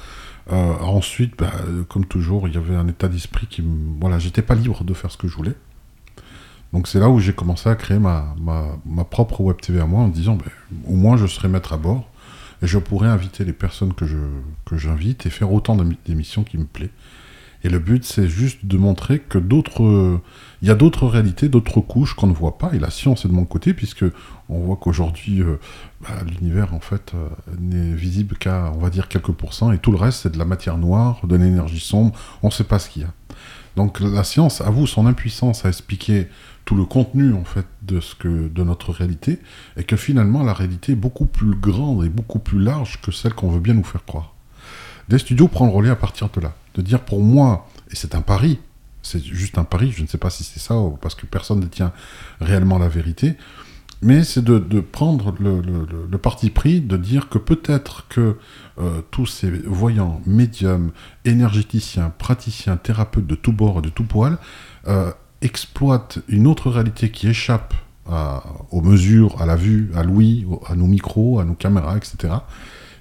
Ensuite, 0.49 1.37
bah, 1.37 1.51
comme 1.87 2.03
toujours, 2.05 2.47
il 2.47 2.55
y 2.55 2.57
avait 2.57 2.75
un 2.75 2.87
état 2.87 3.07
d'esprit 3.07 3.47
qui, 3.47 3.61
me- 3.61 3.99
voilà, 4.01 4.19
j'étais 4.19 4.41
pas 4.41 4.55
libre 4.55 4.83
de 4.83 4.93
faire 4.93 5.09
ce 5.11 5.17
que 5.17 5.27
je 5.29 5.35
voulais. 5.35 5.55
Donc 6.73 6.87
c'est 6.87 6.99
là 6.99 7.09
où 7.09 7.19
j'ai 7.19 7.33
commencé 7.33 7.69
à 7.69 7.75
créer 7.75 7.99
ma, 7.99 8.33
ma, 8.39 8.63
ma, 8.85 9.03
propre 9.03 9.41
web 9.41 9.57
TV 9.59 9.79
à 9.79 9.85
moi 9.85 10.01
en 10.01 10.07
disant 10.07 10.35
ben, 10.35 10.51
au 10.87 10.95
moins 10.95 11.17
je 11.17 11.27
serai 11.27 11.47
maître 11.47 11.73
à 11.73 11.77
bord 11.77 12.07
et 12.61 12.67
je 12.67 12.77
pourrais 12.77 13.09
inviter 13.09 13.43
les 13.43 13.53
personnes 13.53 13.93
que, 13.93 14.05
que 14.65 14.77
j'invite 14.77 15.25
et 15.25 15.29
faire 15.29 15.51
autant 15.51 15.75
d'émissions 16.05 16.43
qui 16.43 16.57
me 16.57 16.65
plaît. 16.65 16.91
Et 17.63 17.69
le 17.69 17.77
but 17.77 18.05
c'est 18.05 18.27
juste 18.27 18.65
de 18.65 18.77
montrer 18.77 19.19
que 19.19 19.37
d'autres 19.37 20.19
il 20.61 20.67
y 20.67 20.71
a 20.71 20.75
d'autres 20.75 21.07
réalités, 21.07 21.49
d'autres 21.49 21.81
couches 21.81 22.13
qu'on 22.13 22.27
ne 22.27 22.33
voit 22.33 22.57
pas 22.57 22.71
et 22.73 22.79
la 22.79 22.89
science 22.89 23.25
est 23.25 23.27
de 23.27 23.33
mon 23.33 23.45
côté 23.45 23.73
puisque 23.73 24.05
on 24.47 24.59
voit 24.59 24.77
qu'aujourd'hui 24.77 25.41
euh, 25.41 25.57
bah, 26.01 26.09
l'univers 26.25 26.73
en 26.73 26.79
fait 26.79 27.13
euh, 27.13 27.27
n'est 27.59 27.93
visible 27.93 28.37
qu'à 28.37 28.71
on 28.73 28.79
va 28.79 28.89
dire 28.89 29.09
quelques 29.09 29.31
pourcents 29.31 29.71
et 29.73 29.77
tout 29.77 29.91
le 29.91 29.97
reste 29.97 30.21
c'est 30.21 30.31
de 30.31 30.39
la 30.39 30.45
matière 30.45 30.77
noire, 30.77 31.19
de 31.27 31.35
l'énergie 31.35 31.81
sombre, 31.81 32.17
on 32.41 32.47
ne 32.47 32.53
sait 32.53 32.63
pas 32.63 32.79
ce 32.79 32.89
qu'il 32.89 33.01
y 33.01 33.05
a. 33.05 33.13
Donc 33.75 33.99
la 33.99 34.23
science 34.23 34.61
avoue 34.61 34.87
son 34.87 35.05
impuissance 35.05 35.65
à 35.65 35.69
expliquer 35.69 36.27
tout 36.65 36.75
le 36.75 36.85
contenu 36.85 37.33
en 37.33 37.43
fait 37.43 37.65
de 37.81 37.99
ce 37.99 38.15
que 38.15 38.47
de 38.47 38.63
notre 38.63 38.91
réalité 38.91 39.39
et 39.77 39.83
que 39.83 39.95
finalement 39.95 40.43
la 40.43 40.53
réalité 40.53 40.93
est 40.93 40.95
beaucoup 40.95 41.25
plus 41.25 41.55
grande 41.55 42.05
et 42.05 42.09
beaucoup 42.09 42.39
plus 42.39 42.59
large 42.59 43.01
que 43.01 43.11
celle 43.11 43.33
qu'on 43.33 43.49
veut 43.49 43.59
bien 43.59 43.73
nous 43.73 43.83
faire 43.83 44.05
croire. 44.05 44.33
Des 45.09 45.17
studios 45.17 45.47
prend 45.47 45.65
le 45.65 45.71
relais 45.71 45.89
à 45.89 45.95
partir 45.95 46.29
de 46.29 46.41
là, 46.41 46.53
de 46.75 46.81
dire 46.81 47.01
pour 47.01 47.21
moi 47.21 47.67
et 47.91 47.95
c'est 47.95 48.15
un 48.15 48.21
pari, 48.21 48.59
c'est 49.01 49.23
juste 49.23 49.57
un 49.57 49.63
pari, 49.63 49.91
je 49.91 50.03
ne 50.03 50.07
sais 50.07 50.17
pas 50.17 50.29
si 50.29 50.43
c'est 50.43 50.59
ça 50.59 50.75
ou 50.77 50.91
parce 50.91 51.15
que 51.15 51.25
personne 51.25 51.59
ne 51.59 51.65
tient 51.65 51.91
réellement 52.39 52.77
la 52.77 52.87
vérité, 52.87 53.35
mais 54.03 54.23
c'est 54.23 54.43
de, 54.43 54.79
prendre 54.79 55.35
le, 55.39 56.17
parti 56.17 56.49
pris 56.49 56.81
de 56.81 56.97
dire 56.97 57.29
que 57.29 57.37
peut-être 57.37 58.07
que 58.09 58.37
euh, 58.79 59.01
tous 59.11 59.27
ces 59.27 59.49
voyants, 59.49 60.21
médiums, 60.25 60.91
énergéticiens, 61.23 62.11
praticiens, 62.17 62.77
thérapeutes 62.77 63.27
de 63.27 63.35
tous 63.35 63.51
bords 63.51 63.79
et 63.79 63.81
de 63.81 63.89
tous 63.89 64.03
poils 64.03 64.39
euh, 64.87 65.11
exploitent 65.41 66.19
une 66.27 66.47
autre 66.47 66.69
réalité 66.69 67.09
qui 67.11 67.27
échappe 67.27 67.73
aux 68.71 68.81
mesures, 68.81 69.41
à 69.41 69.45
la 69.45 69.55
vue, 69.55 69.89
à 69.95 70.03
l'ouïe, 70.03 70.45
à 70.67 70.75
nos 70.75 70.87
micros, 70.87 71.39
à 71.39 71.45
nos 71.45 71.53
caméras, 71.53 71.95
etc. 71.95 72.33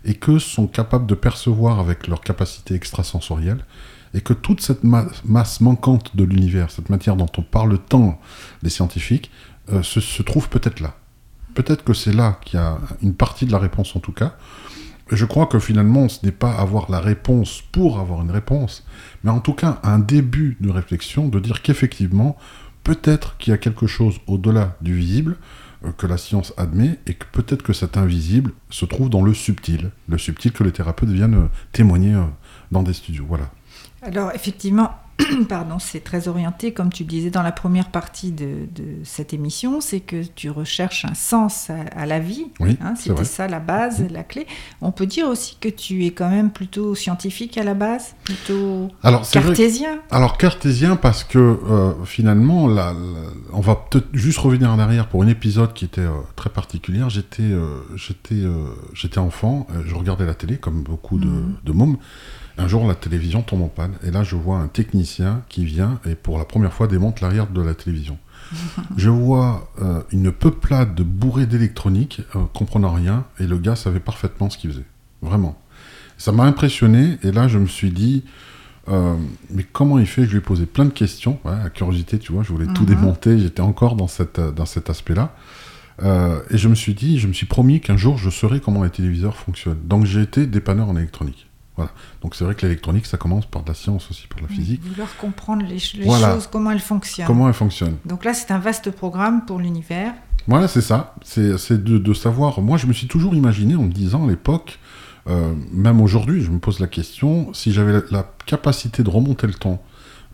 Et 0.04 0.14
que 0.14 0.38
sont 0.38 0.68
capables 0.68 1.06
de 1.06 1.14
percevoir 1.14 1.80
avec 1.80 2.06
leur 2.06 2.20
capacité 2.20 2.74
extrasensorielle 2.74 3.64
et 4.14 4.20
que 4.20 4.32
toute 4.32 4.60
cette 4.60 4.82
masse 4.84 5.60
manquante 5.60 6.16
de 6.16 6.24
l'univers, 6.24 6.70
cette 6.70 6.90
matière 6.90 7.16
dont 7.16 7.30
on 7.38 7.42
parle 7.42 7.78
tant 7.78 8.20
les 8.62 8.70
scientifiques, 8.70 9.30
euh, 9.72 9.82
se, 9.82 10.22
trouve 10.22 10.48
peut-être 10.48 10.80
là. 10.80 10.94
Peut-être 11.54 11.84
que 11.84 11.94
c'est 11.94 12.12
là 12.12 12.38
qu'il 12.44 12.58
y 12.58 12.62
a 12.62 12.78
une 13.02 13.14
partie 13.14 13.46
de 13.46 13.52
la 13.52 13.58
réponse 13.58 13.94
en 13.94 14.00
tout 14.00 14.12
cas. 14.12 14.36
Je 15.10 15.24
crois 15.24 15.46
que 15.46 15.58
finalement, 15.58 16.08
ce 16.08 16.24
n'est 16.24 16.32
pas 16.32 16.52
avoir 16.52 16.90
la 16.90 17.00
réponse 17.00 17.62
pour 17.72 17.98
avoir 17.98 18.22
une 18.22 18.30
réponse, 18.30 18.86
mais 19.24 19.30
en 19.30 19.40
tout 19.40 19.54
cas 19.54 19.80
un 19.82 19.98
début 19.98 20.56
de 20.60 20.70
réflexion, 20.70 21.28
de 21.28 21.40
dire 21.40 21.62
qu'effectivement, 21.62 22.36
peut-être 22.84 23.36
qu'il 23.36 23.50
y 23.50 23.54
a 23.54 23.58
quelque 23.58 23.86
chose 23.86 24.20
au-delà 24.28 24.76
du 24.80 24.94
visible 24.94 25.36
euh, 25.84 25.92
que 25.92 26.06
la 26.06 26.16
science 26.16 26.54
admet, 26.56 26.98
et 27.06 27.14
que 27.14 27.26
peut-être 27.32 27.62
que 27.62 27.72
cet 27.72 27.96
invisible 27.96 28.52
se 28.70 28.84
trouve 28.84 29.10
dans 29.10 29.22
le 29.22 29.34
subtil, 29.34 29.90
le 30.08 30.18
subtil 30.18 30.52
que 30.52 30.62
les 30.62 30.72
thérapeutes 30.72 31.08
viennent 31.08 31.34
euh, 31.34 31.48
témoigner 31.72 32.14
euh, 32.14 32.24
dans 32.70 32.84
des 32.84 32.92
studios. 32.92 33.24
Voilà. 33.26 33.50
Alors 34.02 34.30
effectivement, 34.32 34.94
pardon, 35.48 35.78
c'est 35.78 36.00
très 36.00 36.28
orienté, 36.28 36.72
comme 36.72 36.92
tu 36.92 37.04
disais 37.04 37.30
dans 37.30 37.42
la 37.42 37.52
première 37.52 37.90
partie 37.90 38.32
de, 38.32 38.66
cette 39.04 39.32
émission, 39.32 39.80
c'est 39.80 40.00
que 40.00 40.22
tu 40.24 40.50
recherches 40.50 41.04
un 41.04 41.14
sens 41.14 41.70
à, 41.94 42.06
la 42.06 42.18
vie. 42.18 42.46
Oui, 42.60 42.76
hein, 42.82 42.94
C'était 42.96 43.24
ça 43.24 43.48
la 43.48 43.60
base, 43.60 44.04
la 44.10 44.22
clé. 44.22 44.46
On 44.80 44.92
peut 44.92 45.06
dire 45.06 45.28
aussi 45.28 45.56
que 45.60 45.68
tu 45.68 46.06
es 46.06 46.10
quand 46.10 46.30
même 46.30 46.50
plutôt 46.50 46.94
scientifique 46.94 47.58
à 47.58 47.64
la 47.64 47.74
base, 47.74 48.14
plutôt 48.24 48.88
alors, 49.02 49.28
cartésien. 49.28 50.00
alors 50.10 50.36
cartésien 50.38 50.96
parce 50.96 51.24
que 51.24 51.38
euh, 51.38 51.92
finalement, 52.04 52.68
on 53.52 53.60
va 53.60 53.74
peut-être 53.76 54.08
juste 54.12 54.38
revenir 54.38 54.70
en 54.70 54.78
arrière 54.78 55.08
pour 55.08 55.22
un 55.22 55.28
épisode 55.28 55.72
qui 55.72 55.84
était 55.84 56.00
euh, 56.00 56.10
très 56.36 56.50
particulier. 56.50 57.02
J'étais, 57.08 57.42
euh, 57.42 57.82
j'étais, 57.96 58.42
j'étais 58.94 59.18
enfant, 59.18 59.66
je 59.86 59.94
regardais 59.94 60.26
la 60.26 60.34
télé 60.34 60.56
comme 60.56 60.82
beaucoup 60.82 61.18
de, 61.18 61.26
mhm. 61.26 61.56
de 61.64 61.72
mômes. 61.72 61.96
Un 62.58 62.68
jour, 62.68 62.86
la 62.86 62.94
télévision 62.94 63.42
tombe 63.42 63.62
en 63.62 63.68
panne, 63.68 63.94
et 64.04 64.10
là, 64.10 64.22
je 64.22 64.36
vois 64.36 64.58
un 64.58 64.68
technicien 64.68 65.42
qui 65.48 65.64
vient 65.64 66.00
et 66.06 66.14
pour 66.14 66.38
la 66.38 66.44
première 66.44 66.72
fois 66.72 66.86
démonte 66.86 67.20
l'arrière 67.20 67.46
de 67.46 67.62
la 67.62 67.74
télévision. 67.74 68.18
je 68.96 69.08
vois 69.08 69.70
euh, 69.80 70.02
une 70.12 70.32
peuplade 70.32 70.94
de 70.94 71.02
bourrés 71.02 71.46
d'électronique, 71.46 72.22
euh, 72.34 72.40
comprenant 72.52 72.92
rien, 72.92 73.24
et 73.38 73.46
le 73.46 73.58
gars 73.58 73.76
savait 73.76 74.00
parfaitement 74.00 74.50
ce 74.50 74.58
qu'il 74.58 74.70
faisait. 74.70 74.86
Vraiment. 75.22 75.58
Ça 76.18 76.32
m'a 76.32 76.44
impressionné, 76.44 77.18
et 77.22 77.32
là, 77.32 77.48
je 77.48 77.58
me 77.58 77.66
suis 77.66 77.90
dit, 77.90 78.24
euh, 78.88 79.16
mais 79.50 79.62
comment 79.62 79.98
il 79.98 80.06
fait? 80.06 80.24
Je 80.24 80.30
lui 80.30 80.38
ai 80.38 80.42
posé 80.42 80.66
plein 80.66 80.84
de 80.84 80.90
questions, 80.90 81.38
à 81.44 81.70
curiosité, 81.70 82.18
tu 82.18 82.32
vois, 82.32 82.42
je 82.42 82.52
voulais 82.52 82.66
tout 82.74 82.82
mhm. 82.82 82.88
démonter, 82.88 83.38
j'étais 83.38 83.62
encore 83.62 83.96
dans, 83.96 84.08
cette, 84.08 84.40
dans 84.40 84.66
cet 84.66 84.90
aspect-là. 84.90 85.34
et 86.02 86.58
je 86.58 86.68
me 86.68 86.74
suis 86.74 86.94
dit, 86.94 87.18
je 87.18 87.28
me 87.28 87.32
suis 87.32 87.46
promis 87.46 87.80
qu'un 87.80 87.96
jour, 87.96 88.18
je 88.18 88.30
saurais 88.30 88.60
comment 88.60 88.82
les 88.82 88.90
téléviseurs 88.90 89.36
fonctionnent. 89.36 89.80
Donc 89.84 90.06
j'ai 90.06 90.22
été 90.22 90.46
dépanneur 90.46 90.88
en 90.88 90.96
électronique. 90.96 91.49
Donc 92.22 92.34
c'est 92.34 92.44
vrai 92.44 92.54
que 92.54 92.62
l'électronique, 92.62 93.06
ça 93.06 93.16
commence 93.16 93.46
par 93.46 93.62
de 93.62 93.68
la 93.68 93.74
science 93.74 94.10
aussi, 94.10 94.26
par 94.26 94.40
la 94.40 94.48
physique. 94.48 94.82
Vouloir 94.84 95.16
comprendre 95.16 95.64
les, 95.64 95.78
choses, 95.78 96.48
comment 96.50 96.70
elles 96.70 96.80
fonctionnent. 96.80 97.26
Comment 97.26 97.48
elles 97.48 97.54
fonctionnent. 97.54 97.96
Donc 98.04 98.24
là, 98.24 98.34
c'est 98.34 98.50
un 98.50 98.58
vaste 98.58 98.90
programme 98.90 99.44
pour 99.44 99.58
l'univers. 99.58 100.12
Voilà, 100.46 100.68
c'est 100.68 100.80
ça. 100.80 101.14
C'est 101.22 101.82
de, 101.82 102.14
savoir. 102.14 102.60
Moi, 102.60 102.76
je 102.76 102.86
me 102.86 102.92
suis 102.92 103.06
toujours 103.06 103.34
imaginé 103.34 103.76
en 103.76 103.82
me 103.82 103.92
disant 103.92 104.26
à 104.26 104.28
l'époque, 104.28 104.78
euh, 105.28 105.54
même 105.72 106.00
aujourd'hui, 106.00 106.42
je 106.42 106.50
me 106.50 106.58
pose 106.58 106.80
la 106.80 106.86
question, 106.86 107.52
si 107.52 107.72
j'avais 107.72 108.00
la, 108.10 108.26
capacité 108.46 109.02
de 109.02 109.10
remonter 109.10 109.46
le 109.46 109.54
temps 109.54 109.82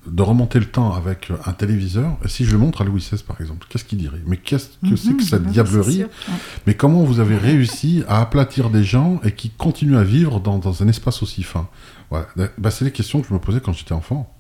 de 0.07 0.23
remonter 0.23 0.59
le 0.59 0.67
temps 0.67 0.93
avec 0.93 1.31
un 1.45 1.53
téléviseur, 1.53 2.17
et 2.25 2.29
si 2.29 2.45
je 2.45 2.53
le 2.53 2.59
montre 2.59 2.83
à 2.83 2.85
Louis 2.85 3.01
XVI 3.01 3.23
par 3.23 3.41
exemple, 3.41 3.67
qu'est-ce 3.69 3.85
qu'il 3.85 3.99
dirait? 3.99 4.23
Mais 4.27 4.37
qu'est-ce 4.37 4.69
que 4.89 4.97
c'est 4.97 5.11
que 5.11 5.23
mhm, 5.23 5.29
cette 5.29 5.47
diablerie 5.47 6.05
Mais 6.67 6.75
comment 6.75 7.03
vous 7.03 7.21
avez 7.21 7.37
réussi 7.37 8.05
à 8.09 8.21
aplatir 8.21 8.71
des 8.71 8.85
gens 8.85 9.21
et 9.25 9.33
qui 9.33 9.51
continuent 9.51 9.97
à 9.97 10.05
vivre 10.05 10.41
dans, 10.41 10.83
un 10.83 10.89
espace 10.89 11.23
aussi 11.23 11.43
fin? 11.43 11.69
Bah, 12.11 12.27
C'est 12.71 12.85
les 12.85 12.93
questions 12.93 13.21
que 13.21 13.29
je 13.29 13.35
me 13.35 13.39
posais 13.39 13.61
quand 13.61 13.73
j'étais 13.73 13.93
enfant. 13.93 14.33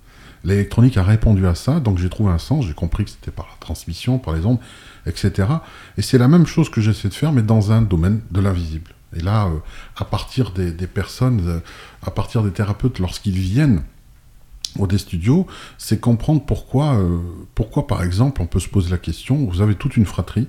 L'électronique 0.44 0.96
a 0.96 1.02
répondu 1.02 1.46
à 1.46 1.54
ça, 1.54 1.80
donc 1.80 1.98
j'ai 1.98 2.08
trouvé 2.08 2.30
un 2.30 2.38
sens, 2.38 2.66
j'ai 2.66 2.74
compris 2.74 3.04
que 3.04 3.10
c'était 3.10 3.32
par 3.32 3.46
la 3.46 3.56
transmission, 3.58 4.18
par 4.18 4.34
les 4.34 4.46
ondes, 4.46 4.58
etc. 5.06 5.48
Et 5.96 6.02
c'est 6.02 6.18
la 6.18 6.28
même 6.28 6.46
chose 6.46 6.70
que 6.70 6.80
j'essaie 6.80 7.08
de 7.08 7.14
faire, 7.14 7.32
mais 7.32 7.42
dans 7.42 7.72
un 7.72 7.82
domaine 7.82 8.20
de 8.30 8.40
l'invisible. 8.40 8.92
Et 9.16 9.20
là, 9.20 9.46
euh, 9.46 9.58
à 9.96 10.04
partir 10.04 10.52
des, 10.52 10.72
personnes, 10.86 11.42
euh, 11.46 11.60
à 12.02 12.10
partir 12.10 12.42
des 12.42 12.50
thérapeutes, 12.50 12.98
lorsqu'ils 12.98 13.38
viennent 13.38 13.82
au 14.78 14.86
des 14.86 14.98
studios, 14.98 15.46
c'est 15.78 16.00
comprendre 16.00 16.42
pourquoi, 16.44 16.96
euh, 16.96 17.18
pourquoi, 17.54 17.86
par 17.86 18.02
exemple, 18.02 18.42
on 18.42 18.46
peut 18.46 18.60
se 18.60 18.68
poser 18.68 18.90
la 18.90 18.98
question, 18.98 19.46
vous 19.46 19.60
avez 19.60 19.74
toute 19.74 19.96
une 19.96 20.06
fratrie, 20.06 20.48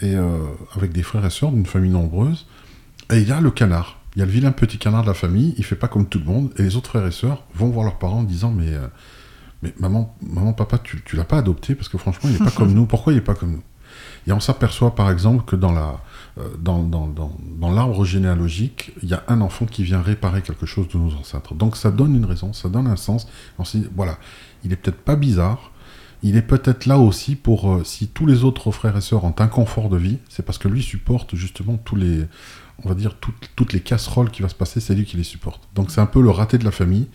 et 0.00 0.14
euh, 0.14 0.38
avec 0.76 0.92
des 0.92 1.02
frères 1.02 1.24
et 1.24 1.30
sœurs 1.30 1.52
d'une 1.52 1.66
famille 1.66 1.90
nombreuse, 1.90 2.46
et 3.12 3.18
il 3.18 3.28
y 3.28 3.32
a 3.32 3.40
le 3.40 3.50
canard. 3.50 3.98
Il 4.14 4.18
y 4.18 4.22
a 4.22 4.26
le 4.26 4.32
vilain 4.32 4.52
petit 4.52 4.78
canard 4.78 5.02
de 5.02 5.08
la 5.08 5.14
famille, 5.14 5.54
il 5.56 5.64
fait 5.64 5.76
pas 5.76 5.88
comme 5.88 6.06
tout 6.06 6.18
le 6.18 6.24
monde, 6.24 6.52
et 6.58 6.62
les 6.62 6.76
autres 6.76 6.90
frères 6.90 7.06
et 7.06 7.12
sœurs 7.12 7.44
vont 7.54 7.68
voir 7.68 7.84
leurs 7.84 7.98
parents 7.98 8.20
en 8.20 8.24
disant 8.24 8.50
Mais, 8.50 8.68
euh, 8.68 8.86
mais 9.62 9.72
maman, 9.78 10.14
maman, 10.22 10.52
papa, 10.52 10.78
tu, 10.78 11.02
tu 11.04 11.16
l'as 11.16 11.24
pas 11.24 11.38
adopté 11.38 11.74
parce 11.74 11.88
que 11.88 11.98
franchement, 11.98 12.28
il 12.30 12.32
n'est 12.32 12.44
pas 12.50 12.50
comme 12.50 12.72
nous. 12.72 12.86
Pourquoi 12.86 13.12
il 13.12 13.16
n'est 13.16 13.22
pas 13.22 13.34
comme 13.34 13.52
nous? 13.52 13.62
Et 14.26 14.32
on 14.32 14.40
s'aperçoit 14.40 14.94
par 14.94 15.10
exemple 15.10 15.44
que 15.44 15.56
dans 15.56 15.72
la, 15.72 16.00
euh, 16.38 16.48
dans, 16.58 16.88
l'arbre 17.60 18.04
généalogique, 18.04 18.92
il 19.02 19.08
y 19.08 19.14
a 19.14 19.22
un 19.28 19.40
enfant 19.40 19.66
qui 19.66 19.82
vient 19.82 20.00
réparer 20.00 20.42
quelque 20.42 20.66
chose 20.66 20.88
de 20.88 20.98
nos 20.98 21.12
ancêtres. 21.14 21.54
Donc 21.54 21.76
ça 21.76 21.90
donne 21.90 22.14
une 22.14 22.24
raison, 22.24 22.52
ça 22.52 22.68
donne 22.68 22.86
un 22.86 22.96
sens. 22.96 23.28
On 23.58 23.64
se 23.64 23.76
dit, 23.76 23.88
voilà, 23.94 24.18
il 24.64 24.72
est 24.72 24.76
peut-être 24.76 25.00
pas 25.00 25.16
bizarre, 25.16 25.72
il 26.22 26.36
est 26.36 26.42
peut-être 26.42 26.86
là 26.86 26.98
aussi 26.98 27.36
pour, 27.36 27.70
euh, 27.70 27.84
si 27.84 28.08
tous 28.08 28.26
les 28.26 28.44
autres 28.44 28.70
frères 28.70 28.96
et 28.96 29.00
sœurs 29.00 29.24
ont 29.24 29.34
un 29.38 29.48
confort 29.48 29.88
de 29.88 29.96
vie, 29.96 30.18
c'est 30.28 30.44
parce 30.44 30.58
que 30.58 30.68
lui 30.68 30.82
supporte 30.82 31.34
justement 31.34 31.76
tous 31.76 31.96
les, 31.96 32.24
on 32.84 32.88
va 32.88 32.94
dire, 32.94 33.16
toutes, 33.16 33.50
toutes 33.56 33.72
les 33.72 33.80
casseroles 33.80 34.30
qui 34.30 34.42
va 34.42 34.48
se 34.48 34.54
passer, 34.54 34.80
c'est 34.80 34.94
lui 34.94 35.04
qui 35.04 35.16
les 35.16 35.24
supporte. 35.24 35.68
Donc 35.74 35.90
c'est 35.90 36.00
un 36.00 36.06
peu 36.06 36.22
le 36.22 36.30
raté 36.30 36.56
de 36.58 36.64
la 36.64 36.70
famille, 36.70 37.08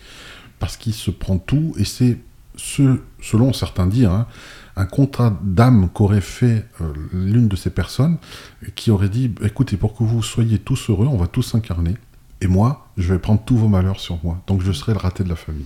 parce 0.60 0.78
qu'il 0.78 0.94
se 0.94 1.12
prend 1.12 1.38
tout, 1.38 1.74
et 1.78 1.86
c'est 1.86 2.20
ce, 2.56 3.00
selon 3.22 3.54
certains 3.54 3.88
dires, 3.88 4.12
hein, 4.12 4.28
un 4.78 4.86
contrat 4.86 5.38
d'âme 5.44 5.90
qu'aurait 5.90 6.22
fait 6.22 6.66
euh, 6.82 6.94
l'une 7.12 7.48
de 7.48 7.56
ces 7.56 7.72
personnes, 7.72 8.18
qui 8.76 8.92
aurait 8.92 9.10
dit, 9.10 9.34
écoutez, 9.44 9.76
pour 9.76 9.96
que 9.96 10.04
vous 10.04 10.22
soyez 10.22 10.60
tous 10.60 10.90
heureux, 10.90 11.08
on 11.08 11.18
va 11.18 11.28
tous 11.28 11.42
s'incarner, 11.42 11.96
et 12.42 12.48
moi, 12.48 12.88
je 12.96 13.12
vais 13.12 13.20
prendre 13.20 13.42
tous 13.44 13.58
vos 13.58 13.68
malheurs 13.68 14.00
sur 14.00 14.24
moi, 14.24 14.42
donc 14.48 14.62
je 14.62 14.72
serai 14.72 14.94
le 14.94 15.00
raté 15.00 15.24
de 15.24 15.30
la 15.30 15.36
famille. 15.36 15.66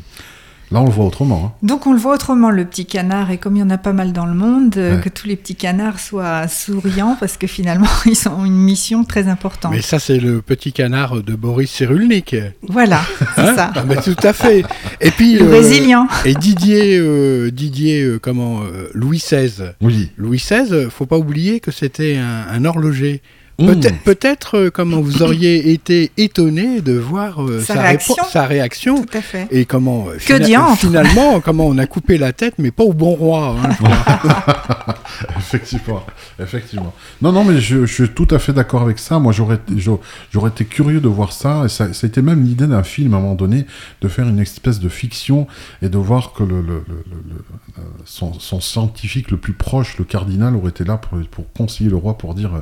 Là, 0.71 0.81
on 0.81 0.85
le 0.85 0.91
voit 0.91 1.05
autrement. 1.05 1.45
Hein. 1.45 1.51
Donc, 1.63 1.85
on 1.85 1.93
le 1.93 1.99
voit 1.99 2.13
autrement, 2.13 2.49
le 2.49 2.63
petit 2.63 2.85
canard. 2.85 3.29
Et 3.31 3.37
comme 3.37 3.57
il 3.57 3.59
y 3.59 3.63
en 3.63 3.69
a 3.69 3.77
pas 3.77 3.91
mal 3.91 4.13
dans 4.13 4.25
le 4.25 4.33
monde, 4.33 4.75
euh, 4.77 4.99
que 4.99 5.09
tous 5.09 5.27
les 5.27 5.35
petits 5.35 5.55
canards 5.55 5.99
soient 5.99 6.47
souriants, 6.47 7.17
parce 7.19 7.37
que 7.37 7.45
finalement, 7.45 7.87
ils 8.05 8.29
ont 8.29 8.45
une 8.45 8.57
mission 8.57 9.03
très 9.03 9.27
importante. 9.27 9.73
Mais 9.73 9.81
ça, 9.81 9.99
c'est 9.99 10.19
le 10.19 10.41
petit 10.41 10.71
canard 10.71 11.21
de 11.21 11.35
Boris 11.35 11.69
Cyrulnik. 11.69 12.35
Voilà, 12.67 13.01
c'est 13.35 13.41
hein 13.41 13.55
ça. 13.55 13.71
Ah, 13.75 13.83
mais 13.85 13.97
tout 13.97 14.15
à 14.23 14.31
fait. 14.31 14.63
Et 15.01 15.11
puis, 15.11 15.33
le 15.33 15.45
euh, 15.45 15.49
brésilien. 15.49 16.07
Et 16.23 16.33
Didier, 16.33 16.97
euh, 16.97 17.51
Didier 17.51 18.17
comment, 18.21 18.61
Louis 18.93 19.17
XVI. 19.17 19.73
Oui. 19.81 20.11
Louis 20.17 20.37
XVI, 20.37 20.87
faut 20.89 21.05
pas 21.05 21.17
oublier 21.17 21.59
que 21.59 21.71
c'était 21.71 22.17
un 22.17 22.63
horloger. 22.65 23.21
Peut-être, 23.67 24.03
peut-être, 24.03 24.57
euh, 24.57 24.69
comment 24.69 25.01
vous 25.01 25.21
auriez 25.23 25.71
été 25.71 26.11
étonné 26.17 26.81
de 26.81 26.93
voir 26.97 27.43
euh, 27.43 27.59
Sa 27.61 27.75
sa, 27.75 27.81
réaction. 27.81 28.15
répo- 28.15 28.29
sa 28.31 28.45
réaction 28.45 29.03
Tout 29.03 29.17
à 29.17 29.21
fait. 29.21 29.47
et 29.51 29.65
comment 29.65 30.07
euh, 30.09 30.17
Que 30.17 30.75
finalement 30.77 31.39
comment 31.43 31.67
on 31.67 31.77
a 31.77 31.85
coupé 31.85 32.17
la 32.17 32.33
tête 32.33 32.55
mais 32.57 32.71
pas 32.71 32.83
au 32.83 32.93
bon 32.93 33.11
roi 33.15 33.55
hein, 33.63 33.69
je 33.71 33.77
crois. 33.83 34.95
effectivement, 35.37 36.03
effectivement. 36.39 36.93
Non, 37.21 37.31
non, 37.31 37.43
mais 37.43 37.59
je, 37.59 37.85
je 37.85 37.93
suis 37.93 38.09
tout 38.09 38.27
à 38.31 38.39
fait 38.39 38.53
d'accord 38.53 38.81
avec 38.81 38.99
ça. 38.99 39.19
Moi, 39.19 39.31
j'aurais, 39.33 39.59
j'aurais 39.75 39.99
j'aurais 40.31 40.49
été 40.49 40.65
curieux 40.65 41.01
de 41.01 41.07
voir 41.07 41.31
ça. 41.31 41.63
Et 41.65 41.69
ça, 41.69 41.93
ça 41.93 42.05
a 42.05 42.07
été 42.07 42.21
même 42.21 42.43
l'idée 42.43 42.67
d'un 42.67 42.83
film 42.83 43.13
à 43.13 43.17
un 43.17 43.21
moment 43.21 43.35
donné, 43.35 43.65
de 44.01 44.07
faire 44.07 44.27
une 44.27 44.39
espèce 44.39 44.79
de 44.79 44.89
fiction 44.89 45.47
et 45.81 45.89
de 45.89 45.97
voir 45.97 46.33
que 46.33 46.43
le, 46.43 46.61
le- 46.61 46.83
le- 46.87 47.03
le- 47.09 47.35
le- 47.35 47.83
son, 48.05 48.33
son 48.33 48.59
scientifique 48.61 49.31
le 49.31 49.37
plus 49.37 49.53
proche, 49.53 49.97
le 49.97 50.05
cardinal, 50.05 50.55
aurait 50.55 50.69
été 50.69 50.83
là 50.83 50.97
pour, 50.97 51.19
pour 51.29 51.51
conseiller 51.53 51.89
le 51.89 51.95
roi 51.95 52.17
pour 52.17 52.33
dire, 52.33 52.55
euh, 52.55 52.59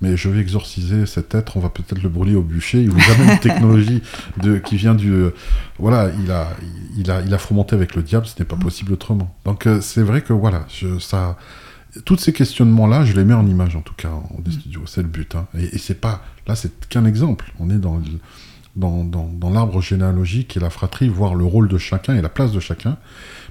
mais 0.00 0.16
je 0.16 0.28
vais 0.28 0.37
exorciser 0.38 1.06
cet 1.06 1.34
être, 1.34 1.56
on 1.56 1.60
va 1.60 1.68
peut-être 1.68 2.02
le 2.02 2.08
brûler 2.08 2.34
au 2.34 2.42
bûcher. 2.42 2.82
Il 2.82 2.90
vous 2.90 3.10
amène 3.12 3.32
une 3.34 3.38
technologie 3.40 4.02
de, 4.42 4.58
qui 4.58 4.76
vient 4.76 4.94
du, 4.94 5.12
euh, 5.12 5.30
voilà, 5.78 6.10
il 6.22 6.30
a, 6.30 6.48
il 6.96 7.10
a, 7.10 7.20
il 7.20 7.32
a 7.34 7.38
fomenté 7.38 7.74
avec 7.76 7.94
le 7.94 8.02
diable. 8.02 8.26
Ce 8.26 8.34
n'est 8.38 8.44
pas 8.44 8.56
possible 8.56 8.92
autrement. 8.92 9.34
Donc, 9.44 9.66
euh, 9.66 9.80
c'est 9.80 10.02
vrai 10.02 10.22
que 10.22 10.32
voilà, 10.32 10.64
je, 10.68 10.98
ça 10.98 11.36
tous 12.04 12.18
ces 12.18 12.32
questionnements-là, 12.34 13.04
je 13.04 13.14
les 13.14 13.24
mets 13.24 13.34
en 13.34 13.46
image 13.46 13.74
en 13.74 13.80
tout 13.80 13.94
cas 13.94 14.10
en 14.10 14.40
des 14.40 14.52
studios, 14.52 14.82
c'est 14.86 15.00
le 15.02 15.08
but. 15.08 15.34
hein. 15.34 15.46
Et, 15.58 15.74
et 15.74 15.78
c'est 15.78 15.98
pas, 16.00 16.22
là, 16.46 16.54
c'est 16.54 16.86
qu'un 16.88 17.06
exemple. 17.06 17.50
On 17.58 17.70
est 17.70 17.78
dans, 17.78 17.96
le- 17.96 18.02
dans, 18.76 19.04
dans, 19.04 19.26
dans 19.32 19.50
l'arbre 19.50 19.80
généalogique 19.80 20.56
et 20.56 20.60
la 20.60 20.70
fratrie, 20.70 21.08
voir 21.08 21.34
le 21.34 21.44
rôle 21.44 21.66
de 21.66 21.78
chacun 21.78 22.14
et 22.14 22.20
la 22.22 22.28
place 22.28 22.52
de 22.52 22.60
chacun, 22.60 22.98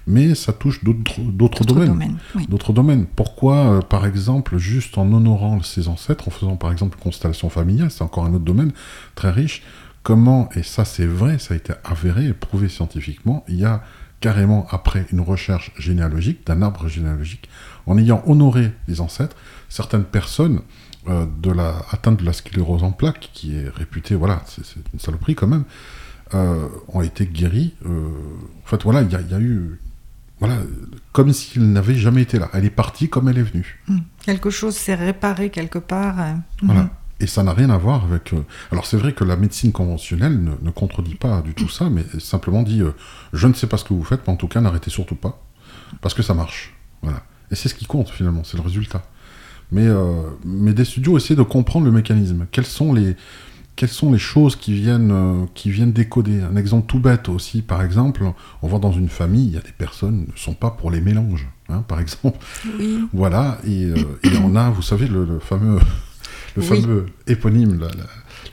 mais 0.08 0.34
ça 0.36 0.54
touche 0.54 0.84
d'autres 0.84 1.66
domaines. 1.66 1.88
domaines, 1.90 2.18
oui. 2.36 2.48
D'autres 2.48 2.74
domaines. 2.74 3.06
Pourquoi, 3.06 3.56
euh, 3.74 3.82
par 3.82 4.06
exemple, 4.06 4.58
juste 4.58 4.98
en 4.98 5.12
honorant 5.12 5.62
ses 5.62 5.88
ancêtres, 5.90 6.28
en 6.28 6.32
faisant 6.32 6.56
par 6.56 6.72
exemple 6.72 6.98
une 6.98 7.04
constellation 7.04 7.50
familiale, 7.50 7.92
c'est 7.92 8.04
encore 8.04 8.26
un 8.26 8.34
autre 8.34 8.46
domaine 8.46 8.72
très 9.16 9.32
riche, 9.32 9.64
comment, 10.04 10.50
et 10.56 10.64
ça 10.64 10.86
c'est 10.86 11.06
vrai, 11.06 11.38
ça 11.40 11.54
a 11.54 11.58
été 11.58 11.74
avéré 11.84 12.28
et 12.28 12.34
prouvé 12.34 12.70
scientifiquement, 12.70 13.44
il 13.50 13.56
y 13.60 13.66
a 13.66 13.84
carrément 14.20 14.66
après 14.72 15.06
une 15.12 15.20
recherche 15.22 15.72
généalogique, 15.78 16.48
d'un 16.48 16.62
arbre 16.64 16.88
généalogique, 16.88 17.48
en 17.86 17.98
ayant 17.98 18.24
honoré 18.26 18.72
les 18.88 19.00
ancêtres, 19.02 19.36
certaines 19.70 20.06
personnes 20.06 20.62
euh, 21.08 21.26
de 21.42 21.52
la, 21.52 21.76
atteintes 21.92 22.20
de 22.22 22.26
la 22.26 22.34
sclérose 22.34 22.84
en 22.84 22.92
plaques, 22.92 23.30
qui 23.34 23.56
est 23.56 23.70
réputée, 23.70 24.16
voilà, 24.16 24.42
c'est 24.48 24.64
une 24.94 25.00
saloperie 25.00 25.36
quand 25.36 25.48
même, 25.48 25.66
euh, 26.34 26.68
ont 26.90 27.02
été 27.02 27.26
guéries. 27.28 27.76
euh, 27.86 28.08
en 28.64 28.68
fait, 28.68 28.82
voilà, 28.84 29.02
il 29.04 29.12
y, 29.12 29.16
a- 29.16 29.22
il 29.22 29.30
y 29.30 29.34
a 29.34 29.40
eu, 29.40 29.80
voilà, 30.40 30.58
comme 31.14 31.34
s'il 31.34 31.72
n'avait 31.72 31.96
jamais 31.96 32.22
été 32.22 32.38
là. 32.40 32.50
Elle 32.54 32.66
est 32.66 32.70
partie 32.70 33.10
comme 33.10 33.28
elle 33.30 33.38
est 33.40 33.44
venue. 33.44 33.80
Mm. 33.88 33.98
Quelque 34.24 34.50
chose 34.50 34.76
s'est 34.76 34.96
réparé 34.96 35.50
quelque 35.50 35.80
part. 35.80 36.20
euh, 36.20 36.34
Voilà. 36.64 36.82
mhm. 36.84 36.90
Et 37.20 37.26
ça 37.26 37.42
n'a 37.42 37.54
rien 37.54 37.72
à 37.72 37.78
voir 37.78 38.04
avec. 38.04 38.34
euh, 38.34 38.42
Alors 38.72 38.86
c'est 38.86 38.98
vrai 38.98 39.14
que 39.14 39.24
la 39.24 39.36
médecine 39.36 39.72
conventionnelle 39.72 40.40
ne, 40.40 40.52
ne 40.62 40.70
contredit 40.70 41.16
pas 41.16 41.42
du 41.42 41.56
tout 41.56 41.68
ça, 41.70 41.90
mais 41.90 42.04
simplement 42.20 42.62
dit 42.62 42.82
euh, 42.82 42.92
je 43.34 43.48
ne 43.48 43.54
sais 43.54 43.66
pas 43.68 43.78
ce 43.78 43.86
que 43.86 43.94
vous 43.96 44.04
faites, 44.04 44.22
mais 44.28 44.34
en 44.34 44.36
tout 44.38 44.48
cas 44.48 44.62
n'arrêtez 44.62 44.92
surtout 44.92 45.16
pas, 45.16 45.42
parce 46.02 46.14
que 46.14 46.22
ça 46.22 46.36
marche. 46.36 46.76
Voilà. 47.02 47.24
Et 47.50 47.56
c'est 47.56 47.70
ce 47.70 47.76
qui 47.76 47.86
compte 47.86 48.10
finalement, 48.10 48.44
c'est 48.44 48.58
le 48.58 48.64
résultat. 48.64 49.02
Mais, 49.72 49.86
mais 50.46 50.72
des 50.74 50.86
studios 50.86 51.18
essaient 51.18 51.36
de 51.36 51.44
comprendre 51.44 51.86
le 51.86 51.92
mécanisme. 51.92 52.46
Quelles 52.52 52.66
sont 52.66 52.94
les, 52.94 53.18
quelles 53.78 53.90
sont 53.90 54.12
les 54.12 54.18
choses 54.20 54.56
qui 54.56 54.74
viennent, 54.74 55.12
euh, 55.12 55.46
qui 55.54 55.70
viennent 55.70 55.94
décoder 55.94 56.42
Un 56.42 56.58
exemple 56.58 56.88
tout 56.88 57.00
bête 57.00 57.30
aussi, 57.30 57.62
par 57.62 57.82
exemple, 57.84 58.26
on 58.62 58.68
voit 58.68 58.80
dans 58.80 58.92
une 58.92 59.08
famille, 59.08 59.46
il 59.46 59.54
y 59.54 59.58
a 59.58 59.62
des 59.62 59.72
personnes 59.72 60.26
qui 60.26 60.32
ne 60.34 60.38
sont 60.38 60.56
pas 60.56 60.72
pour 60.72 60.92
les 60.92 61.00
mélanges, 61.00 61.48
hein, 61.70 61.84
par 61.88 62.00
exemple. 62.02 62.40
Oui. 62.80 62.98
Voilà, 63.14 63.60
et, 63.66 63.86
euh, 63.86 63.96
et 64.24 64.32
on 64.44 64.56
a, 64.56 64.70
vous 64.72 64.82
savez, 64.82 65.08
le, 65.08 65.24
le 65.26 65.40
fameux, 65.40 65.80
le 66.58 66.62
Oui. 66.70 66.82
fameux 66.82 67.06
éponyme, 67.28 67.80
la- 67.80 67.88
la- 67.88 68.04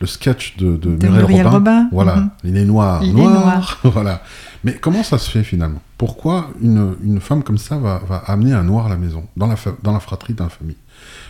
le 0.00 0.06
sketch 0.06 0.56
de, 0.56 0.76
de, 0.76 0.96
De 0.96 1.06
Muriel 1.08 1.20
Muriel 1.26 1.46
Robin. 1.46 1.58
Robin, 1.58 1.88
Voilà, 1.92 2.16
mhm. 2.16 2.30
il 2.44 2.56
est 2.56 2.64
noir, 2.64 3.02
Il 3.04 3.10
est 3.18 3.22
noir. 3.22 3.80
voilà. 3.84 4.22
Mais 4.64 4.74
comment 4.74 5.02
ça 5.02 5.18
se 5.18 5.30
fait 5.30 5.44
finalement? 5.44 5.80
Pourquoi 5.98 6.50
une, 6.60 6.94
une 7.04 7.20
femme 7.20 7.42
comme 7.42 7.58
ça 7.58 7.76
va, 7.78 8.00
va 8.08 8.16
amener 8.26 8.52
un 8.52 8.62
noir 8.64 8.86
à 8.86 8.88
la 8.88 8.96
maison, 8.96 9.24
dans 9.36 9.46
la, 9.46 9.56
dans 9.82 9.92
la 9.92 10.00
fratrie, 10.00 10.34
dans 10.34 10.44
la 10.44 10.50
famille 10.50 10.76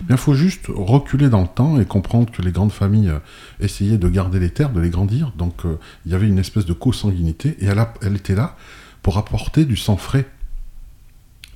Il 0.09 0.17
faut 0.17 0.35
juste 0.35 0.67
reculer 0.69 1.29
dans 1.29 1.43
le 1.43 1.49
temps 1.49 1.79
et 1.81 1.85
comprendre 1.85 2.31
que 2.33 2.43
les 2.43 2.53
grandes 2.53 2.73
familles 2.73 3.11
euh, 3.11 3.19
essayaient 3.61 3.99
de 3.99 4.09
garder 4.09 4.39
les 4.41 4.51
terres, 4.51 4.71
de 4.71 4.81
les 4.81 4.91
grandir. 4.91 5.33
Donc 5.37 5.65
euh, 5.67 5.77
il 6.07 6.13
y 6.13 6.15
avait 6.15 6.29
une 6.29 6.39
espèce 6.39 6.65
de 6.65 6.73
consanguinité 6.73 7.57
et 7.61 7.67
elle, 7.67 7.79
a- 7.81 7.93
elle 8.03 8.17
était 8.17 8.35
là 8.37 8.57
pour 9.03 9.19
apporter 9.19 9.65
du 9.67 9.77
sang 9.77 9.97
frais. 9.97 10.27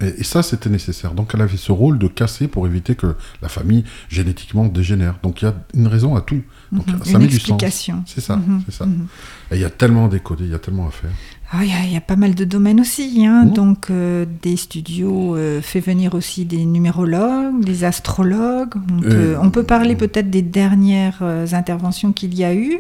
Et, 0.01 0.21
et 0.21 0.25
ça, 0.25 0.43
c'était 0.43 0.71
nécessaire. 0.71 1.13
Donc 1.13 1.33
elle 1.35 1.41
avait 1.43 1.57
ce 1.57 1.73
rôle 1.73 1.99
de 1.99 2.07
casser 2.09 2.47
pour 2.49 2.67
éviter 2.67 2.95
que 2.95 3.17
la 3.43 3.49
famille 3.49 3.85
génétiquement 4.09 4.65
dégénère. 4.67 5.17
Donc 5.23 5.43
il 5.43 5.47
y 5.47 5.49
a 5.49 5.55
une 5.75 5.87
raison 5.89 6.15
à 6.17 6.21
tout. 6.21 6.43
Donc 6.73 6.87
Mhm. 6.87 7.05
ça 7.05 7.11
Une 7.13 7.19
met 7.19 7.27
du 7.27 7.33
sens. 7.39 7.49
explication. 7.51 8.03
C'est 8.07 8.21
ça, 8.21 8.37
Mhm, 8.37 8.63
c'est 8.67 8.75
ça. 8.75 8.87
mhm. 8.87 9.07
Et 9.51 9.57
il 9.57 9.61
y 9.61 9.65
a 9.65 9.71
tellement 9.71 10.07
à 10.07 10.09
décoder, 10.09 10.45
il 10.45 10.51
y 10.51 10.55
a 10.55 10.59
tellement 10.59 10.87
à 10.87 10.91
faire. 10.91 11.11
Ah, 11.51 11.65
Il 11.65 11.91
y, 11.91 11.95
y 11.95 11.97
a 11.97 12.01
pas 12.03 12.17
mal 12.17 12.35
de 12.35 12.45
domaines 12.45 12.79
aussi. 12.81 13.25
Hein. 13.27 13.47
Donc, 13.47 13.89
euh, 13.91 14.27
des 14.43 14.57
studios 14.59 15.35
euh, 15.35 15.63
fait 15.63 15.81
venir 15.81 16.15
aussi 16.15 16.45
des 16.45 16.67
numérologues, 16.67 17.65
des 17.65 17.85
astrologues. 17.85 18.75
On 18.93 19.01
peut, 19.01 19.09
Euh, 19.11 19.37
on 19.41 19.51
peut 19.51 19.63
parler 19.63 19.97
peut-être 19.97 20.29
des 20.29 20.43
dernières 20.43 21.21
euh, 21.23 21.47
interventions 21.53 22.13
qu'il 22.13 22.35
y 22.35 22.45
a 22.45 22.55
eu. 22.55 22.79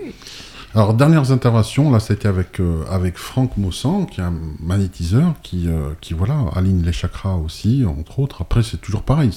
Alors, 0.79 0.95
dernières 0.95 1.33
interventions, 1.33 1.91
là, 1.91 1.99
c'était 1.99 2.29
avec, 2.29 2.61
euh, 2.61 2.85
avec 2.89 3.19
Franck 3.19 3.57
Moussan, 3.57 4.07
qui 4.07 4.21
est 4.21 4.23
un 4.23 4.33
magnétiseur, 4.61 5.35
qui, 5.43 5.67
euh, 5.67 5.91
qui, 6.01 6.15
voilà, 6.15 6.39
aligne 6.55 6.85
les 6.85 6.93
chakras 6.93 7.35
aussi, 7.35 7.85
entre 7.85 8.21
autres. 8.21 8.43
Après, 8.43 8.63
c'est 8.63 8.77
toujours 8.77 9.03
pareil. 9.03 9.33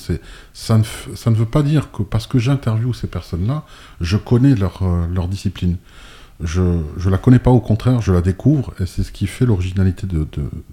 Ça, 0.53 0.77
ne, 0.77 0.83
ça 1.15 1.31
ne 1.31 1.35
veut 1.35 1.47
pas 1.47 1.63
dire 1.63 1.91
que 1.91 2.03
parce 2.03 2.27
que 2.27 2.37
j'interviewe 2.37 2.93
ces 2.93 3.07
personnes-là, 3.07 3.65
je 4.01 4.17
connais 4.17 4.53
leur, 4.53 4.83
euh, 4.83 5.07
leur 5.11 5.27
discipline. 5.27 5.77
Je 6.41 6.61
ne 6.61 7.09
la 7.09 7.17
connais 7.17 7.39
pas, 7.39 7.49
au 7.49 7.59
contraire, 7.59 8.01
je 8.01 8.13
la 8.13 8.21
découvre, 8.21 8.75
et 8.79 8.85
c'est 8.85 9.01
ce 9.01 9.11
qui 9.11 9.25
fait 9.25 9.47
l'originalité 9.47 10.05
de, 10.05 10.27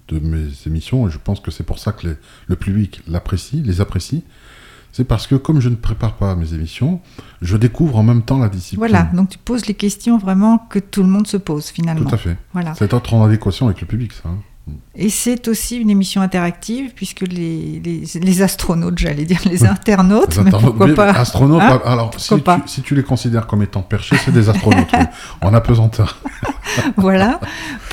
de, 0.09 0.19
mes 0.19 0.49
émissions, 0.67 1.09
et 1.09 1.11
je 1.11 1.17
pense 1.17 1.41
que 1.41 1.51
c'est 1.51 1.65
pour 1.65 1.79
ça 1.79 1.93
que 1.93 2.15
le 2.47 2.57
public 2.57 3.01
l'apprécie, 3.09 3.63
les 3.63 3.81
apprécie. 3.81 4.23
C'est 4.93 5.05
parce 5.05 5.27
que 5.27 5.35
comme 5.35 5.61
je 5.61 5.69
ne 5.69 5.77
prépare 5.77 6.15
pas 6.15 6.35
mes 6.35 6.55
émissions, 6.55 7.01
je 7.43 7.57
découvre 7.57 7.97
en 7.97 8.03
même 8.03 8.23
temps 8.23 8.39
la 8.39 8.49
discipline. 8.49 8.79
Voilà, 8.79 9.05
donc 9.13 9.29
tu 9.29 9.39
poses 9.39 9.67
les 9.67 9.75
questions 9.75 10.19
vraiment 10.19 10.59
que 10.59 10.79
tout 10.79 11.03
le 11.03 11.09
monde 11.09 11.27
se 11.27 11.37
pose 11.37 11.67
finalement. 11.67 12.09
Tout 12.09 12.15
à 12.15 12.19
fait. 12.19 12.37
Voilà. 12.53 12.75
C'est 12.75 12.93
être 12.93 13.15
en 13.15 13.25
adéquation 13.25 13.67
avec 13.67 13.81
le 13.81 13.87
public, 13.87 14.13
ça. 14.13 14.31
Et 14.95 15.11
c'est 15.11 15.47
aussi 15.49 15.77
une 15.77 15.91
émission 15.91 16.21
interactive 16.23 16.93
puisque 16.95 17.21
les, 17.21 17.81
les, 17.85 18.03
les 18.21 18.43
astronautes, 18.43 18.99
j'allais 18.99 19.25
dire 19.25 19.41
les 19.45 19.65
internautes, 19.65 20.37
Les 20.37 20.43
mais 20.43 20.49
internautes, 20.49 20.71
pourquoi 20.71 20.87
oui, 20.87 20.95
pas 20.95 21.11
Astronautes, 21.11 21.63
Hein 21.63 21.81
alors 21.85 22.13
si 22.19 22.29
Pourquoi 22.29 22.55
tu, 22.57 22.61
pas 22.63 22.67
si 22.69 22.83
tu 22.83 22.95
les 22.95 23.03
considères 23.05 23.47
comme 23.47 23.63
étant 23.63 23.83
perchés, 23.83 24.17
c'est 24.25 24.33
des 24.33 24.49
astronautes. 24.49 24.89
oui. 24.93 25.05
En 25.41 25.55
apesanteur. 25.55 26.19
voilà, 26.97 27.41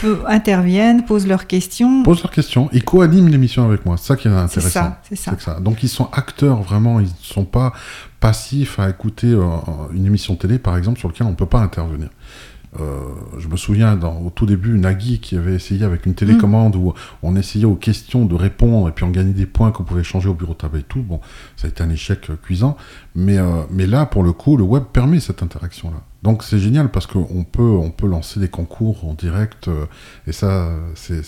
peu- 0.02 0.22
interviennent, 0.28 1.06
posent 1.06 1.28
leurs 1.28 1.48
questions. 1.48 2.04
Pose 2.04 2.24
leurs 2.24 2.32
questions. 2.32 2.70
Ils 2.74 2.84
co-animent 2.84 3.30
l'émission 3.30 3.66
avec 3.66 3.86
moi. 3.86 3.98
C'est 3.98 4.08
ça 4.08 4.16
qui 4.16 4.28
est 4.28 4.32
intéressant. 4.32 4.96
c'est 5.08 5.16
ça. 5.16 5.32
C'est 5.38 5.42
ça. 5.42 5.60
Donc 5.60 5.84
ils 5.84 5.90
sont 5.90 6.10
acteurs 6.12 6.62
vraiment. 6.62 7.00
Ils 7.00 7.06
ne 7.08 7.12
sont 7.22 7.46
pas 7.46 7.72
passifs 8.20 8.80
à 8.80 8.90
écouter 8.90 9.28
euh, 9.28 9.46
une 9.94 10.06
émission 10.08 10.36
télé, 10.36 10.58
par 10.58 10.76
exemple, 10.78 10.98
sur 11.00 11.08
laquelle 11.10 11.28
on 11.28 11.32
ne 11.32 11.36
peut 11.36 11.46
pas 11.46 11.60
intervenir. 11.60 12.10
Euh, 12.80 13.04
je 13.38 13.48
me 13.48 13.58
souviens 13.58 13.96
dans, 13.96 14.18
au 14.20 14.30
tout 14.30 14.46
début, 14.46 14.78
Nagui 14.78 15.20
qui 15.20 15.38
avait 15.38 15.54
essayé 15.54 15.86
avec 15.86 16.06
une 16.06 16.14
télécommande 16.14 16.76
où 16.76 16.94
on 17.24 17.36
essayait 17.36 17.66
aux 17.66 17.76
questions 17.76 18.26
de 18.26 18.36
répondre 18.36 18.90
et 18.90 18.92
puis 18.92 19.04
on 19.04 19.10
gagnait 19.10 19.34
des 19.34 19.46
points 19.46 19.72
qu'on 19.72 19.84
pouvait 19.84 20.04
changer 20.04 20.30
au 20.30 20.34
bureau 20.34 20.54
de 20.54 20.58
tabac 20.58 20.80
et 20.80 20.84
tout. 20.84 21.02
Bon, 21.02 21.20
ça 21.56 21.68
a 21.68 21.70
été 21.70 21.84
un 21.84 21.90
échec 21.90 22.30
euh, 22.30 22.36
cuisant. 22.36 22.78
Mais, 23.16 23.38
euh, 23.38 23.64
mais 23.72 23.88
là, 23.88 24.06
pour 24.06 24.24
le 24.24 24.34
coup, 24.34 24.58
le 24.58 24.64
web 24.64 24.84
permet 24.92 25.20
cette 25.20 25.44
interaction-là. 25.44 26.02
Donc 26.26 26.42
c'est 26.42 26.58
génial 26.58 26.90
parce 26.90 27.06
qu'on 27.06 27.44
peut, 27.44 27.62
on 27.62 27.92
peut 27.92 28.08
lancer 28.08 28.40
des 28.40 28.48
concours 28.48 29.06
en 29.08 29.14
direct 29.14 29.68
euh, 29.68 29.86
et 30.26 30.32
ça, 30.32 30.72
c'est- 30.96 31.22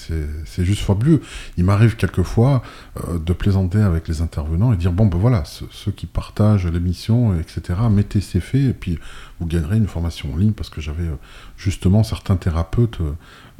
juste 0.65 0.81
fabuleux. 0.81 1.21
Il 1.55 1.65
m'arrive 1.65 1.95
quelquefois 1.97 2.63
euh, 3.07 3.19
de 3.19 3.31
plaisanter 3.31 3.79
avec 3.79 4.07
les 4.07 4.21
intervenants 4.23 4.73
et 4.73 4.75
dire 4.75 4.91
bon 4.91 5.05
ben 5.05 5.19
voilà, 5.19 5.43
ceux, 5.45 5.91
qui 5.91 6.07
partagent 6.07 6.65
l'émission, 6.65 7.39
etc., 7.39 7.61
mettez 7.91 8.21
ces 8.21 8.39
faits 8.39 8.61
et 8.61 8.73
puis 8.73 8.97
vous 9.39 9.45
gagnerez 9.45 9.77
une 9.77 9.85
formation 9.85 10.33
en 10.33 10.37
ligne 10.37 10.53
parce 10.53 10.71
que 10.71 10.81
j'avais 10.81 11.03
euh, 11.03 11.15
justement 11.57 12.01
certains 12.03 12.35
thérapeutes, 12.35 12.97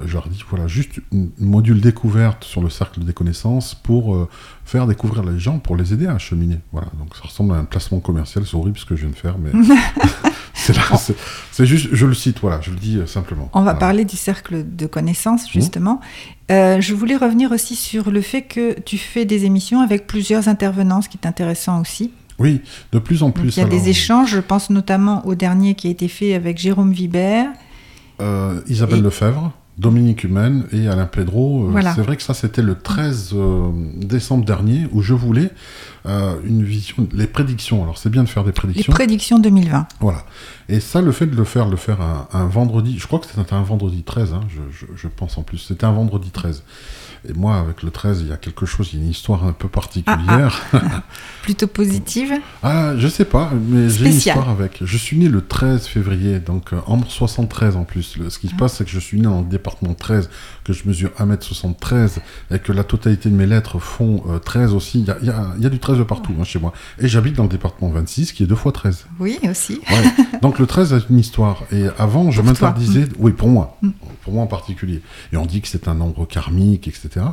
je 0.04 0.14
leur 0.14 0.28
dis 0.30 0.44
voilà, 0.50 0.66
juste 0.68 1.00
une 1.12 1.30
module 1.38 1.82
découverte 1.82 2.46
sur 2.46 2.64
le 2.64 2.70
cercle 2.72 3.02
des 3.02 3.14
connaissances 3.14 3.76
pour 3.76 4.28
faire 4.66 4.88
découvrir 4.88 5.24
les 5.24 5.38
gens, 5.40 5.60
pour 5.60 5.76
les 5.76 5.94
aider 5.94 6.08
à 6.08 6.18
cheminer. 6.18 6.60
Voilà, 6.72 6.88
donc 6.98 7.16
ça 7.16 7.24
ressemble 7.26 7.54
à 7.54 7.58
un 7.58 7.66
placement 7.66 8.00
commercial, 8.00 8.44
c'est 8.46 8.56
horrible 8.56 8.78
ce 8.80 8.86
que 8.86 8.96
je 8.96 9.02
viens 9.02 9.12
de 9.12 9.16
faire, 9.16 9.38
mais 9.38 9.52
c'est 10.74 10.76
là, 10.76 11.16
c'est- 11.52 11.66
juste, 11.66 11.90
je 11.92 12.06
le 12.06 12.14
cite, 12.14 12.40
voilà, 12.42 12.60
je 12.62 12.72
le 12.72 12.78
dis 12.78 12.98
euh, 12.98 13.06
simplement. 13.06 13.50
On 13.54 13.60
va 13.60 13.64
Voilà. 13.66 13.80
parler 13.80 14.06
du 14.06 14.16
cercle 14.18 14.64
de 14.68 14.86
connaissances, 14.86 15.50
justement. 15.52 16.00
Euh, 16.52 16.80
je 16.82 16.94
voulais 16.94 17.16
revenir 17.18 17.52
aussi 17.52 17.76
sur 17.76 18.12
le 18.12 18.22
fait 18.22 18.42
que 18.44 18.80
tu 18.80 18.98
fais 18.98 19.26
des 19.26 19.46
émissions 19.46 19.82
avec 19.82 20.08
plusieurs 20.08 20.48
intervenants, 20.48 21.02
ce 21.02 21.10
qui 21.10 21.18
est 21.22 21.28
intéressant 21.28 21.82
aussi. 21.82 22.12
Oui, 22.40 22.62
de 22.92 23.00
plus 23.00 23.24
en 23.24 23.28
Donc, 23.28 23.36
plus. 23.36 23.56
il 23.56 23.58
y 23.58 23.64
a 23.64 23.66
alors, 23.66 23.80
des 23.80 23.90
échanges, 23.90 24.30
je 24.32 24.40
pense 24.40 24.70
notamment 24.70 25.26
au 25.26 25.34
dernier 25.36 25.74
qui 25.74 25.88
a 25.88 25.90
été 25.90 26.08
fait 26.08 26.34
avec 26.36 26.58
Jérôme 26.60 26.92
Vibert. 26.92 27.48
euh, 28.22 28.62
Isabelle 28.68 29.00
Et- 29.00 29.02
Lefebvre, 29.02 29.52
Dominique 29.78 30.24
Humaine 30.24 30.64
et 30.72 30.88
Alain 30.88 31.06
Pedro. 31.06 31.66
euh, 31.66 31.70
Voilà. 31.72 31.94
C'est 31.94 32.02
vrai 32.02 32.18
que 32.18 32.24
ça, 32.24 32.34
c'était 32.34 32.62
le 32.64 32.76
13 32.76 33.32
euh, 33.36 33.70
décembre 33.98 34.44
dernier 34.46 34.88
où 34.92 35.02
je 35.02 35.14
voulais 35.14 35.52
euh, 36.08 36.36
une 36.44 36.64
vision, 36.64 37.08
les 37.14 37.28
prédictions. 37.28 37.84
Alors 37.84 37.98
c'est 37.98 38.10
bien 38.10 38.24
de 38.24 38.30
faire 38.30 38.44
des 38.44 38.50
Les 38.50 38.54
prédictions. 38.54 38.92
prédictions 38.94 39.40
2020. 39.40 39.88
Voilà. 40.00 40.24
Et 40.70 40.80
ça, 40.80 41.02
le 41.02 41.12
fait 41.12 41.28
de 41.28 41.36
le 41.36 41.44
faire, 41.44 41.68
le 41.68 41.78
faire 41.78 42.02
un, 42.02 42.28
un 42.34 42.46
vendredi, 42.48 42.98
je 42.98 43.06
crois 43.06 43.20
que 43.20 43.28
c'était 43.28 43.54
un 43.54 43.62
vendredi 43.62 44.02
13, 44.04 44.34
hein, 44.34 44.42
je, 44.50 44.62
je- 44.72 44.86
je 44.96 45.08
pense 45.08 45.38
en 45.38 45.44
plus. 45.44 45.60
C'était 45.60 45.86
un 45.86 45.92
vendredi 45.92 46.32
13. 46.32 46.64
Et 47.28 47.34
moi, 47.34 47.58
avec 47.58 47.84
le 47.84 47.92
13, 47.92 48.22
il 48.22 48.28
y 48.28 48.32
a 48.32 48.38
quelque 48.38 48.66
chose, 48.66 48.90
il 48.94 49.00
y 49.00 49.02
a 49.02 49.06
une 49.06 49.12
histoire 49.12 49.46
un 49.46 49.54
peu 49.54 49.68
particulière. 49.68 50.62
Plutôt 51.44 51.68
positive. 51.68 52.34
Ah, 52.64 52.94
je 52.98 53.08
sais 53.08 53.26
pas, 53.26 53.52
mais 53.54 53.90
j'ai 53.90 54.08
une 54.08 54.14
histoire 54.14 54.50
avec. 54.50 54.80
Je 54.84 54.98
suis 54.98 55.18
né 55.18 55.30
le 55.30 55.46
13 55.46 55.86
février, 55.86 56.40
donc 56.40 56.74
euh, 56.74 56.80
en 56.88 57.02
73 57.04 57.78
en 57.78 57.84
plus. 57.84 58.18
Ce 58.30 58.40
qui 58.40 58.48
se 58.48 58.56
passe, 58.56 58.74
c'est 58.74 58.84
que 58.84 58.90
je 58.90 59.00
suis 59.00 59.18
né 59.18 59.24
dans 59.24 59.42
le 59.42 59.48
département 59.48 59.94
13, 59.94 60.30
que 60.68 60.74
je 60.74 60.88
mesure 60.88 61.10
1m73, 61.18 62.18
et 62.52 62.60
que 62.60 62.72
la 62.74 62.84
totalité 62.84 63.30
de 63.30 63.36
mes 63.36 63.46
lettres 63.48 63.80
font 63.80 64.24
euh, 64.30 64.38
13 64.40 64.74
aussi. 64.74 65.00
Il 65.00 65.08
y 65.08 65.12
a, 65.12 65.18
y 65.24 65.30
a- 65.30 65.54
y 65.60 65.66
a 65.66 65.70
du 65.70 65.80
13 65.80 65.98
de 66.00 66.04
partout 66.04 66.34
hein, 66.40 66.44
chez 66.44 66.60
moi. 66.60 66.74
Et 67.00 67.08
j'habite 67.08 67.36
dans 67.36 67.44
le 67.44 67.50
département 67.50 67.90
26, 67.90 68.34
qui 68.34 68.44
est 68.44 68.48
2 68.48 68.56
fois 68.56 68.72
13. 68.72 69.06
Oui, 69.20 69.40
aussi. 69.50 69.80
Ouais. 69.90 70.40
Donc 70.42 70.60
le 70.60 70.68
13 70.68 70.94
a 70.94 71.00
une 71.10 71.20
histoire. 71.20 71.64
Et 71.72 71.86
avant, 71.98 72.30
je 72.32 72.42
m'interdisais... 72.42 73.08
Oui, 73.18 73.32
pour 73.32 73.48
moi. 73.48 73.80
Pour 74.24 74.34
moi 74.34 74.44
en 74.44 74.48
particulier. 74.48 75.02
Et 75.32 75.38
on 75.38 75.46
dit 75.46 75.62
que 75.62 75.68
c'est 75.68 75.88
un 75.88 75.94
nombre 75.96 76.26
karmique, 76.28 76.88
etc. 76.88 77.26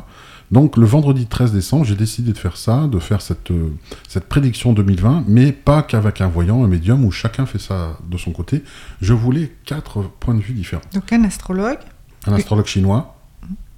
Donc 0.51 0.77
le 0.77 0.85
vendredi 0.85 1.25
13 1.25 1.51
décembre, 1.51 1.85
j'ai 1.85 1.95
décidé 1.95 2.31
de 2.31 2.37
faire 2.37 2.55
ça, 2.55 2.87
de 2.87 2.99
faire 2.99 3.21
cette, 3.21 3.49
euh, 3.51 3.73
cette 4.07 4.25
prédiction 4.29 4.73
2020, 4.73 5.23
mais 5.27 5.51
pas 5.51 5.81
qu'avec 5.81 6.21
un 6.21 6.27
voyant, 6.27 6.63
un 6.63 6.67
médium, 6.67 7.03
où 7.03 7.11
chacun 7.11 7.45
fait 7.47 7.57
ça 7.59 7.97
de 8.09 8.17
son 8.17 8.31
côté. 8.31 8.63
Je 9.01 9.13
voulais 9.13 9.51
quatre 9.65 10.03
points 10.19 10.35
de 10.35 10.41
vue 10.41 10.53
différents. 10.53 10.83
Donc 10.93 11.11
un 11.11 11.23
astrologue. 11.23 11.79
Un 12.27 12.33
astrologue 12.33 12.65
chinois, 12.67 13.14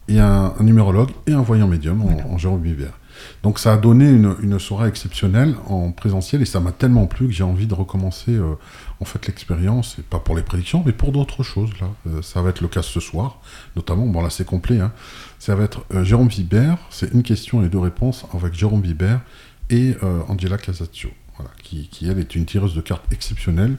et 0.07 0.19
un, 0.19 0.53
un 0.59 0.63
numérologue, 0.63 1.09
et 1.25 1.33
un 1.33 1.41
voyant 1.41 1.67
médium 1.67 2.01
en, 2.01 2.05
Voilà. 2.05 2.27
en 2.27 2.37
Jérôme 2.37 2.61
Vivert. 2.61 2.93
Donc 3.41 3.57
ça 3.57 3.73
a 3.73 3.77
donné 3.77 4.07
une, 4.09 4.35
une 4.43 4.59
soirée 4.59 4.87
exceptionnelle 4.87 5.55
en 5.67 5.91
présentiel, 5.91 6.41
et 6.43 6.45
ça 6.45 6.59
m'a 6.59 6.71
tellement 6.71 7.07
plu 7.07 7.25
que 7.27 7.33
j'ai 7.33 7.43
envie 7.43 7.65
de 7.65 7.73
recommencer 7.73 8.31
euh, 8.31 8.53
en 8.99 9.05
fait 9.05 9.25
l'expérience, 9.25 9.97
et 9.97 10.03
pas 10.03 10.19
pour 10.19 10.35
les 10.35 10.43
prédictions, 10.43 10.83
mais 10.85 10.91
pour 10.91 11.11
d'autres 11.11 11.41
choses. 11.43 11.71
Là, 11.81 11.87
Euh, 12.07 12.21
ça 12.21 12.41
va 12.43 12.49
être 12.51 12.61
le 12.61 12.67
cas 12.67 12.83
ce 12.83 12.99
soir, 12.99 13.39
notamment. 13.75 14.05
Bon 14.05 14.21
là 14.21 14.29
c'est 14.29 14.45
complet. 14.45 14.79
Hein. 14.79 14.91
Ça 15.39 15.55
va 15.55 15.63
être 15.63 15.83
euh, 15.95 16.03
Jérôme 16.03 16.27
Vibert. 16.27 16.77
C'est 16.91 17.11
une 17.11 17.23
question 17.23 17.63
et 17.65 17.69
deux 17.69 17.79
réponses 17.79 18.25
avec 18.33 18.53
Jérôme 18.53 18.81
Vibert 18.81 19.21
et 19.69 19.95
Angela 20.29 20.57
Casaccio, 20.57 21.09
voilà, 21.35 21.51
qui, 21.61 21.89
qui 21.89 22.07
elle 22.07 22.19
est 22.19 22.35
une 22.35 22.45
tireuse 22.45 22.73
de 22.73 22.79
cartes 22.81 23.03
exceptionnelle. 23.11 23.75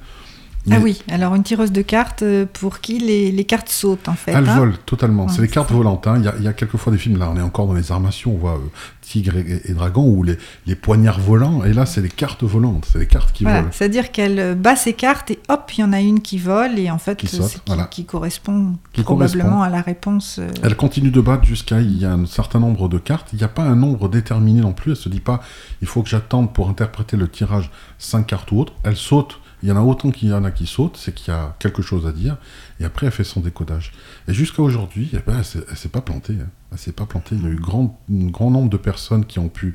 Ah 0.72 0.78
oui, 0.80 1.02
alors 1.10 1.34
une 1.34 1.42
tireuse 1.42 1.72
de 1.72 1.82
cartes 1.82 2.22
euh, 2.22 2.46
pour 2.52 2.80
qui 2.80 2.98
les, 2.98 3.30
les 3.32 3.44
cartes 3.44 3.68
sautent 3.68 4.08
en 4.08 4.14
fait. 4.14 4.32
Elle 4.32 4.48
hein. 4.48 4.56
vole 4.58 4.78
totalement. 4.78 5.26
Ouais, 5.26 5.32
c'est 5.34 5.42
les 5.42 5.48
cartes 5.48 5.70
volantes. 5.70 6.06
hein. 6.06 6.14
Il 6.18 6.24
y, 6.24 6.28
a, 6.28 6.34
il 6.38 6.44
y 6.44 6.48
a 6.48 6.52
quelquefois 6.52 6.92
des 6.92 6.98
films, 6.98 7.18
là 7.18 7.30
on 7.32 7.36
est 7.36 7.42
encore 7.42 7.66
dans 7.66 7.74
les 7.74 7.90
armations, 7.92 8.34
on 8.34 8.38
voit 8.38 8.54
euh, 8.56 8.68
Tigre 9.02 9.36
et, 9.36 9.62
et 9.64 9.72
Dragon 9.72 10.04
ou 10.06 10.22
les, 10.22 10.36
les 10.66 10.74
poignards 10.74 11.20
volants, 11.20 11.64
et 11.64 11.72
là 11.72 11.86
c'est 11.86 12.00
les 12.02 12.08
cartes 12.08 12.42
volantes, 12.44 12.86
c'est 12.92 12.98
les 12.98 13.06
cartes 13.06 13.32
qui 13.32 13.44
Voilà, 13.44 13.60
volent. 13.60 13.72
c'est-à-dire 13.72 14.12
qu'elle 14.12 14.38
euh, 14.38 14.54
bat 14.54 14.76
ses 14.76 14.92
cartes 14.92 15.30
et 15.30 15.38
hop, 15.48 15.70
il 15.76 15.80
y 15.80 15.84
en 15.84 15.92
a 15.92 16.00
une 16.00 16.20
qui 16.20 16.38
vole 16.38 16.78
et 16.78 16.90
en 16.90 16.98
fait 16.98 17.16
Qui 17.18 17.26
c'est 17.26 17.36
saute, 17.38 17.52
qui, 17.52 17.60
voilà. 17.66 17.84
qui 17.84 18.04
correspond 18.04 18.74
Qui 18.92 19.02
probablement 19.02 19.44
correspond. 19.44 19.62
à 19.62 19.70
la 19.70 19.80
réponse. 19.82 20.36
euh, 20.40 20.48
Elle 20.62 20.76
continue 20.76 21.10
de 21.10 21.20
battre 21.20 21.44
jusqu'à 21.44 21.80
il 21.80 21.98
y 21.98 22.04
a 22.04 22.12
un 22.12 22.26
certain 22.26 22.58
nombre 22.60 22.88
de 22.88 22.98
cartes. 22.98 23.28
Il 23.32 23.38
n'y 23.38 23.44
a 23.44 23.48
pas 23.48 23.62
un 23.62 23.76
nombre 23.76 24.08
déterminé 24.08 24.60
non 24.60 24.72
plus. 24.72 24.92
Elle 24.92 24.96
se 24.96 25.08
dit 25.08 25.20
pas 25.20 25.40
il 25.80 25.88
faut 25.88 26.02
que 26.02 26.08
j'attende 26.08 26.52
pour 26.52 26.68
interpréter 26.68 27.16
le 27.16 27.28
tirage 27.28 27.70
5 27.98 28.26
cartes 28.26 28.52
ou 28.52 28.60
autre. 28.60 28.72
Elle 28.84 28.96
saute. 28.96 29.38
Il 29.62 29.68
y 29.68 29.72
en 29.72 29.76
a 29.76 29.80
autant 29.80 30.10
qu'il 30.10 30.28
y 30.28 30.32
en 30.32 30.44
a 30.44 30.50
qui 30.50 30.66
sautent, 30.66 30.96
c'est 30.96 31.12
qu'il 31.14 31.32
y 31.32 31.36
a 31.36 31.56
quelque 31.58 31.82
chose 31.82 32.06
à 32.06 32.12
dire. 32.12 32.36
Et 32.80 32.84
après, 32.84 33.06
elle 33.06 33.12
fait 33.12 33.24
son 33.24 33.40
décodage. 33.40 33.92
Et 34.28 34.34
jusqu'à 34.34 34.62
aujourd'hui, 34.62 35.10
eh 35.12 35.18
ben, 35.26 35.40
elle 35.54 35.64
elle 35.70 35.76
s'est 35.76 35.88
pas 35.88 36.00
plantée. 36.00 36.34
hein. 36.40 36.46
Elle 36.70 36.78
s'est 36.78 36.92
pas 36.92 37.06
plantée. 37.06 37.34
Il 37.34 37.42
y 37.42 37.46
a 37.46 37.50
eu 37.50 37.56
grand, 37.56 37.98
un 38.12 38.26
grand 38.26 38.50
nombre 38.50 38.70
de 38.70 38.76
personnes 38.76 39.24
qui 39.24 39.38
ont 39.38 39.48
pu 39.48 39.74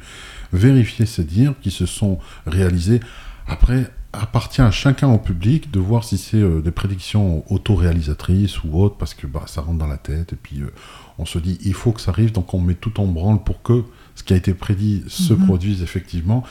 vérifier 0.53 1.05
ces 1.05 1.23
dires, 1.23 1.53
qui 1.61 1.71
se 1.71 1.85
sont 1.85 2.19
réalisés. 2.45 2.99
Après, 3.47 3.91
appartient 4.13 4.61
à 4.61 4.69
chacun 4.71 5.07
en 5.07 5.17
public 5.17 5.71
de 5.71 5.79
voir 5.79 6.03
si 6.03 6.17
c'est 6.19 6.37
euh, 6.37 6.61
des 6.61 6.69
prédictions 6.71 7.43
autoréalisatrices 7.51 8.63
ou 8.63 8.79
autres, 8.79 8.95
parce 8.97 9.13
que 9.13 9.27
bah, 9.27 9.43
ça 9.47 9.61
rentre 9.61 9.79
dans 9.79 9.87
la 9.87 9.97
tête. 9.97 10.33
Et 10.33 10.35
puis, 10.35 10.61
euh, 10.61 10.71
on 11.17 11.25
se 11.25 11.39
dit, 11.39 11.57
il 11.63 11.73
faut 11.73 11.91
que 11.91 11.99
ça 12.01 12.11
arrive, 12.11 12.31
donc 12.31 12.53
on 12.53 12.59
met 12.61 12.75
tout 12.75 12.99
en 12.99 13.05
branle 13.07 13.43
pour 13.43 13.61
que 13.63 13.83
ce 14.15 14.23
qui 14.23 14.33
a 14.33 14.35
été 14.35 14.53
prédit 14.53 15.03
se 15.07 15.33
Mhm. 15.33 15.45
produise 15.45 15.81
effectivement. 15.81 16.43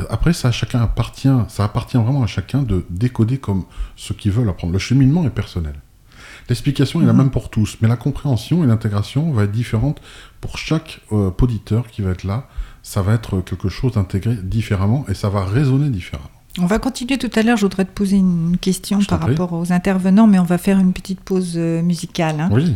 Euh, 0.00 0.04
Après, 0.10 0.32
ça, 0.32 0.50
chacun 0.50 0.80
appartient, 0.82 1.28
ça 1.48 1.64
appartient 1.64 1.96
vraiment 1.98 2.22
à 2.22 2.26
chacun 2.26 2.62
de 2.62 2.84
décoder 2.90 3.38
comme 3.38 3.64
ce 3.96 4.12
qu'ils 4.12 4.32
veulent 4.32 4.48
apprendre. 4.48 4.72
Le 4.72 4.78
cheminement 4.78 5.24
est 5.24 5.30
personnel. 5.30 5.74
L'explication 6.48 7.00
est 7.02 7.06
la 7.06 7.12
Mhm. 7.12 7.18
même 7.18 7.30
pour 7.30 7.48
tous, 7.50 7.76
mais 7.80 7.88
la 7.88 7.96
compréhension 7.96 8.64
et 8.64 8.66
l'intégration 8.66 9.30
va 9.32 9.44
être 9.44 9.52
différente 9.52 10.00
pour 10.40 10.58
chaque 10.58 11.00
euh, 11.12 11.30
poditeur 11.30 11.86
qui 11.88 12.02
va 12.02 12.10
être 12.10 12.24
là. 12.24 12.48
Ça 12.82 13.02
va 13.02 13.14
être 13.14 13.40
quelque 13.42 13.68
chose 13.68 13.96
intégré 13.96 14.34
différemment 14.42 15.04
et 15.08 15.14
ça 15.14 15.28
va 15.28 15.44
résonner 15.44 15.90
différemment. 15.90 16.28
On 16.58 16.66
va 16.66 16.78
continuer 16.80 17.18
tout 17.18 17.30
à 17.36 17.42
l'heure. 17.42 17.56
Je 17.56 17.62
voudrais 17.62 17.84
te 17.84 17.92
poser 17.92 18.16
une 18.16 18.56
question 18.60 19.00
Je 19.00 19.06
par 19.06 19.20
rapport 19.20 19.52
aux 19.52 19.70
intervenants, 19.72 20.26
mais 20.26 20.38
on 20.40 20.44
va 20.44 20.58
faire 20.58 20.78
une 20.80 20.92
petite 20.92 21.20
pause 21.20 21.52
euh, 21.56 21.82
musicale. 21.82 22.40
hein. 22.40 22.48
Oui. 22.50 22.74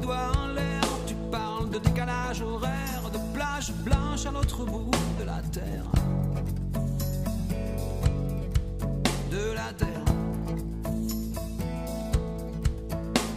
Doigt 0.00 0.32
en 0.36 0.48
l'air. 0.48 0.82
Tu 1.06 1.14
parles 1.30 1.70
de 1.70 1.78
décalage 1.78 2.42
horaire, 2.42 3.02
de 3.12 3.18
plage 3.34 3.72
blanche 3.84 4.26
à 4.26 4.30
l'autre 4.30 4.64
bout 4.64 4.90
de 5.18 5.24
la 5.24 5.40
terre. 5.52 5.84
De 9.30 9.52
la 9.54 9.72
terre. 9.72 10.04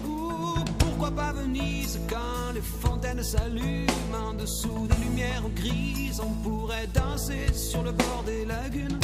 Ou 0.05 0.55
pourquoi 0.78 1.12
pas 1.12 1.34
Venise 1.34 1.99
quand 2.10 2.53
les 2.53 2.62
fontaines 2.62 3.24
s'allument 3.24 4.30
en 4.30 4.34
dessous 4.34 4.88
des 4.88 5.05
lumières 5.05 5.43
grises? 5.55 6.22
On 6.22 6.34
pourrait 6.43 6.88
danser 6.93 7.53
sur 7.53 7.84
le 7.84 7.91
bord 7.91 8.24
des 8.26 8.45
lagunes 8.45 8.99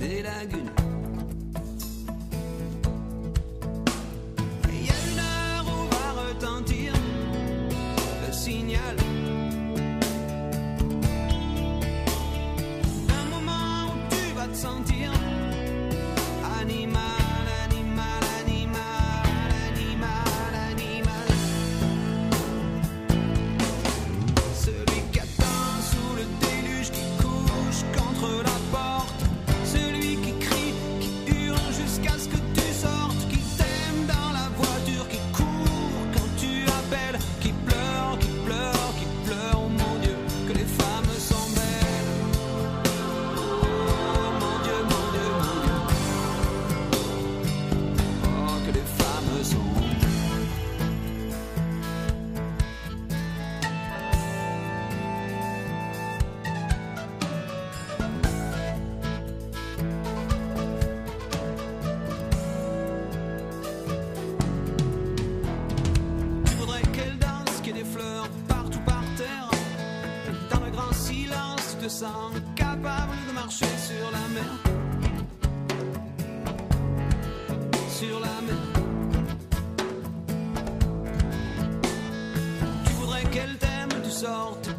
Des 0.00 0.22
lagunes 0.22 0.85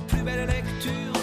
plus 0.08 0.24
belle 0.24 0.48
lecture 0.48 1.14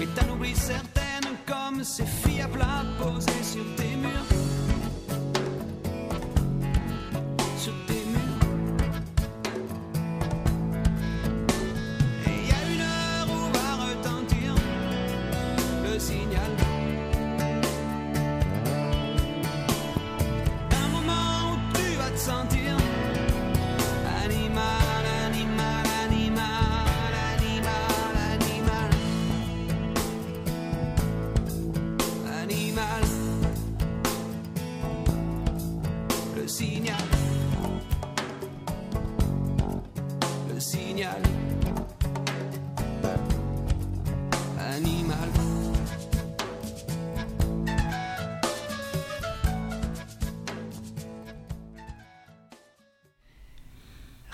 Et 0.00 0.06
t'en 0.06 0.34
oublies 0.34 0.56
certaines 0.56 1.34
comme 1.46 1.82
ces 1.84 2.06
filles 2.06 2.42
à 2.42 2.48
plat 2.48 2.84
posées 2.98 3.42
sur 3.42 3.64
tes 3.76 3.96
murs. 3.96 4.89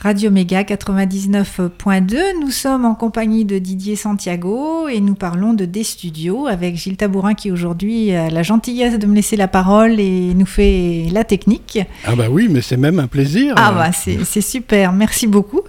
Radio 0.07 0.31
Méga 0.31 0.63
99.2, 0.63 2.17
nous 2.41 2.53
sommes 2.53 2.85
en 2.85 2.95
compagnie 2.95 3.45
de 3.45 3.59
Didier 3.59 3.97
Santiago 3.97 4.87
et 4.87 5.01
nous 5.01 5.17
parlons 5.17 5.53
de 5.53 5.65
Des 5.65 5.83
Studios 5.83 6.47
avec 6.47 6.77
Gilles 6.77 6.97
Tabourin 6.97 7.35
qui 7.35 7.51
aujourd'hui 7.51 8.13
a 8.13 8.31
la 8.31 8.45
gentillesse 8.45 9.01
de 9.01 9.07
me 9.09 9.17
laisser 9.17 9.35
la 9.35 9.49
parole 9.49 9.99
et 9.99 10.33
nous 10.33 10.47
fait 10.47 11.07
la 11.11 11.25
technique. 11.25 11.81
Ah 12.05 12.15
bah 12.15 12.27
oui, 12.31 12.47
mais 12.49 12.61
c'est 12.61 12.77
même 12.77 13.01
un 13.01 13.09
plaisir. 13.09 13.55
Ah 13.59 13.73
bah 13.73 13.91
c'est 13.91 14.41
super, 14.41 14.93
merci 14.93 15.27
beaucoup. 15.27 15.63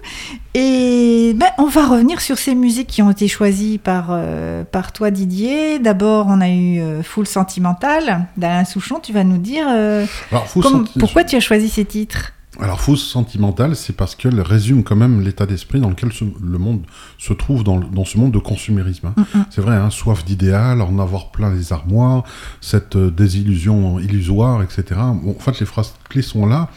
Et 0.54 1.32
ben, 1.34 1.48
on 1.58 1.66
va 1.66 1.88
revenir 1.88 2.20
sur 2.20 2.38
ces 2.38 2.54
musiques 2.54 2.86
qui 2.86 3.02
ont 3.02 3.10
été 3.10 3.26
choisies 3.26 3.78
par, 3.78 4.10
euh, 4.10 4.62
par 4.62 4.92
toi 4.92 5.10
Didier. 5.10 5.80
D'abord 5.80 6.26
on 6.28 6.40
a 6.40 6.48
eu 6.48 6.78
euh, 6.78 7.02
Full 7.02 7.26
Sentimental 7.26 8.26
d'Alain 8.36 8.64
Souchon, 8.64 9.00
tu 9.02 9.12
vas 9.12 9.24
nous 9.24 9.38
dire 9.38 9.66
euh, 9.68 10.06
Alors, 10.30 10.46
comme- 10.62 10.86
pourquoi 11.00 11.24
tu 11.24 11.34
as 11.34 11.40
choisi 11.40 11.68
ces 11.68 11.84
titres? 11.84 12.34
Alors, 12.60 12.80
fausse 12.80 13.04
sentimentale, 13.06 13.76
c'est 13.76 13.92
parce 13.94 14.14
qu'elle 14.16 14.40
résume 14.40 14.82
quand 14.82 14.96
même 14.96 15.20
l'état 15.20 15.46
d'esprit 15.46 15.78
dans 15.80 15.90
lequel 15.90 16.10
le 16.42 16.58
monde 16.58 16.80
se 17.16 17.32
trouve 17.32 17.62
dans, 17.62 17.78
dans 17.78 18.04
ce 18.04 18.18
monde 18.18 18.32
de 18.32 18.38
consumérisme. 18.38 19.12
hein. 19.16 19.44
C'est 19.50 19.60
vrai, 19.60 19.76
hein, 19.76 19.90
soif 19.90 20.24
d'idéal, 20.24 20.80
en 20.82 20.98
avoir 20.98 21.30
plein 21.30 21.52
les 21.54 21.72
armoires, 21.72 22.24
cette 22.60 22.96
euh, 22.96 23.10
désillusion 23.12 24.00
illusoire, 24.00 24.62
etc. 24.62 24.84
Bon, 25.22 25.36
en 25.36 25.40
fait, 25.40 25.60
les 25.60 25.66
phrases 25.66 25.94
clés 26.08 26.22
sont 26.22 26.46
là. 26.46 26.68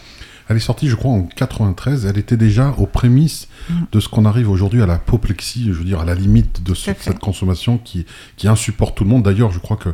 Elle 0.49 0.57
est 0.57 0.59
sortie, 0.59 0.87
je 0.89 0.95
crois, 0.95 1.11
en 1.13 1.23
93. 1.23 2.05
Elle 2.05 2.17
était 2.17 2.35
déjà 2.37 2.75
aux 2.77 2.85
prémices 2.85 3.47
de 3.91 3.99
ce 4.01 4.09
qu'on 4.09 4.25
arrive 4.25 4.49
aujourd'hui 4.49 4.81
à 4.81 4.85
l'apoplexie, 4.85 5.67
je 5.67 5.71
veux 5.71 5.85
dire, 5.85 6.01
à 6.01 6.05
la 6.05 6.13
limite 6.13 6.61
de 6.61 6.73
ce- 6.73 6.91
cette 6.99 7.19
consommation 7.19 7.77
qui, 7.77 8.05
qui 8.35 8.47
insupporte 8.49 8.97
tout 8.97 9.03
le 9.05 9.09
monde. 9.09 9.23
D'ailleurs, 9.23 9.51
je 9.51 9.59
crois 9.59 9.77
que 9.77 9.89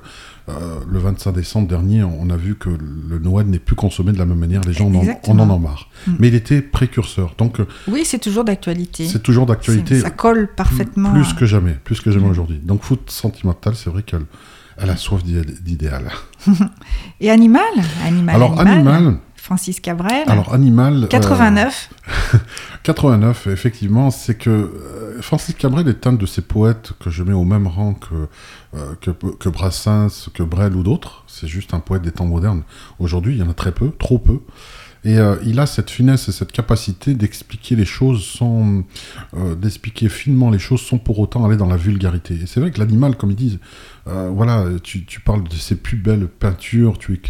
euh, 0.49 0.79
le 0.89 0.99
25 0.99 1.33
décembre 1.33 1.67
dernier, 1.67 2.03
on 2.03 2.29
a 2.29 2.37
vu 2.37 2.55
que 2.55 2.69
le 2.69 3.19
Noël 3.19 3.47
n'est 3.47 3.59
plus 3.59 3.75
consommé 3.75 4.11
de 4.13 4.17
la 4.17 4.25
même 4.25 4.37
manière. 4.39 4.61
Les 4.61 4.73
gens 4.73 4.87
en, 4.87 4.95
ont- 4.95 4.99
Exactement. 5.01 5.43
en 5.43 5.49
en 5.49 5.55
ont 5.55 5.59
marre. 5.59 5.89
Mm. 6.07 6.11
Mais 6.19 6.27
il 6.29 6.35
était 6.35 6.61
précurseur. 6.61 7.35
Donc, 7.37 7.59
euh, 7.59 7.65
Oui, 7.87 8.03
c'est 8.05 8.19
toujours 8.19 8.43
d'actualité. 8.45 9.07
c'est 9.07 9.21
toujours 9.23 9.45
d'actualité. 9.45 9.99
Ça 9.99 10.09
colle 10.09 10.47
parfaitement. 10.55 11.11
Plus 11.13 11.33
que 11.33 11.45
jamais, 11.45 11.73
plus 11.83 11.99
que 12.01 12.11
jamais 12.11 12.27
Mm. 12.27 12.31
aujourd'hui. 12.31 12.59
Donc, 12.63 12.83
foot 12.83 13.09
sentimental, 13.11 13.75
c'est 13.75 13.89
vrai 13.89 14.03
qu'elle 14.03 14.25
elle 14.79 14.89
a 14.91 14.95
soif 14.95 15.23
d'idé- 15.23 15.43
d'idéal. 15.61 16.11
Et 17.19 17.29
Animal 17.31 17.63
Animal. 18.05 18.35
Alors, 18.35 18.59
Animal, 18.59 19.17
Francis 19.47 19.79
Cabrel. 19.79 20.25
alors 20.27 20.53
Animal. 20.53 21.05
euh, 21.05 21.07
89. 21.07 21.89
89, 22.83 23.47
effectivement, 23.53 24.11
c'est 24.11 24.35
que 24.35 24.49
euh, 24.49 25.21
Francis 25.21 25.55
Cabrel 25.55 25.87
est 25.87 26.05
un 26.05 26.11
de 26.11 26.25
ces 26.25 26.41
poètes 26.41 26.91
que 26.99 27.09
je 27.09 27.23
mets 27.23 27.31
au 27.31 27.45
même 27.45 27.65
rang 27.65 27.93
que, 27.93 28.27
euh, 28.75 28.93
que, 28.99 29.11
que 29.11 29.47
Brassens, 29.47 30.27
que 30.33 30.43
Brel 30.43 30.75
ou 30.75 30.83
d'autres. 30.83 31.23
C'est 31.27 31.47
juste 31.47 31.73
un 31.73 31.79
poète 31.79 32.01
des 32.01 32.11
temps 32.11 32.25
modernes. 32.25 32.63
Aujourd'hui, 32.99 33.35
il 33.35 33.39
y 33.39 33.41
en 33.41 33.49
a 33.49 33.53
très 33.53 33.71
peu, 33.71 33.91
trop 33.97 34.19
peu. 34.19 34.41
Et 35.07 35.19
euh, 35.19 35.37
il 35.45 35.57
a 35.61 35.65
cette 35.65 35.89
finesse 35.89 36.27
et 36.27 36.33
cette 36.33 36.51
capacité 36.51 37.13
d'expliquer 37.13 37.77
les 37.77 37.85
choses 37.85 38.25
sans. 38.25 38.83
euh, 39.37 39.55
d'expliquer 39.55 40.09
finement 40.09 40.49
les 40.49 40.59
choses 40.59 40.81
sans 40.81 40.97
pour 40.97 41.17
autant 41.19 41.45
aller 41.45 41.55
dans 41.55 41.67
la 41.67 41.77
vulgarité. 41.77 42.33
Et 42.33 42.45
c'est 42.45 42.59
vrai 42.59 42.71
que 42.71 42.79
l'animal, 42.79 43.15
comme 43.15 43.31
ils 43.31 43.37
disent, 43.37 43.59
euh, 44.07 44.29
voilà, 44.29 44.65
tu, 44.83 45.05
parles 45.21 45.47
de 45.47 45.55
ses 45.55 45.75
plus 45.75 45.95
belles 45.95 46.27
peintures, 46.27 46.97
tu, 46.97 47.21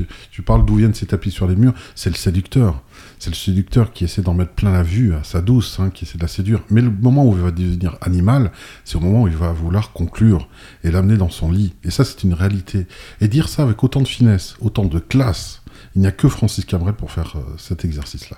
parles 0.43 0.65
d'où 0.65 0.77
viennent 0.77 0.95
ces 0.95 1.05
tapis 1.05 1.29
sur 1.29 1.47
les 1.47 1.55
murs, 1.55 1.75
c'est 1.93 2.09
le 2.09 2.15
séducteur. 2.15 2.81
C'est 3.19 3.29
le 3.29 3.35
séducteur 3.35 3.93
qui 3.93 4.05
essaie 4.05 4.23
d'en 4.23 4.33
mettre 4.33 4.53
plein 4.53 4.71
la 4.71 4.81
vue 4.81 5.13
à 5.13 5.23
sa 5.23 5.41
douce, 5.41 5.79
hein, 5.79 5.91
qui 5.91 6.05
essaie 6.05 6.17
de 6.17 6.23
la 6.23 6.27
séduire. 6.27 6.61
Mais 6.71 6.81
le 6.81 6.89
moment 6.89 7.25
où 7.25 7.33
il 7.33 7.43
va 7.43 7.51
devenir 7.51 7.95
animal, 8.01 8.51
c'est 8.85 8.95
au 8.95 9.01
moment 9.01 9.23
où 9.23 9.27
il 9.27 9.35
va 9.35 9.51
vouloir 9.51 9.91
conclure 9.91 10.49
et 10.83 10.89
l'amener 10.89 11.17
dans 11.17 11.29
son 11.29 11.51
lit. 11.51 11.75
Et 11.83 11.91
ça, 11.91 12.03
c'est 12.03 12.23
une 12.23 12.33
réalité. 12.33 12.87
Et 13.21 13.27
dire 13.27 13.49
ça 13.49 13.61
avec 13.61 13.83
autant 13.83 14.01
de 14.01 14.07
finesse, 14.07 14.55
autant 14.61 14.85
de 14.85 14.97
classe, 14.97 15.61
il 15.97 16.01
n'y 16.01 16.07
a 16.07 16.11
que 16.11 16.29
Francis 16.29 16.63
Cabrel 16.63 16.93
pour 16.93 17.11
faire 17.11 17.33
euh, 17.35 17.41
cet 17.57 17.83
exercice-là. 17.83 18.37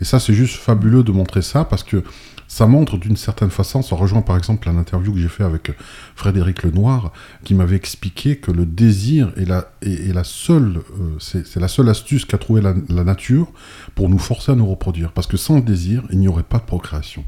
Et 0.00 0.04
ça, 0.04 0.18
c'est 0.18 0.32
juste 0.32 0.56
fabuleux 0.56 1.02
de 1.02 1.12
montrer 1.12 1.42
ça 1.42 1.66
parce 1.66 1.82
que 1.84 2.02
ça 2.48 2.66
montre 2.66 2.96
d'une 2.96 3.18
certaine 3.18 3.50
façon, 3.50 3.82
ça 3.82 3.94
rejoint 3.94 4.22
par 4.22 4.38
exemple 4.38 4.70
un 4.70 4.78
interview 4.78 5.12
que 5.12 5.18
j'ai 5.18 5.28
fait 5.28 5.44
avec 5.44 5.70
Frédéric 6.16 6.62
Lenoir, 6.62 7.12
qui 7.44 7.52
m'avait 7.52 7.76
expliqué 7.76 8.36
que 8.36 8.50
le 8.50 8.64
désir 8.64 9.34
est 9.36 9.44
la, 9.44 10.24
seule, 10.24 10.78
euh, 10.98 11.18
c'est 11.18 11.60
la 11.60 11.68
seule 11.68 11.90
astuce 11.90 12.24
qu'a 12.24 12.38
trouvé 12.38 12.62
la, 12.62 12.74
la 12.88 13.04
nature 13.04 13.48
pour 13.94 14.08
nous 14.08 14.18
forcer 14.18 14.52
à 14.52 14.54
nous 14.54 14.66
reproduire. 14.66 15.12
Parce 15.12 15.26
que 15.26 15.36
sans 15.36 15.56
le 15.56 15.62
désir, 15.62 16.04
il 16.10 16.18
n'y 16.20 16.28
aurait 16.28 16.42
pas 16.42 16.58
de 16.58 16.64
procréation. 16.64 17.22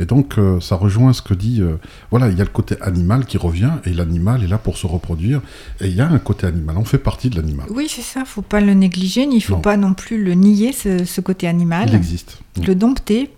Et 0.00 0.04
donc, 0.06 0.38
euh, 0.38 0.60
ça 0.60 0.76
rejoint 0.76 1.12
ce 1.12 1.22
que 1.22 1.34
dit. 1.34 1.60
euh, 1.60 1.76
voilà, 2.10 2.28
il 2.28 2.36
y 2.36 2.40
a 2.40 2.44
le 2.44 2.50
côté 2.50 2.76
animal 2.80 3.26
qui 3.26 3.38
revient, 3.38 3.72
et 3.84 3.92
l'animal 3.92 4.42
est 4.42 4.48
là 4.48 4.58
pour 4.58 4.76
se 4.76 4.86
reproduire. 4.86 5.40
Et 5.80 5.88
il 5.88 5.94
y 5.94 6.00
a 6.00 6.08
un 6.08 6.18
côté 6.18 6.46
animal, 6.46 6.76
on 6.78 6.84
fait 6.84 6.98
partie 6.98 7.30
de 7.30 7.36
l'animal. 7.36 7.66
Oui, 7.70 7.86
c'est 7.88 8.02
ça. 8.02 8.24
Faut 8.24 8.42
pas 8.42 8.60
le 8.60 8.74
négliger, 8.74 9.26
ni 9.26 9.40
faut 9.40 9.54
Non. 9.54 9.60
pas 9.60 9.76
non 9.76 9.94
plus 9.94 10.22
le 10.22 10.34
nier, 10.34 10.72
ce, 10.72 11.04
ce 11.04 11.20
côté 11.20 11.46
animal. 11.48 11.88
Il 11.88 11.94
existe. 11.94 12.40
Le 12.66 12.74
dompter. 12.74 13.30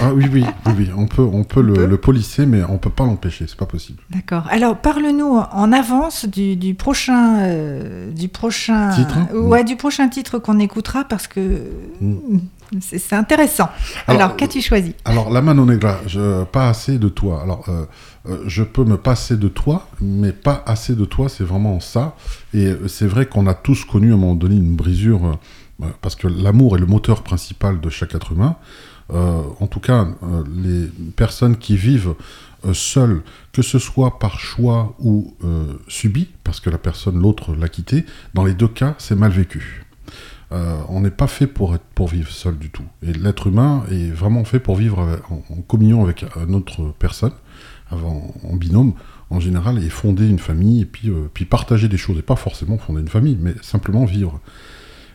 Ah 0.00 0.12
oui, 0.12 0.26
oui, 0.30 0.44
oui, 0.66 0.72
oui. 0.76 0.88
On 0.94 1.06
peut, 1.06 1.22
on 1.22 1.44
peut, 1.44 1.60
On 1.60 1.62
le, 1.62 1.72
peut 1.72 1.86
le 1.86 1.96
polisser, 1.96 2.44
mais 2.44 2.62
on 2.68 2.76
peut 2.76 2.90
pas 2.90 3.04
l'empêcher, 3.04 3.46
c'est 3.48 3.56
pas 3.56 3.64
possible. 3.64 4.02
D'accord. 4.10 4.46
Alors, 4.50 4.76
parle-nous 4.76 5.24
en 5.50 5.72
avance 5.72 6.26
du, 6.26 6.56
du 6.56 6.74
prochain, 6.74 7.38
euh, 7.40 8.10
du 8.12 8.28
prochain, 8.28 8.90
Titre 8.90 9.16
ouais, 9.34 9.64
du 9.64 9.76
prochain 9.76 10.08
titre 10.10 10.38
qu'on 10.38 10.58
écoutera 10.58 11.04
parce 11.04 11.26
que 11.26 11.62
Mm. 12.02 12.16
C'est 12.80 13.14
intéressant. 13.14 13.68
Alors, 14.06 14.22
Alors, 14.22 14.36
qu'as-tu 14.36 14.60
choisi? 14.60 14.94
Alors, 15.04 15.30
la 15.30 15.42
mano 15.42 15.64
negra, 15.64 16.00
je, 16.06 16.44
pas 16.44 16.68
assez 16.68 16.98
de 16.98 17.08
toi. 17.08 17.42
Alors, 17.42 17.64
euh, 17.68 17.84
euh, 18.28 18.42
je 18.46 18.62
peux 18.62 18.84
me 18.84 18.96
passer 18.96 19.36
de 19.36 19.48
toi, 19.48 19.88
mais 20.00 20.32
pas 20.32 20.62
assez 20.66 20.94
de 20.94 21.04
toi, 21.04 21.28
c'est 21.28 21.44
vraiment 21.44 21.80
ça. 21.80 22.16
Et 22.54 22.66
euh, 22.66 22.88
c'est 22.88 23.06
vrai 23.06 23.26
qu'on 23.26 23.46
a 23.46 23.54
tous 23.54 23.84
connu 23.84 24.10
à 24.12 24.14
un 24.14 24.18
moment 24.18 24.34
donné 24.34 24.56
une 24.56 24.74
brisure, 24.74 25.24
euh, 25.26 25.32
euh, 25.82 25.86
parce 26.00 26.16
que 26.16 26.28
l'amour 26.28 26.76
est 26.76 26.80
le 26.80 26.86
moteur 26.86 27.22
principal 27.22 27.80
de 27.80 27.90
chaque 27.90 28.14
être 28.14 28.32
humain. 28.32 28.56
Euh, 29.12 29.42
en 29.60 29.66
tout 29.66 29.80
cas, 29.80 30.06
euh, 30.22 30.44
les 30.62 30.88
personnes 31.12 31.56
qui 31.56 31.76
vivent 31.76 32.14
euh, 32.64 32.72
seules, 32.72 33.22
que 33.52 33.60
ce 33.60 33.78
soit 33.78 34.18
par 34.18 34.38
choix 34.38 34.94
ou 35.00 35.34
euh, 35.44 35.64
subi, 35.88 36.28
parce 36.44 36.60
que 36.60 36.70
la 36.70 36.78
personne, 36.78 37.20
l'autre, 37.20 37.54
l'a 37.54 37.68
quitté, 37.68 38.06
dans 38.34 38.44
les 38.44 38.54
deux 38.54 38.68
cas, 38.68 38.94
c'est 38.98 39.16
mal 39.16 39.32
vécu. 39.32 39.84
Euh, 40.52 40.76
on 40.88 41.00
n'est 41.00 41.10
pas 41.10 41.28
fait 41.28 41.46
pour, 41.46 41.74
être, 41.74 41.84
pour 41.94 42.08
vivre 42.08 42.30
seul 42.30 42.58
du 42.58 42.68
tout. 42.70 42.84
Et 43.02 43.12
l'être 43.12 43.46
humain 43.46 43.84
est 43.90 44.10
vraiment 44.10 44.44
fait 44.44 44.58
pour 44.58 44.76
vivre 44.76 45.00
avec- 45.00 45.30
en, 45.30 45.42
en 45.50 45.62
communion 45.62 46.02
avec 46.04 46.24
une 46.46 46.54
autre 46.54 46.92
personne, 46.98 47.32
avant, 47.90 48.34
en 48.44 48.56
binôme, 48.56 48.92
en 49.30 49.40
général, 49.40 49.82
et 49.82 49.88
fonder 49.88 50.28
une 50.28 50.38
famille, 50.38 50.82
et 50.82 50.84
puis, 50.84 51.08
euh, 51.08 51.30
puis 51.32 51.46
partager 51.46 51.88
des 51.88 51.96
choses. 51.96 52.18
Et 52.18 52.22
pas 52.22 52.36
forcément 52.36 52.76
fonder 52.76 53.00
une 53.00 53.08
famille, 53.08 53.38
mais 53.40 53.54
simplement 53.62 54.04
vivre. 54.04 54.40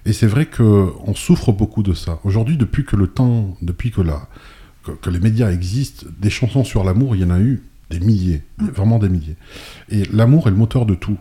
Et 0.05 0.13
c'est 0.13 0.27
vrai 0.27 0.47
qu'on 0.47 1.13
souffre 1.13 1.51
beaucoup 1.51 1.83
de 1.83 1.93
ça. 1.93 2.19
Aujourd'hui, 2.23 2.57
depuis 2.57 2.83
que 2.85 2.95
le 2.95 3.07
temps, 3.07 3.55
depuis 3.61 3.91
que, 3.91 4.01
la, 4.01 4.27
que, 4.83 4.91
que 4.91 5.09
les 5.09 5.19
médias 5.19 5.51
existent, 5.51 6.07
des 6.19 6.29
chansons 6.31 6.63
sur 6.63 6.83
l'amour, 6.83 7.15
il 7.15 7.21
y 7.21 7.25
en 7.25 7.29
a 7.29 7.39
eu 7.39 7.61
des 7.89 7.99
milliers, 7.99 8.41
vraiment 8.57 8.99
des 8.99 9.09
milliers. 9.09 9.35
Et 9.89 10.03
l'amour 10.05 10.47
est 10.47 10.51
le 10.51 10.57
moteur 10.57 10.85
de 10.85 10.95
tout, 10.95 11.17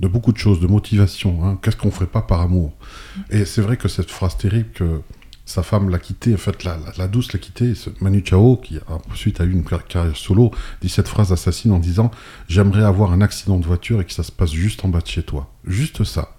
de 0.00 0.08
beaucoup 0.08 0.32
de 0.32 0.38
choses, 0.38 0.60
de 0.60 0.66
motivation. 0.66 1.44
hein. 1.44 1.58
Qu'est-ce 1.62 1.76
qu'on 1.76 1.90
ferait 1.90 2.06
pas 2.06 2.22
par 2.22 2.40
amour? 2.40 2.72
Et 3.30 3.44
c'est 3.44 3.62
vrai 3.62 3.76
que 3.76 3.88
cette 3.88 4.10
phrase 4.10 4.36
terrible 4.36 4.70
que 4.74 5.00
sa 5.46 5.62
femme 5.62 5.88
l'a 5.90 5.98
quitté, 5.98 6.34
en 6.34 6.38
fait, 6.38 6.64
la, 6.64 6.76
la, 6.98 7.06
douce 7.06 7.32
l'a 7.32 7.38
quitté, 7.38 7.72
Manu 8.00 8.20
Chao, 8.24 8.56
qui 8.56 8.78
ensuite 9.10 9.40
a 9.40 9.44
eu 9.44 9.52
une 9.52 9.64
car- 9.64 9.86
carrière 9.86 10.16
solo, 10.16 10.50
dit 10.82 10.88
cette 10.88 11.06
phrase 11.08 11.32
assassine 11.32 11.70
en 11.72 11.78
disant 11.78 12.10
J'aimerais 12.48 12.82
avoir 12.82 13.12
un 13.12 13.20
accident 13.20 13.58
de 13.58 13.64
voiture 13.64 14.00
et 14.00 14.04
que 14.04 14.12
ça 14.12 14.24
se 14.24 14.32
passe 14.32 14.52
juste 14.52 14.84
en 14.84 14.88
bas 14.88 15.00
de 15.00 15.06
chez 15.06 15.22
toi. 15.22 15.48
Juste 15.64 16.02
ça. 16.04 16.36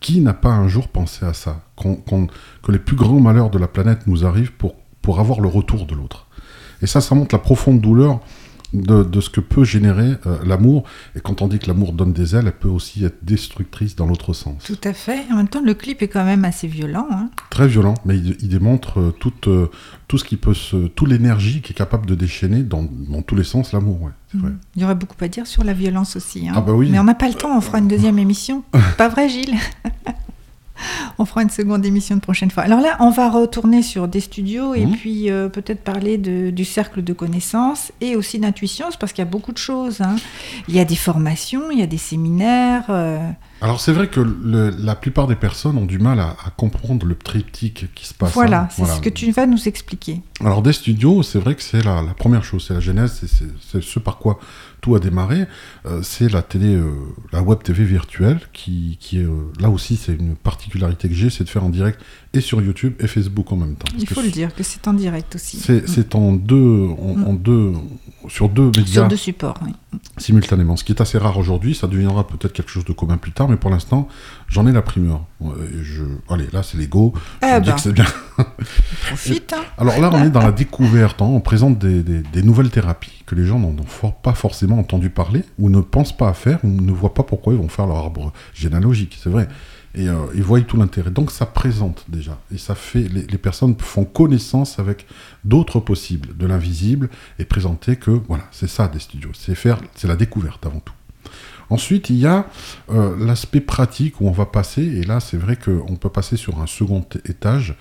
Qui 0.00 0.20
n'a 0.20 0.34
pas 0.34 0.50
un 0.50 0.68
jour 0.68 0.88
pensé 0.88 1.24
à 1.24 1.32
ça? 1.32 1.64
Que 2.62 2.70
les 2.72 2.78
plus 2.78 2.96
grands 2.96 3.20
malheurs 3.20 3.50
de 3.50 3.58
la 3.58 3.66
planète 3.68 4.06
nous 4.06 4.24
arrivent 4.26 4.52
pour, 4.52 4.74
pour 5.02 5.20
avoir 5.20 5.40
le 5.40 5.48
retour 5.48 5.86
de 5.86 5.94
l'autre. 5.94 6.26
Et 6.82 6.86
ça, 6.86 7.00
ça 7.00 7.14
montre 7.14 7.34
la 7.34 7.38
profonde 7.40 7.80
douleur 7.80 8.20
de, 8.72 9.02
de 9.02 9.20
ce 9.20 9.30
que 9.30 9.40
peut 9.40 9.64
générer 9.64 10.14
euh, 10.26 10.38
l'amour. 10.44 10.84
Et 11.16 11.20
quand 11.20 11.42
on 11.42 11.48
dit 11.48 11.58
que 11.58 11.66
l'amour 11.66 11.92
donne 11.92 12.12
des 12.12 12.36
ailes, 12.36 12.44
elle 12.46 12.52
peut 12.52 12.68
aussi 12.68 13.04
être 13.04 13.18
destructrice 13.24 13.96
dans 13.96 14.06
l'autre 14.06 14.32
sens. 14.32 14.62
Tout 14.64 14.78
à 14.84 14.92
fait. 14.92 15.20
En 15.32 15.36
même 15.36 15.48
temps, 15.48 15.62
le 15.64 15.74
clip 15.74 16.02
est 16.02 16.08
quand 16.08 16.24
même 16.24 16.44
assez 16.44 16.68
violent. 16.68 17.06
hein. 17.10 17.30
Très 17.50 17.66
violent, 17.68 17.94
mais 18.04 18.16
il, 18.16 18.36
il 18.40 18.48
démontre 18.48 19.00
euh, 19.00 19.10
toute, 19.18 19.48
euh, 19.48 19.70
tout 20.08 20.18
ce 20.18 20.24
qui 20.24 20.36
peut 20.36 20.54
se, 20.54 20.86
toute 20.88 21.08
l'énergie 21.08 21.62
qui 21.62 21.72
est 21.72 21.76
capable 21.76 22.06
de 22.06 22.14
déchaîner 22.14 22.62
dans, 22.62 22.84
dans 23.08 23.22
tous 23.22 23.34
les 23.34 23.44
sens 23.44 23.72
l'amour. 23.72 24.00
Ouais, 24.02 24.10
vrai. 24.34 24.52
Il 24.76 24.82
y 24.82 24.84
aurait 24.84 24.94
beaucoup 24.94 25.16
à 25.24 25.28
dire 25.28 25.46
sur 25.46 25.64
la 25.64 25.72
violence 25.72 26.16
aussi. 26.16 26.48
hein. 26.48 26.52
Ah 26.56 26.60
bah 26.60 26.72
oui. 26.72 26.88
Mais 26.90 26.98
on 26.98 27.04
n'a 27.04 27.14
pas 27.14 27.28
le 27.28 27.34
temps, 27.34 27.56
on 27.56 27.60
fera 27.60 27.78
une 27.78 27.88
deuxième 27.88 28.18
émission. 28.18 28.62
pas 28.96 29.08
vrai, 29.08 29.28
Gilles? 29.28 29.56
On 31.18 31.24
fera 31.24 31.42
une 31.42 31.50
seconde 31.50 31.84
émission 31.84 32.16
de 32.16 32.20
prochaine 32.20 32.50
fois. 32.50 32.62
Alors 32.62 32.80
là, 32.80 32.96
on 33.00 33.10
va 33.10 33.30
retourner 33.30 33.82
sur 33.82 34.08
des 34.08 34.20
studios 34.20 34.74
et 34.74 34.86
Mhm. 34.86 34.92
puis 34.96 35.30
euh, 35.30 35.48
peut-être 35.48 35.82
parler 35.84 36.18
de- 36.18 36.50
du 36.50 36.64
cercle 36.64 37.02
de 37.02 37.12
connaissances 37.12 37.92
et 38.00 38.16
aussi 38.16 38.38
d'intuition, 38.38 38.86
parce 38.98 39.12
qu'il 39.12 39.24
y 39.24 39.28
a 39.28 39.30
beaucoup 39.30 39.52
de 39.52 39.58
choses. 39.58 40.00
hein. 40.00 40.16
Il 40.68 40.74
y 40.74 40.80
a 40.80 40.84
des 40.84 40.96
formations, 40.96 41.70
il 41.70 41.78
y 41.78 41.82
a 41.82 41.86
des 41.86 41.98
séminaires. 41.98 42.84
euh, 42.90 43.18
Alors 43.60 43.80
c'est 43.80 43.92
vrai 43.92 44.08
que 44.08 44.20
le- 44.20 44.70
la 44.70 44.94
plupart 44.94 45.26
des 45.26 45.34
personnes 45.36 45.76
ont 45.76 45.84
du 45.84 45.98
mal 45.98 46.18
à, 46.20 46.36
à 46.46 46.50
comprendre 46.56 47.06
le 47.06 47.14
triptyque 47.14 47.86
qui 47.94 48.06
se 48.06 48.14
passe. 48.14 48.32
voilà, 48.32 48.62
hein. 48.62 48.68
c'est 48.70 48.84
ce 48.86 49.00
que 49.00 49.08
tu 49.10 49.30
vas 49.32 49.46
nous 49.46 49.68
expliquer. 49.68 50.22
Alors 50.42 50.62
des 50.62 50.72
studios, 50.72 51.22
c'est 51.22 51.38
vrai 51.38 51.54
que 51.54 51.62
c'est 51.62 51.82
la, 51.84 52.00
la 52.02 52.14
première 52.14 52.42
chose, 52.44 52.64
c'est 52.66 52.74
la 52.74 52.80
genèse, 52.80 53.20
c'est 53.70 53.82
ce 53.82 53.98
par 53.98 54.16
quoi 54.18 54.38
tout 54.80 54.94
a 54.94 55.00
démarré. 55.00 55.46
Euh, 55.86 56.02
c'est 56.02 56.28
la 56.28 56.42
télé, 56.42 56.74
euh, 56.74 56.92
la 57.32 57.42
web 57.42 57.62
TV 57.62 57.84
virtuelle 57.84 58.40
qui, 58.52 58.96
qui 59.00 59.20
est 59.20 59.24
euh, 59.24 59.52
là 59.60 59.70
aussi, 59.70 59.96
c'est 59.96 60.14
une 60.14 60.36
particularité 60.36 61.08
que 61.08 61.14
j'ai, 61.14 61.30
c'est 61.30 61.44
de 61.44 61.48
faire 61.48 61.64
en 61.64 61.70
direct 61.70 62.00
et 62.32 62.40
sur 62.40 62.62
YouTube 62.62 62.94
et 63.00 63.06
Facebook 63.08 63.50
en 63.52 63.56
même 63.56 63.74
temps. 63.74 63.86
Parce 63.90 64.02
Il 64.02 64.08
que 64.08 64.14
faut 64.14 64.22
le 64.22 64.30
dire 64.30 64.54
que 64.54 64.62
c'est 64.62 64.86
en 64.86 64.92
direct 64.92 65.34
aussi. 65.34 65.56
C'est 65.58 65.88
c'est 65.88 66.14
en 66.14 66.32
deux, 66.32 66.86
en, 67.00 67.22
en 67.30 67.34
deux, 67.34 67.72
sur 68.28 68.48
deux 68.48 68.66
médias 68.66 68.84
Sur 69.02 69.08
deux 69.08 69.16
supports, 69.16 69.58
oui. 69.66 69.72
simultanément. 70.18 70.76
Ce 70.76 70.84
qui 70.84 70.92
est 70.92 71.00
assez 71.00 71.18
rare 71.18 71.36
aujourd'hui, 71.38 71.74
ça 71.74 71.88
deviendra 71.88 72.26
peut-être 72.28 72.52
quelque 72.52 72.70
chose 72.70 72.84
de 72.84 72.92
commun 72.92 73.16
plus 73.16 73.32
tard, 73.32 73.48
mais 73.48 73.56
pour 73.56 73.70
l'instant, 73.70 74.06
j'en 74.48 74.66
ai 74.68 74.72
la 74.72 74.82
primeur. 74.82 75.24
Je... 75.82 76.04
Allez, 76.28 76.46
là 76.52 76.62
c'est 76.62 76.78
l'ego. 76.78 77.12
Je 77.42 77.48
Ah 77.48 77.58
me 77.58 77.64
dis 77.64 77.70
bah. 77.70 77.74
que 77.76 77.80
c'est 77.80 77.92
bien. 77.92 78.06
Profite. 79.06 79.52
hein. 79.52 79.62
Alors 79.78 79.98
là, 79.98 80.10
on 80.12 80.24
est 80.24 80.30
dans 80.30 80.40
la 80.42 80.52
découverte. 80.52 81.20
hein. 81.22 81.26
On 81.26 81.40
présente 81.40 81.78
des, 81.78 82.02
des- 82.02 82.22
des 82.22 82.42
nouvelles 82.42 82.70
thérapies 82.70 83.22
que 83.26 83.34
les 83.34 83.44
gens 83.46 83.58
n'en 83.58 83.68
ont 83.70 83.86
for- 83.86 84.14
pas 84.20 84.34
forcément 84.34 84.78
entendu 84.78 85.10
parler, 85.10 85.42
ou 85.58 85.68
ne 85.70 85.80
pensent 85.80 86.16
pas 86.16 86.28
à 86.28 86.32
faire, 86.34 86.58
ou 86.64 86.68
ne 86.68 86.92
voient 86.92 87.14
pas 87.14 87.22
pourquoi 87.22 87.52
ils 87.54 87.58
vont 87.58 87.68
faire 87.68 87.86
leur 87.86 87.96
arbre 87.96 88.32
généalogique. 88.54 89.18
C'est 89.22 89.30
vrai. 89.30 89.48
Et 89.94 90.08
euh, 90.08 90.26
ils 90.34 90.42
voient 90.42 90.60
tout 90.60 90.76
l'intérêt. 90.76 91.10
Donc 91.10 91.30
ça 91.30 91.46
présente 91.46 92.04
déjà. 92.08 92.38
Et 92.54 92.58
ça 92.58 92.74
fait. 92.74 93.02
Les, 93.08 93.38
personnes 93.38 93.74
font 93.78 94.04
connaissance 94.04 94.78
avec 94.78 95.06
d'autres 95.44 95.80
possibles, 95.80 96.36
de 96.36 96.46
l'invisible, 96.46 97.08
et 97.38 97.44
présenter 97.44 97.96
que, 97.96 98.10
voilà, 98.10 98.44
c'est 98.52 98.68
ça 98.68 98.88
des 98.88 99.00
studios. 99.00 99.30
C'est 99.34 99.54
faire. 99.54 99.78
C'est 99.94 100.08
la 100.08 100.16
découverte 100.16 100.64
avant 100.66 100.80
tout. 100.80 100.94
Ensuite, 101.70 102.10
il 102.10 102.16
y 102.16 102.26
a 102.26 102.46
euh, 102.90 103.16
l'aspect 103.24 103.60
pratique 103.60 104.20
où 104.20 104.26
on 104.26 104.32
va 104.32 104.46
passer, 104.46 104.82
et 104.82 105.04
là 105.04 105.20
c'est 105.20 105.36
vrai 105.36 105.56
qu'on 105.56 105.94
peut 105.94 106.08
passer 106.08 106.36
sur 106.36 106.60
un 106.60 106.66
second 106.66 107.04
étage. 107.26 107.76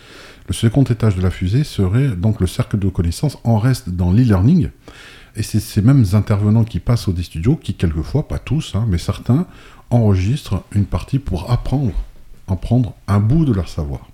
Le 0.47 0.53
second 0.53 0.83
étage 0.83 1.15
de 1.15 1.21
la 1.21 1.31
fusée 1.31 1.63
serait 1.63 2.09
donc 2.09 2.39
le 2.39 2.45
cercle 2.45 2.77
de 2.77 2.87
connaissances. 2.87 3.39
On 3.43 3.57
reste 3.57 3.89
dans 3.89 4.11
l'e-learning, 4.11 4.69
et 5.35 5.43
c'est 5.43 5.59
ces 5.59 5.81
mêmes 5.81 6.05
intervenants 6.13 6.63
qui 6.63 6.79
passent 6.79 7.07
au 7.07 7.13
des 7.13 7.23
studios 7.23 7.55
qui, 7.55 7.73
quelquefois, 7.73 8.27
pas 8.27 8.37
tous, 8.37 8.75
hein, 8.75 8.85
mais 8.87 8.99
certains, 8.99 9.47
enregistrent 9.89 10.63
une 10.71 10.85
partie 10.85 11.19
pour 11.19 11.51
apprendre, 11.51 11.93
en 12.47 12.55
prendre 12.55 12.93
un 13.07 13.19
bout 13.19 13.45
de 13.45 13.53
leur 13.53 13.69
savoir. 13.69 14.07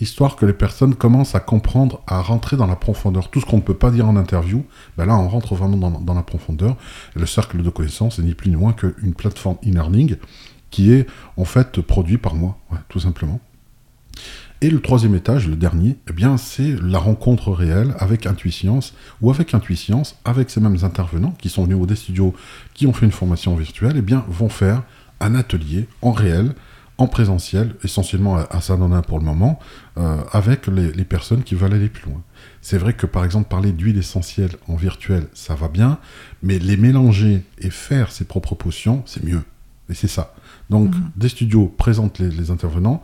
Histoire 0.00 0.36
que 0.36 0.46
les 0.46 0.52
personnes 0.52 0.94
commencent 0.94 1.34
à 1.34 1.40
comprendre, 1.40 2.00
à 2.06 2.22
rentrer 2.22 2.56
dans 2.56 2.68
la 2.68 2.76
profondeur. 2.76 3.30
Tout 3.30 3.40
ce 3.40 3.46
qu'on 3.46 3.56
ne 3.56 3.62
peut 3.62 3.74
pas 3.74 3.90
dire 3.90 4.08
en 4.08 4.16
interview, 4.16 4.64
ben 4.96 5.06
là 5.06 5.16
on 5.16 5.28
rentre 5.28 5.56
vraiment 5.56 5.90
dans, 5.90 6.14
la 6.14 6.22
profondeur. 6.22 6.76
Et 7.16 7.18
le 7.18 7.26
cercle 7.26 7.62
de 7.62 7.70
connaissances 7.70 8.20
est 8.20 8.22
ni 8.22 8.34
plus 8.34 8.50
ni 8.50 8.56
moins 8.56 8.72
qu'une 8.72 9.14
plateforme 9.14 9.56
e-learning 9.66 10.16
qui 10.70 10.92
est 10.92 11.06
en 11.36 11.44
fait 11.44 11.80
produit 11.80 12.18
par 12.18 12.34
moi, 12.34 12.58
tout 12.88 13.00
simplement. 13.00 13.40
Et 14.60 14.70
le 14.70 14.80
troisième 14.80 15.14
étage, 15.14 15.46
le 15.46 15.54
dernier, 15.54 15.96
eh 16.10 16.12
bien, 16.12 16.36
c'est 16.36 16.74
la 16.82 16.98
rencontre 16.98 17.52
réelle 17.52 17.94
avec 18.00 18.26
Intuiscience 18.26 18.92
ou 19.20 19.30
avec 19.30 19.54
Intuiscience, 19.54 20.16
avec 20.24 20.50
ces 20.50 20.60
mêmes 20.60 20.78
intervenants 20.82 21.34
qui 21.38 21.48
sont 21.48 21.62
venus 21.62 21.78
au 21.80 21.86
des 21.86 21.94
studios, 21.94 22.34
qui 22.74 22.88
ont 22.88 22.92
fait 22.92 23.06
une 23.06 23.12
formation 23.12 23.54
virtuelle, 23.54 23.94
eh 23.96 24.02
bien, 24.02 24.24
vont 24.28 24.48
faire 24.48 24.82
un 25.20 25.36
atelier 25.36 25.86
en 26.02 26.10
réel, 26.10 26.54
en 26.98 27.06
présentiel, 27.06 27.76
essentiellement 27.84 28.36
à, 28.36 28.60
Saint-Donin 28.60 29.02
pour 29.02 29.20
le 29.20 29.24
moment, 29.24 29.60
euh, 29.96 30.16
avec 30.32 30.66
les, 30.66 30.90
les 30.92 31.04
personnes 31.04 31.44
qui 31.44 31.54
veulent 31.54 31.74
aller 31.74 31.88
plus 31.88 32.10
loin. 32.10 32.20
C'est 32.60 32.78
vrai 32.78 32.94
que 32.94 33.06
par 33.06 33.24
exemple 33.24 33.48
parler 33.48 33.70
d'huile 33.70 33.98
essentielle 33.98 34.50
en 34.66 34.74
virtuel, 34.74 35.28
ça 35.34 35.54
va 35.54 35.68
bien, 35.68 36.00
mais 36.42 36.58
les 36.58 36.76
mélanger 36.76 37.44
et 37.58 37.70
faire 37.70 38.10
ses 38.10 38.24
propres 38.24 38.56
potions, 38.56 39.04
c'est 39.06 39.22
mieux. 39.22 39.42
Et 39.88 39.94
c'est 39.94 40.08
ça. 40.08 40.34
Donc, 40.68 40.92
des 41.16 41.28
studios 41.28 41.72
présentent 41.78 42.18
les, 42.18 42.30
les 42.30 42.50
intervenants. 42.50 43.02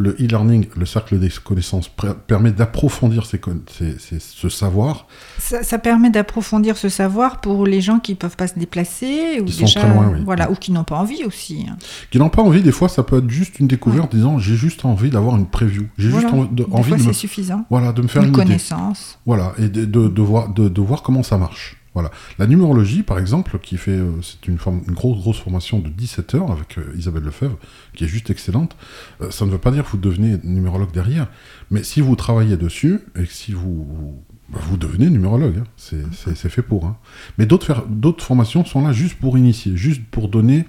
Le 0.00 0.10
e-learning, 0.20 0.66
le 0.76 0.86
cercle 0.86 1.18
des 1.18 1.28
connaissances, 1.42 1.90
permet 2.28 2.52
d'approfondir 2.52 3.26
ces 3.26 3.40
con- 3.40 3.62
ces- 3.76 3.98
ces- 3.98 4.20
ce 4.20 4.48
savoir. 4.48 5.08
Ça, 5.38 5.64
ça 5.64 5.78
permet 5.78 6.08
d'approfondir 6.08 6.76
ce 6.76 6.88
savoir 6.88 7.40
pour 7.40 7.66
les 7.66 7.80
gens 7.80 7.98
qui 7.98 8.14
peuvent 8.14 8.36
pas 8.36 8.46
se 8.46 8.56
déplacer 8.56 9.40
ou 9.40 9.44
Qui 9.46 9.52
sont 9.54 9.64
déjà, 9.64 9.80
très 9.80 9.88
loin, 9.92 10.12
oui. 10.14 10.20
voilà, 10.24 10.52
ou 10.52 10.54
qui 10.54 10.70
n'ont 10.70 10.84
pas 10.84 10.96
envie 10.98 11.24
aussi. 11.24 11.66
hein. 11.68 11.76
Qui 12.12 12.18
n'ont 12.18 12.28
pas 12.28 12.42
envie, 12.42 12.62
des 12.62 12.70
fois, 12.70 12.88
ça 12.88 13.02
peut 13.02 13.18
être 13.18 13.28
juste 13.28 13.58
une 13.58 13.66
découverte 13.66 14.14
disant 14.14 14.38
j'ai 14.38 14.54
juste 14.54 14.84
envie 14.84 15.10
d'avoir 15.10 15.36
une 15.36 15.46
preview. 15.46 15.88
J'ai 15.98 16.10
Voilà. 16.10 16.28
juste 16.28 16.38
envie 16.40 16.48
de, 16.52 16.66
envie 16.70 16.88
fois, 16.90 16.96
de 16.98 17.02
c'est 17.02 17.08
me, 17.08 17.12
suffisant. 17.12 17.64
voilà, 17.68 17.92
de 17.92 18.00
me 18.02 18.06
faire 18.06 18.22
Une 18.22 18.28
une 18.28 18.34
idée. 18.34 18.44
connaissance. 18.44 19.18
Voilà, 19.26 19.52
et 19.58 19.68
de, 19.68 19.84
de, 19.84 20.06
de 20.06 20.22
voir, 20.22 20.48
de, 20.50 20.68
de 20.68 20.80
voir 20.80 21.02
comment 21.02 21.24
ça 21.24 21.38
marche. 21.38 21.76
Voilà. 22.00 22.10
La 22.38 22.46
numérologie, 22.46 23.02
par 23.02 23.18
exemple, 23.18 23.58
qui 23.58 23.76
fait, 23.76 23.90
euh, 23.90 24.12
c'est 24.22 24.46
une, 24.46 24.56
forme- 24.58 24.82
une 24.86 24.94
grosse, 24.94 25.18
grosse 25.18 25.38
formation 25.40 25.80
de 25.80 25.88
17 25.88 26.34
heures 26.36 26.50
avec 26.52 26.78
euh, 26.78 26.92
Isabelle 26.96 27.24
Lefebvre, 27.24 27.56
qui 27.94 28.04
est 28.04 28.08
juste 28.08 28.30
excellente. 28.30 28.76
Euh, 29.20 29.30
ça 29.32 29.44
ne 29.46 29.50
veut 29.50 29.58
pas 29.58 29.72
dire 29.72 29.84
que 29.84 29.90
vous 29.90 29.98
devenez 29.98 30.36
numérologue 30.44 30.92
derrière, 30.92 31.26
mais 31.72 31.82
si 31.82 32.00
vous 32.00 32.14
travaillez 32.14 32.56
dessus 32.56 33.00
et 33.16 33.24
que 33.24 33.32
si 33.32 33.52
vous, 33.52 33.84
vous, 33.84 34.22
bah, 34.48 34.60
vous 34.62 34.76
devenez 34.76 35.10
numérologue, 35.10 35.58
hein. 35.58 35.64
c'est, 35.76 36.48
fait 36.48 36.62
pour. 36.62 36.86
hein. 36.86 36.96
Mais 37.36 37.46
d'autres, 37.46 37.74
formations 38.20 38.64
sont 38.64 38.86
là 38.86 38.92
juste 38.92 39.18
pour 39.18 39.36
initier, 39.36 39.76
juste 39.76 40.02
pour 40.10 40.28
donner 40.28 40.66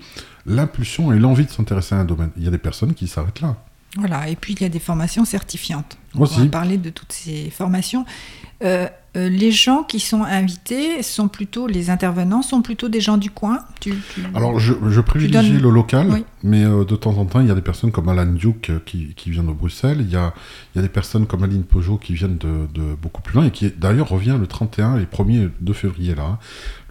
l'impulsion 0.47 1.13
et 1.13 1.19
l'envie 1.19 1.45
de 1.45 1.51
s'intéresser 1.51 1.93
à 1.95 1.99
un 1.99 2.05
domaine. 2.05 2.31
Il 2.37 2.43
y 2.43 2.47
a 2.47 2.51
des 2.51 2.57
personnes 2.57 2.93
qui 2.95 3.07
s'arrêtent 3.07 3.41
là. 3.41 3.57
Voilà, 3.97 4.29
et 4.29 4.35
puis 4.35 4.53
il 4.53 4.61
y 4.61 4.65
a 4.65 4.69
des 4.69 4.79
formations 4.79 5.25
certifiantes. 5.25 5.97
On 6.15 6.23
va 6.23 6.45
parler 6.47 6.77
de 6.77 6.89
toutes 6.89 7.11
ces 7.11 7.49
formations. 7.49 8.05
Euh, 8.63 8.87
euh, 9.17 9.27
les 9.29 9.51
gens 9.51 9.83
qui 9.83 9.99
sont 9.99 10.23
invités 10.23 11.01
sont 11.01 11.27
plutôt, 11.27 11.65
les 11.67 11.89
intervenants 11.89 12.41
sont 12.43 12.61
plutôt 12.61 12.89
des 12.89 13.01
gens 13.01 13.17
du 13.17 13.31
coin. 13.31 13.59
Tu, 13.79 13.91
tu- 14.13 14.21
Alors, 14.35 14.59
je, 14.59 14.73
je 14.89 15.01
privilégie 15.01 15.53
donnes- 15.53 15.61
le 15.61 15.69
local, 15.69 16.07
Oui. 16.11 16.25
mais 16.43 16.63
euh, 16.63 16.85
de 16.85 16.95
temps 16.95 17.17
en 17.17 17.25
temps, 17.25 17.39
il 17.39 17.47
y 17.47 17.51
a 17.51 17.55
des 17.55 17.61
personnes 17.61 17.91
comme 17.91 18.07
Alan 18.09 18.25
Duke 18.27 18.69
euh, 18.69 18.79
qui, 18.85 19.13
qui 19.15 19.31
vient 19.31 19.43
de 19.43 19.51
Bruxelles. 19.51 19.97
Il 20.01 20.09
y 20.11 20.15
a, 20.15 20.33
il 20.73 20.77
y 20.77 20.79
a 20.79 20.81
des 20.83 20.89
personnes 20.89 21.25
comme 21.25 21.43
Aline 21.43 21.63
Peugeot 21.63 21.97
qui 21.97 22.13
viennent 22.13 22.37
de, 22.37 22.67
de 22.73 22.95
beaucoup 23.01 23.21
plus 23.21 23.33
loin 23.35 23.45
et 23.45 23.51
qui, 23.51 23.71
d'ailleurs, 23.75 24.09
revient 24.09 24.35
le 24.39 24.45
31 24.47 24.97
et 24.99 25.05
1er 25.05 25.49
de 25.59 25.73
février, 25.73 26.13
là. 26.13 26.23
hein. 26.23 26.37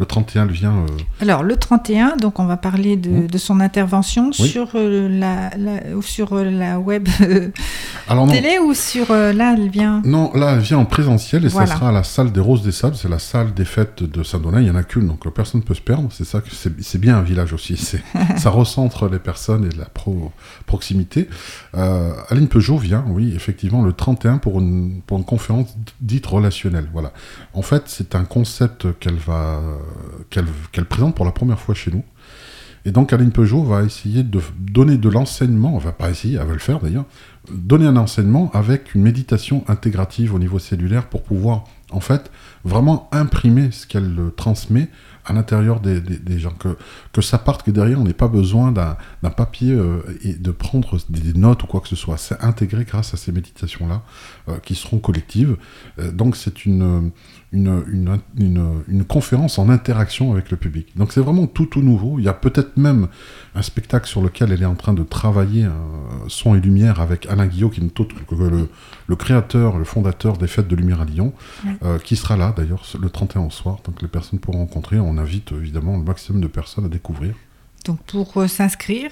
Le 0.01 0.07
31, 0.07 0.45
elle 0.45 0.51
vient... 0.53 0.73
euh, 0.73 0.87
Alors, 1.21 1.43
le 1.43 1.57
31, 1.57 2.17
donc 2.17 2.39
on 2.39 2.47
va 2.47 2.57
parler 2.57 2.97
de, 2.97 3.09
Mmh. 3.11 3.27
de 3.29 3.39
son 3.39 3.61
intervention 3.61 4.31
Oui. 4.39 4.49
sur, 4.49 4.69
la, 4.75 5.51
sur 6.03 6.35
la 6.37 6.79
web 6.79 7.09
non, 8.11 8.27
télé 8.27 8.59
ou 8.59 8.75
sur. 8.75 9.13
là, 9.13 9.55
elle 9.57 9.69
vient. 9.69 10.03
non, 10.05 10.31
là, 10.35 10.53
elle 10.55 10.61
vient 10.61 10.79
en 10.79 10.85
présentiel 10.85 11.45
et 11.45 11.49
Voilà. 11.49 11.67
ça 11.69 11.75
sera 11.75 11.89
à 11.89 11.93
la 11.93 12.03
salle 12.09 12.33
des 12.33 12.41
Roses 12.41 12.63
des 12.63 12.73
Sables. 12.73 12.97
C'est 12.97 13.09
la 13.09 13.21
salle 13.21 13.55
des 13.55 13.65
fêtes 13.65 14.03
de 14.03 14.23
Saint-Donat. 14.25 14.63
Il 14.63 14.67
y 14.67 14.71
en 14.71 14.75
a 14.75 14.83
qu'une, 14.83 15.07
donc 15.07 15.33
personne 15.33 15.61
ne 15.61 15.65
peut 15.67 15.75
se 15.75 15.81
perdre. 15.81 16.09
C'est 16.11 16.25
ça 16.25 16.43
c'est 16.81 16.99
bien 17.01 17.17
un 17.19 17.23
village 17.23 17.53
aussi. 17.53 17.77
Ça 18.37 18.51
recentre 18.51 19.09
les 19.09 19.19
personnes 19.21 19.65
et 19.67 19.77
la 19.77 19.85
pro- 19.85 20.33
proximité. 20.67 21.29
Euh, 21.77 22.13
Aline 22.31 22.49
Peugeot 22.49 22.79
vient, 22.79 23.05
oui, 23.09 23.33
effectivement, 23.37 23.83
le 23.83 23.93
31 23.93 24.39
pour 24.39 24.59
une, 24.61 25.01
pour 25.07 25.19
une 25.19 25.25
conférence 25.25 25.77
dite 26.01 26.27
relationnelle. 26.27 26.89
Voilà. 26.93 27.13
En 27.55 27.63
fait, 27.63 27.85
c'est 27.87 28.15
un 28.15 28.25
concept 28.25 28.87
qu'elle 28.99 29.17
va 29.17 29.61
qu'elle 30.31 30.85
présente 30.87 31.15
pour 31.15 31.25
la 31.25 31.33
première 31.33 31.61
fois 31.61 31.75
chez 31.75 31.91
nous. 31.91 32.03
Et 32.85 32.91
donc 32.91 33.13
Aline 33.13 33.33
Peugeot 33.33 33.65
va 33.65 33.83
essayer 33.83 34.23
de 34.23 34.41
donner 34.59 34.97
de 34.97 35.09
l'enseignement, 35.09 35.75
on 35.75 35.79
va 35.79 35.93
pas 35.93 36.11
essayer, 36.11 36.39
elle 36.41 36.47
va 36.47 36.53
le 36.53 36.59
faire 36.59 36.79
d'ailleurs, 36.81 37.05
donner 37.53 37.87
un 37.87 37.97
enseignement 37.97 38.51
avec 38.55 38.95
une 38.95 39.03
méditation 39.03 39.65
intégrative 39.69 40.35
au 40.35 40.39
niveau 40.39 40.59
cellulaire 40.59 41.07
pour 41.09 41.23
pouvoir 41.23 41.65
en 41.91 42.01
fait 42.01 42.31
vraiment 42.65 43.09
imprimer 43.13 43.71
ce 43.71 43.87
qu'elle 43.87 44.19
euh, 44.19 44.31
transmet 44.31 44.89
à 45.25 45.35
l'intérieur 45.35 45.81
des, 45.81 46.39
gens, 46.39 46.53
que, 46.53 46.79
que 47.13 47.21
ça 47.21 47.37
parte, 47.37 47.63
que 47.63 47.71
derrière 47.71 48.01
on 48.01 48.05
n'ait 48.05 48.15
pas 48.15 48.29
besoin 48.29 48.73
d'un 48.73 48.97
papier 49.31 49.73
euh, 49.73 50.01
et 50.25 50.33
de 50.33 50.51
prendre 50.51 50.97
des, 51.11 51.35
notes 51.35 51.65
ou 51.65 51.67
quoi 51.67 51.83
que 51.83 51.89
ce 51.89 51.97
soit. 51.97 52.17
C'est 52.17 52.43
intégré 52.43 52.85
grâce 52.85 53.13
à 53.13 53.19
ces 53.19 53.31
méditations-là 53.31 54.03
euh, 54.49 54.59
qui 54.61 54.75
seront 54.75 54.99
collectives. 54.99 55.59
Donc 55.99 56.35
c'est 56.35 56.65
une, 56.65 57.11
une, 57.53 57.83
une, 57.91 58.19
une, 58.37 58.83
une 58.89 59.05
conférence 59.05 59.59
en 59.59 59.71
interaction 59.71 60.33
avec 60.33 60.51
le 60.51 60.57
public. 60.57 60.89
Donc 60.97 61.13
c'est 61.13 61.21
vraiment 61.21 61.47
tout 61.47 61.65
tout 61.67 61.81
nouveau. 61.81 62.19
Il 62.19 62.25
y 62.25 62.29
a 62.29 62.35
peut-être 62.35 62.77
même 62.77 63.09
un 63.55 63.63
spectacle 63.63 64.07
sur 64.07 64.21
lequel 64.21 64.53
elle 64.53 64.63
est 64.63 64.67
en 64.67 64.75
train 64.75 64.93
de 64.93 65.03
travailler, 65.03 65.65
euh, 65.65 65.71
son 66.29 66.55
et 66.55 66.61
lumière, 66.61 67.01
avec 67.01 67.27
Alain 67.27 67.47
Guillot, 67.47 67.71
qui 67.71 67.81
est 67.81 67.85
le, 68.31 68.69
le 69.07 69.17
créateur, 69.17 69.79
le 69.79 69.85
fondateur 69.85 70.37
des 70.37 70.47
Fêtes 70.47 70.69
de 70.69 70.77
Lumière 70.77 71.01
à 71.01 71.05
Lyon, 71.07 71.33
euh, 71.83 71.99
qui 71.99 72.17
sera 72.17 72.37
là 72.37 72.53
d'ailleurs 72.55 72.85
le 73.01 73.09
31 73.09 73.43
au 73.43 73.51
soir. 73.51 73.79
Donc 73.85 74.03
les 74.03 74.09
personnes 74.09 74.39
pourront 74.39 74.59
rencontrer. 74.59 74.99
On 74.99 75.17
invite 75.17 75.53
évidemment 75.53 75.97
le 75.97 76.05
maximum 76.05 76.43
de 76.43 76.49
personnes 76.49 76.85
à 76.85 76.89
découvrir. 76.89 77.35
Donc 77.85 78.01
pour 78.03 78.37
euh, 78.37 78.47
s'inscrire, 78.47 79.11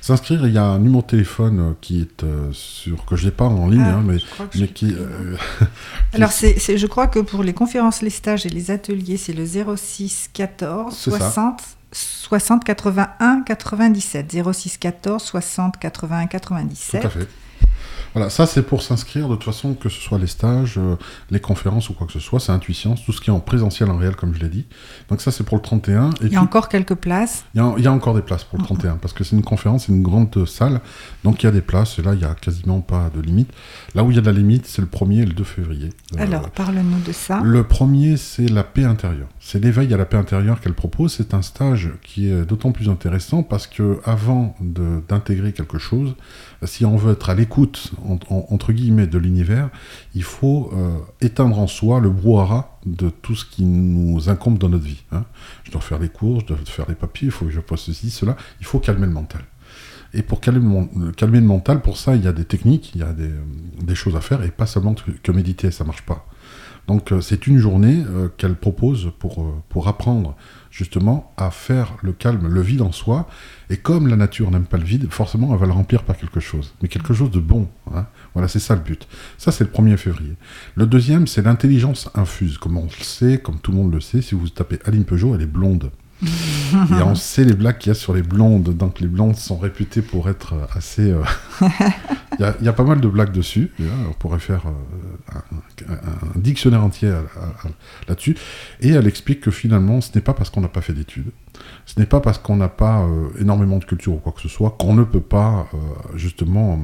S'inscrire, 0.00 0.46
il 0.46 0.52
y 0.52 0.58
a 0.58 0.64
un 0.64 0.78
numéro 0.78 1.02
de 1.02 1.06
téléphone 1.06 1.58
euh, 1.60 1.72
qui 1.80 2.00
est 2.00 2.22
euh, 2.22 2.50
sur 2.52 3.04
que 3.04 3.16
je 3.16 3.24
n'ai 3.26 3.30
pas 3.30 3.44
en 3.46 3.68
ligne, 3.68 3.82
Ah, 3.84 3.94
hein, 3.94 4.02
mais, 4.04 4.18
je 4.18 4.26
crois 4.26 4.46
que 4.46 4.56
je 4.58 4.62
mais 4.62 4.68
qui, 4.68 4.92
euh, 4.92 5.36
Alors, 6.12 6.32
c'est, 6.32 6.58
c'est- 6.58 6.78
je 6.78 6.86
crois 6.86 7.06
que 7.06 7.18
pour 7.18 7.42
les 7.42 7.52
conférences, 7.54 8.02
les 8.02 8.10
stages 8.10 8.46
et 8.46 8.50
les 8.50 8.70
ateliers, 8.70 9.16
c'est 9.16 9.32
le 9.32 9.44
06 9.46 10.30
14 10.32 10.94
C'est 10.96 11.10
ça. 11.10 11.18
60 11.18 11.62
60 11.92 12.64
81 12.64 13.42
97. 13.42 14.34
06 14.52 14.78
14 14.78 15.22
60 15.22 15.78
81 15.78 16.26
97. 16.26 17.00
Tout 17.00 17.06
à 17.06 17.10
fait. 17.10 17.28
Voilà, 18.14 18.30
ça 18.30 18.46
c'est 18.46 18.62
pour 18.62 18.82
s'inscrire 18.82 19.28
de 19.28 19.34
toute 19.34 19.44
façon, 19.44 19.74
que 19.74 19.88
ce 19.88 20.00
soit 20.00 20.18
les 20.18 20.26
stages, 20.28 20.74
euh, 20.78 20.96
les 21.30 21.40
conférences 21.40 21.90
ou 21.90 21.94
quoi 21.94 22.06
que 22.06 22.12
ce 22.12 22.20
soit, 22.20 22.38
c'est 22.40 22.52
intuition, 22.52 22.94
tout 22.94 23.12
ce 23.12 23.20
qui 23.20 23.30
est 23.30 23.32
en 23.32 23.40
présentiel, 23.40 23.90
en 23.90 23.96
réel, 23.96 24.14
comme 24.16 24.34
je 24.34 24.40
l'ai 24.40 24.48
dit. 24.48 24.66
Donc 25.10 25.20
ça 25.20 25.30
c'est 25.32 25.44
pour 25.44 25.56
le 25.56 25.62
31. 25.62 26.10
Et 26.22 26.26
Il 26.26 26.32
y 26.32 26.36
a 26.36 26.42
encore 26.42 26.68
quelques 26.68 26.94
places. 26.94 27.44
il 27.54 27.58
y 27.58 27.60
a- 27.60 27.74
il 27.76 27.82
y 27.84 27.86
a 27.88 27.92
encore 27.92 28.14
des 28.14 28.22
places 28.22 28.44
pour 28.44 28.58
le 28.58 28.64
31, 28.64 28.96
parce 28.98 29.12
que 29.12 29.24
c'est 29.24 29.34
une 29.34 29.42
conférence, 29.42 29.86
c'est 29.86 29.92
une 29.92 30.02
grande 30.02 30.46
salle, 30.46 30.80
donc 31.24 31.42
il 31.42 31.46
y 31.46 31.48
a 31.48 31.52
des 31.52 31.60
places, 31.60 31.98
et 31.98 32.02
là 32.02 32.12
il 32.14 32.18
n'y 32.18 32.24
a 32.24 32.34
quasiment 32.34 32.80
pas 32.80 33.10
de 33.14 33.20
limite. 33.20 33.50
Là 33.94 34.04
où 34.04 34.10
il 34.10 34.14
y 34.14 34.18
a 34.18 34.22
de 34.22 34.26
la 34.26 34.32
limite, 34.32 34.66
c'est 34.66 34.80
le 34.82 34.86
1er 34.88 35.22
et 35.22 35.26
le 35.26 35.32
2 35.32 35.42
février. 35.44 35.90
Euh, 36.16 36.22
Alors, 36.22 36.50
parle-nous 36.50 37.00
de 37.04 37.12
ça. 37.12 37.40
le 37.42 37.64
premier, 37.64 38.16
c'est 38.16 38.48
la 38.48 38.62
paix 38.62 38.84
intérieure. 38.84 39.28
C'est 39.40 39.58
l'éveil 39.62 39.92
à 39.92 39.96
la 39.96 40.04
paix 40.04 40.16
intérieure 40.16 40.60
qu'elle 40.60 40.74
propose. 40.74 41.14
C'est 41.14 41.34
un 41.34 41.42
stage 41.42 41.90
qui 42.02 42.28
est 42.30 42.44
d'autant 42.46 42.70
plus 42.72 42.88
intéressant 42.88 43.42
parce 43.42 43.66
que 43.66 43.98
avant 44.04 44.54
d'intégrer 44.60 45.52
quelque 45.52 45.78
chose, 45.78 46.14
si 46.62 46.84
on 46.84 46.96
veut 46.96 47.12
être 47.12 47.30
à 47.30 47.34
l'écoute 47.34 47.92
en- 48.06 48.18
en- 48.34 48.46
entre 48.50 48.72
guillemets 48.72 49.06
de 49.06 49.18
l'univers, 49.18 49.70
il 50.14 50.22
faut 50.22 50.70
euh, 50.74 50.98
éteindre 51.20 51.58
en 51.58 51.66
soi 51.66 52.00
le 52.00 52.10
brouhaha 52.10 52.78
de 52.86 53.10
tout 53.10 53.34
ce 53.34 53.44
qui 53.44 53.64
nous 53.64 54.28
incombe 54.28 54.58
dans 54.58 54.68
notre 54.68 54.84
vie. 54.84 55.02
hein. 55.12 55.24
Je 55.64 55.70
dois 55.72 55.80
faire 55.80 55.98
les 55.98 56.08
courses, 56.08 56.42
je 56.42 56.48
dois 56.54 56.58
faire 56.64 56.86
les 56.88 56.94
papiers, 56.94 57.26
il 57.26 57.30
faut 57.32 57.44
que 57.46 57.50
je 57.50 57.60
fasse 57.60 57.80
ceci, 57.80 58.10
cela. 58.10 58.36
Il 58.60 58.66
faut 58.66 58.78
calmer 58.78 59.06
le 59.06 59.12
mental. 59.12 59.42
Et 60.16 60.22
pour 60.22 60.40
calmer 60.40 60.60
le, 60.60 60.66
mon- 60.66 60.88
euh, 61.00 61.10
calmer 61.12 61.40
le 61.40 61.46
mental, 61.46 61.80
pour 61.82 61.96
ça, 61.96 62.14
il 62.14 62.22
y 62.24 62.28
a 62.28 62.32
des 62.32 62.44
techniques, 62.44 62.92
il 62.94 63.00
y 63.00 63.04
a 63.04 63.12
des, 63.12 63.24
euh, 63.24 63.42
des 63.82 63.94
choses 63.96 64.14
à 64.14 64.20
faire, 64.20 64.42
et 64.44 64.50
pas 64.50 64.66
seulement 64.66 64.94
que 64.94 65.32
méditer, 65.32 65.70
ça 65.72 65.82
marche 65.84 66.02
pas. 66.02 66.24
Donc 66.86 67.12
euh, 67.12 67.20
c'est 67.20 67.46
une 67.46 67.58
journée 67.58 68.04
euh, 68.08 68.28
qu'elle 68.36 68.54
propose 68.56 69.10
pour, 69.18 69.42
euh, 69.42 69.54
pour 69.68 69.88
apprendre 69.88 70.36
justement 70.70 71.32
à 71.36 71.50
faire 71.50 71.96
le 72.02 72.12
calme, 72.12 72.46
le 72.48 72.60
vide 72.60 72.82
en 72.82 72.92
soi. 72.92 73.26
Et 73.70 73.76
comme 73.76 74.06
la 74.08 74.16
nature 74.16 74.50
n'aime 74.50 74.66
pas 74.66 74.76
le 74.76 74.84
vide, 74.84 75.08
forcément 75.10 75.52
elle 75.52 75.60
va 75.60 75.66
le 75.66 75.72
remplir 75.72 76.02
par 76.02 76.16
quelque 76.16 76.40
chose. 76.40 76.74
Mais 76.82 76.88
quelque 76.88 77.14
chose 77.14 77.30
de 77.30 77.40
bon. 77.40 77.68
hein. 77.94 78.06
Voilà, 78.34 78.48
c'est 78.48 78.58
ça 78.58 78.74
le 78.74 78.82
but. 78.82 79.08
Ça 79.38 79.52
c'est 79.52 79.64
le 79.64 79.70
1er 79.70 79.96
février. 79.96 80.34
Le 80.74 80.86
deuxième, 80.86 81.26
c'est 81.26 81.42
l'intelligence 81.42 82.10
infuse. 82.14 82.58
Comme 82.58 82.76
on 82.76 82.84
le 82.84 83.04
sait, 83.04 83.38
comme 83.38 83.58
tout 83.60 83.70
le 83.70 83.78
monde 83.78 83.92
le 83.92 84.00
sait, 84.00 84.20
si 84.20 84.34
vous 84.34 84.48
tapez 84.48 84.78
Aline 84.84 85.04
Peugeot, 85.04 85.34
elle 85.34 85.42
est 85.42 85.46
blonde. 85.46 85.90
Et 86.90 87.02
on 87.02 87.14
sait 87.14 87.44
les 87.44 87.54
blagues 87.54 87.78
qu'il 87.78 87.90
y 87.90 87.92
a 87.92 87.94
sur 87.94 88.14
les 88.14 88.22
blondes. 88.22 88.76
Donc 88.76 89.00
les 89.00 89.06
blondes 89.06 89.36
sont 89.36 89.56
réputées 89.56 90.02
pour 90.02 90.28
être 90.28 90.54
euh, 90.54 90.66
assez... 90.74 91.10
euh, 91.10 91.22
Il 92.38 92.64
y, 92.64 92.68
a- 92.68 92.72
pas 92.72 92.82
mal 92.82 93.00
de 93.00 93.06
blagues 93.08 93.30
dessus. 93.30 93.70
Là, 93.78 93.92
on 94.08 94.12
pourrait 94.12 94.40
faire 94.40 94.64
euh, 94.66 95.38
un, 95.88 96.38
dictionnaire 96.40 96.82
entier 96.82 97.12
là-dessus. 98.08 98.36
Et 98.80 98.88
elle 98.88 99.06
explique 99.06 99.40
que 99.40 99.52
finalement, 99.52 100.00
ce 100.00 100.10
n'est 100.14 100.20
pas 100.20 100.34
parce 100.34 100.50
qu'on 100.50 100.60
n'a 100.60 100.68
pas 100.68 100.80
fait 100.80 100.92
d'études, 100.94 101.30
ce 101.86 101.98
n'est 102.00 102.06
pas 102.06 102.20
parce 102.20 102.38
qu'on 102.38 102.56
n'a 102.56 102.68
pas 102.68 103.02
euh, 103.02 103.28
énormément 103.40 103.78
de 103.78 103.84
culture 103.84 104.14
ou 104.14 104.18
quoi 104.18 104.32
que 104.32 104.40
ce 104.40 104.48
soit 104.48 104.70
qu'on 104.78 104.94
ne 104.94 105.04
peut 105.04 105.20
pas 105.20 105.68
euh, 105.74 105.78
justement 106.16 106.80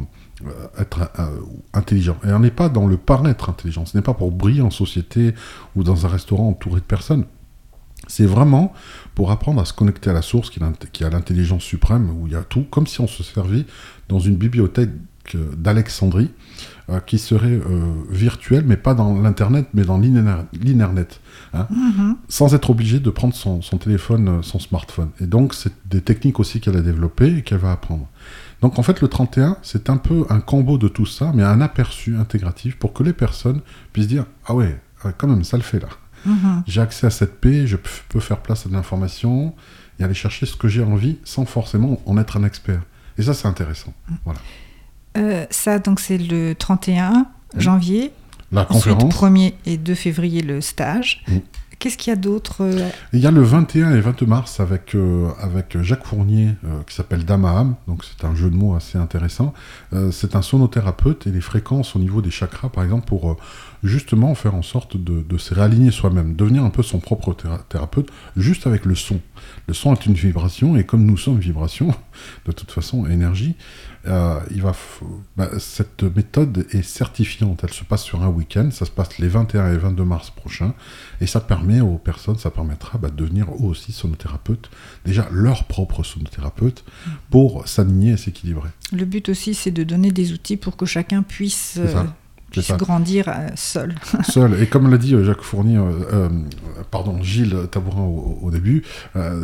euh, 0.47 0.51
être 0.79 1.11
euh, 1.19 1.41
intelligent. 1.75 2.17
Et 2.25 2.33
on 2.33 2.39
n'est 2.39 2.51
pas 2.51 2.69
dans 2.69 2.87
le 2.87 2.97
paraître 2.97 3.51
intelligent. 3.51 3.85
Ce 3.87 3.97
n'est 3.97 4.03
pas 4.03 4.15
pour 4.15 4.31
briller 4.31 4.63
en 4.63 4.71
société 4.71 5.35
ou 5.77 5.83
dans 5.83 6.07
un 6.07 6.09
restaurant 6.09 6.49
entouré 6.49 6.77
de 6.81 6.87
personnes. 6.87 7.25
C'est 8.07 8.25
vraiment 8.25 8.73
pour 9.21 9.33
apprendre 9.33 9.61
à 9.61 9.67
se 9.67 9.75
connecter 9.75 10.09
à 10.09 10.15
la 10.15 10.23
source 10.23 10.49
qui 10.49 11.05
a 11.05 11.11
l'intelligence 11.11 11.63
suprême, 11.63 12.09
où 12.09 12.27
il 12.27 12.33
y 12.33 12.37
a 12.37 12.41
tout, 12.41 12.63
comme 12.63 12.87
si 12.87 13.03
on 13.03 13.07
se 13.07 13.23
servait 13.23 13.67
dans 14.09 14.19
une 14.19 14.37
bibliothèque 14.37 14.89
euh, 15.35 15.45
d'Alexandrie, 15.59 16.31
euh, 16.89 17.01
qui 17.01 17.19
serait 17.19 17.51
euh, 17.51 17.93
virtuelle, 18.09 18.65
mais 18.67 18.79
pas 18.79 18.95
dans 18.95 19.21
l'Internet, 19.21 19.67
mais 19.75 19.85
dans 19.85 19.99
l'Internet. 19.99 21.21
hein, 21.53 21.67
Mhm. 21.71 22.17
sans 22.31 22.55
être 22.55 22.71
obligé 22.71 22.99
de 22.99 23.11
prendre 23.11 23.35
son, 23.35 23.61
son 23.61 23.77
téléphone, 23.77 24.43
son 24.43 24.59
smartphone. 24.59 25.11
Et 25.21 25.27
donc, 25.27 25.53
c'est 25.53 25.75
des 25.85 26.01
techniques 26.01 26.41
aussi 26.41 26.63
qu'elle 26.63 26.79
a 26.79 26.81
développées 26.81 27.37
et 27.37 27.43
qu'elle 27.43 27.59
va 27.59 27.73
apprendre. 27.73 28.09
Donc, 28.63 28.79
en 28.79 28.83
fait, 28.83 29.03
le 29.03 29.09
31, 29.09 29.59
c'est 29.61 29.91
un 29.91 29.99
peu 29.99 30.25
un 30.31 30.41
combo 30.41 30.79
de 30.79 30.89
tout 30.89 31.05
ça, 31.05 31.31
mais 31.35 31.43
un 31.43 31.61
aperçu 31.61 32.17
intégratif 32.17 32.79
pour 32.79 32.95
que 32.95 33.03
les 33.03 33.13
personnes 33.13 33.61
puissent 33.93 34.09
dire 34.09 34.25
Ah 34.47 34.55
ouais, 34.55 34.81
quand 35.19 35.29
même, 35.29 35.45
ça 35.45 35.59
le 35.59 35.63
fait 35.63 35.81
là. 35.81 35.89
Mhm. 36.25 36.63
J'ai 36.67 36.81
accès 36.81 37.07
à 37.07 37.11
cette 37.11 37.41
paix, 37.41 37.67
je 37.67 37.77
peux 38.09 38.21
faire 38.21 38.39
place 38.39 38.67
à 38.67 38.69
de 38.69 38.75
l'information 38.75 39.55
et 39.99 40.05
aller 40.05 40.15
chercher 40.15 40.47
ce 40.47 40.57
que 40.57 40.69
j'ai 40.69 40.83
envie 40.83 41.19
sans 41.25 41.45
forcément 41.45 42.01
en 42.07 42.19
être 42.19 42.37
un 42.37 42.45
expert. 42.45 42.83
Et 43.19 43.23
ça, 43.23 43.35
c'est 43.35 43.49
intéressant. 43.49 43.93
Voilà. 44.25 44.41
Euh, 45.17 45.47
ça, 45.51 45.79
donc, 45.79 46.01
c'est 46.01 46.19
le 46.19 46.55
31 46.55 47.27
janvier. 47.57 48.13
La 48.53 48.63
Ensuite, 48.63 48.95
conférence. 48.95 49.15
1er 49.15 49.55
et 49.67 49.77
2 49.77 49.95
février, 49.95 50.43
le 50.43 50.61
stage. 50.61 51.25
Qu'est-ce 51.81 51.97
qu'il 51.97 52.11
y 52.11 52.13
a 52.13 52.17
d'autre 52.17 52.57
euh, 52.61 52.91
Il 53.15 53.21
y 53.21 53.27
a 53.27 53.31
le 53.31 53.41
21 53.41 53.95
et 53.95 54.01
22 54.01 54.27
mars 54.27 54.61
avec, 54.61 54.95
euh, 54.95 55.31
avec 55.41 55.81
Jacques 55.81 56.05
Fournier 56.05 56.51
euh, 56.65 56.83
qui 56.87 56.95
s'appelle 56.95 57.25
âme, 57.31 57.75
donc 57.89 58.05
c'est 58.05 58.27
un 58.27 58.35
jeu 58.35 58.51
de 58.51 58.55
mots 58.55 58.75
assez 58.75 58.99
intéressant. 58.99 59.55
Euh, 59.95 60.11
c'est 60.11 60.37
un 60.37 60.43
sonothérapeute 60.43 61.27
et 61.27 61.31
les 61.31 61.41
fréquences 61.41 61.97
au 61.97 61.99
niveau 61.99 62.21
des 62.21 62.31
chakras, 62.31 62.69
par 62.69 62.85
exemple, 62.85 63.07
pour 63.07 63.39
justement 63.83 64.35
faire 64.35 64.55
en 64.55 64.63
sorte 64.63 64.97
de, 64.97 65.23
de 65.23 65.39
se 65.39 65.55
réaligner 65.55 65.91
soi-même, 65.91 66.35
devenir 66.37 66.65
un 66.65 66.71
peu 66.71 66.83
son 66.83 66.99
propre 66.99 67.35
théra- 67.35 67.65
thérapeute, 67.69 68.11
juste 68.37 68.67
avec 68.67 68.85
le 68.85 68.95
son. 68.95 69.21
Le 69.67 69.75
son 69.75 69.95
est 69.95 70.07
une 70.07 70.15
vibration 70.15 70.77
et 70.77 70.85
comme 70.85 71.05
nous 71.05 71.17
sommes 71.17 71.39
vibration, 71.39 71.95
de 72.47 72.53
toute 72.53 72.71
façon, 72.71 73.07
énergie, 73.07 73.55
euh, 74.07 74.41
il 74.51 74.63
va 74.63 74.73
bah, 75.37 75.51
cette 75.59 76.03
méthode 76.03 76.67
est 76.71 76.83
certifiante. 76.83 77.61
Elle 77.63 77.73
se 77.73 77.85
passe 77.85 78.03
sur 78.03 78.23
un 78.23 78.29
week-end, 78.29 78.71
ça 78.71 78.87
se 78.87 78.91
passe 78.91 79.19
les 79.19 79.29
21 79.29 79.73
et 79.73 79.77
22 79.77 80.05
mars 80.05 80.31
prochains. 80.31 80.75
Et 81.21 81.27
ça 81.27 81.41
permet 81.41 81.81
aux 81.81 81.99
personnes, 81.99 82.39
ça 82.39 82.51
permettra 82.51 82.99
bah, 82.99 83.09
de 83.11 83.17
devenir 83.17 83.47
eux 83.51 83.67
aussi 83.67 83.93
sonothérapeutes, 83.93 84.71
déjà 85.05 85.29
leur 85.31 85.65
propre 85.65 86.03
sonothérapeute, 86.03 86.85
pour 87.31 87.69
s'aligner 87.69 88.13
et 88.13 88.17
s'équilibrer. 88.17 88.71
Le 88.93 89.05
but 89.05 89.29
aussi, 89.29 89.55
c'est 89.55 89.71
de 89.71 89.85
donner 89.85 90.11
des 90.11 90.33
outils 90.33 90.57
pour 90.57 90.77
que 90.77 90.87
chacun 90.87 91.23
puisse, 91.23 91.79
Ça. 92.59 92.77
grandir 92.77 93.29
euh, 93.29 93.49
seul. 93.55 93.95
Seul. 94.29 94.61
Et 94.61 94.67
comme 94.67 94.91
l'a 94.91 94.99
dit 94.99 95.15
euh, 95.15 95.25
Jacques 95.25 95.43
Fournier, 95.43 95.77
euh, 95.77 95.91
euh, 96.13 96.29
pardon, 96.91 97.23
Gilles 97.23 97.57
Tabourin 97.71 98.03
au, 98.03 98.39
au 98.43 98.51
début, 98.51 98.83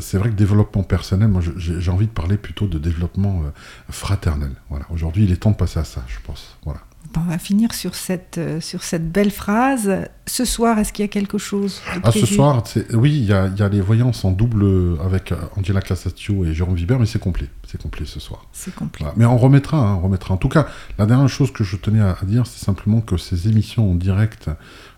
c'est 0.01 0.19
vrai 0.19 0.31
que 0.31 0.35
développement 0.35 0.83
personnel, 0.83 1.29
moi 1.29 1.41
j'ai 1.57 1.81
j'ai 1.81 1.91
envie 1.91 2.07
de 2.07 2.13
parler 2.13 2.37
plutôt 2.37 2.67
de 2.67 2.79
développement 2.79 3.43
fraternel. 3.91 4.51
Voilà. 4.71 4.87
Aujourd'hui, 4.91 5.25
il 5.25 5.33
est 5.33 5.37
temps 5.37 5.51
de 5.51 5.57
passer 5.57 5.79
à 5.79 5.85
ça, 5.85 6.03
je 6.09 6.17
pense. 6.25 6.57
Voilà. 6.65 6.81
On 7.17 7.21
va 7.21 7.39
finir 7.39 7.73
sur 7.73 7.95
cette, 7.95 8.39
sur 8.61 8.83
cette 8.83 9.11
belle 9.11 9.31
phrase. 9.31 9.91
Ce 10.27 10.45
soir, 10.45 10.79
est-ce 10.79 10.93
qu'il 10.93 11.03
y 11.03 11.09
a 11.09 11.09
quelque 11.09 11.39
chose 11.39 11.81
Ah, 12.03 12.13
ce 12.13 12.27
soir, 12.27 12.63
oui, 12.93 13.17
il 13.17 13.25
y 13.25 13.33
a, 13.33 13.47
il 13.47 13.59
y 13.59 13.63
a 13.63 13.69
les 13.69 13.81
voyances 13.81 14.25
en 14.25 14.33
double 14.33 14.99
avec 15.03 15.33
Angela 15.57 15.81
Classatio 15.81 16.45
et 16.45 16.53
Jérôme 16.53 16.75
Vibert, 16.75 16.99
mais 16.99 17.07
c'est 17.07 17.21
complet. 17.21 17.49
C'est 17.77 17.83
complet 17.83 18.07
ce 18.07 18.21
soir. 18.21 18.47
C'est 18.53 18.75
complet. 18.75 19.05
Voilà. 19.05 19.15
Mais 19.19 19.27
on 19.27 19.37
remettra, 19.37 19.77
hein, 19.77 19.97
on 19.97 20.01
remettra. 20.01 20.33
En 20.33 20.39
tout 20.39 20.49
cas, 20.49 20.67
la 20.99 21.05
dernière 21.05 21.29
chose 21.29 21.53
que 21.53 21.63
je 21.63 21.77
tenais 21.77 22.01
à, 22.01 22.17
à 22.21 22.25
dire, 22.25 22.47
c'est 22.47 22.65
simplement 22.65 23.01
que 23.03 23.17
ces 23.17 23.49
émissions 23.49 23.91
en 23.91 23.95
direct 23.95 24.49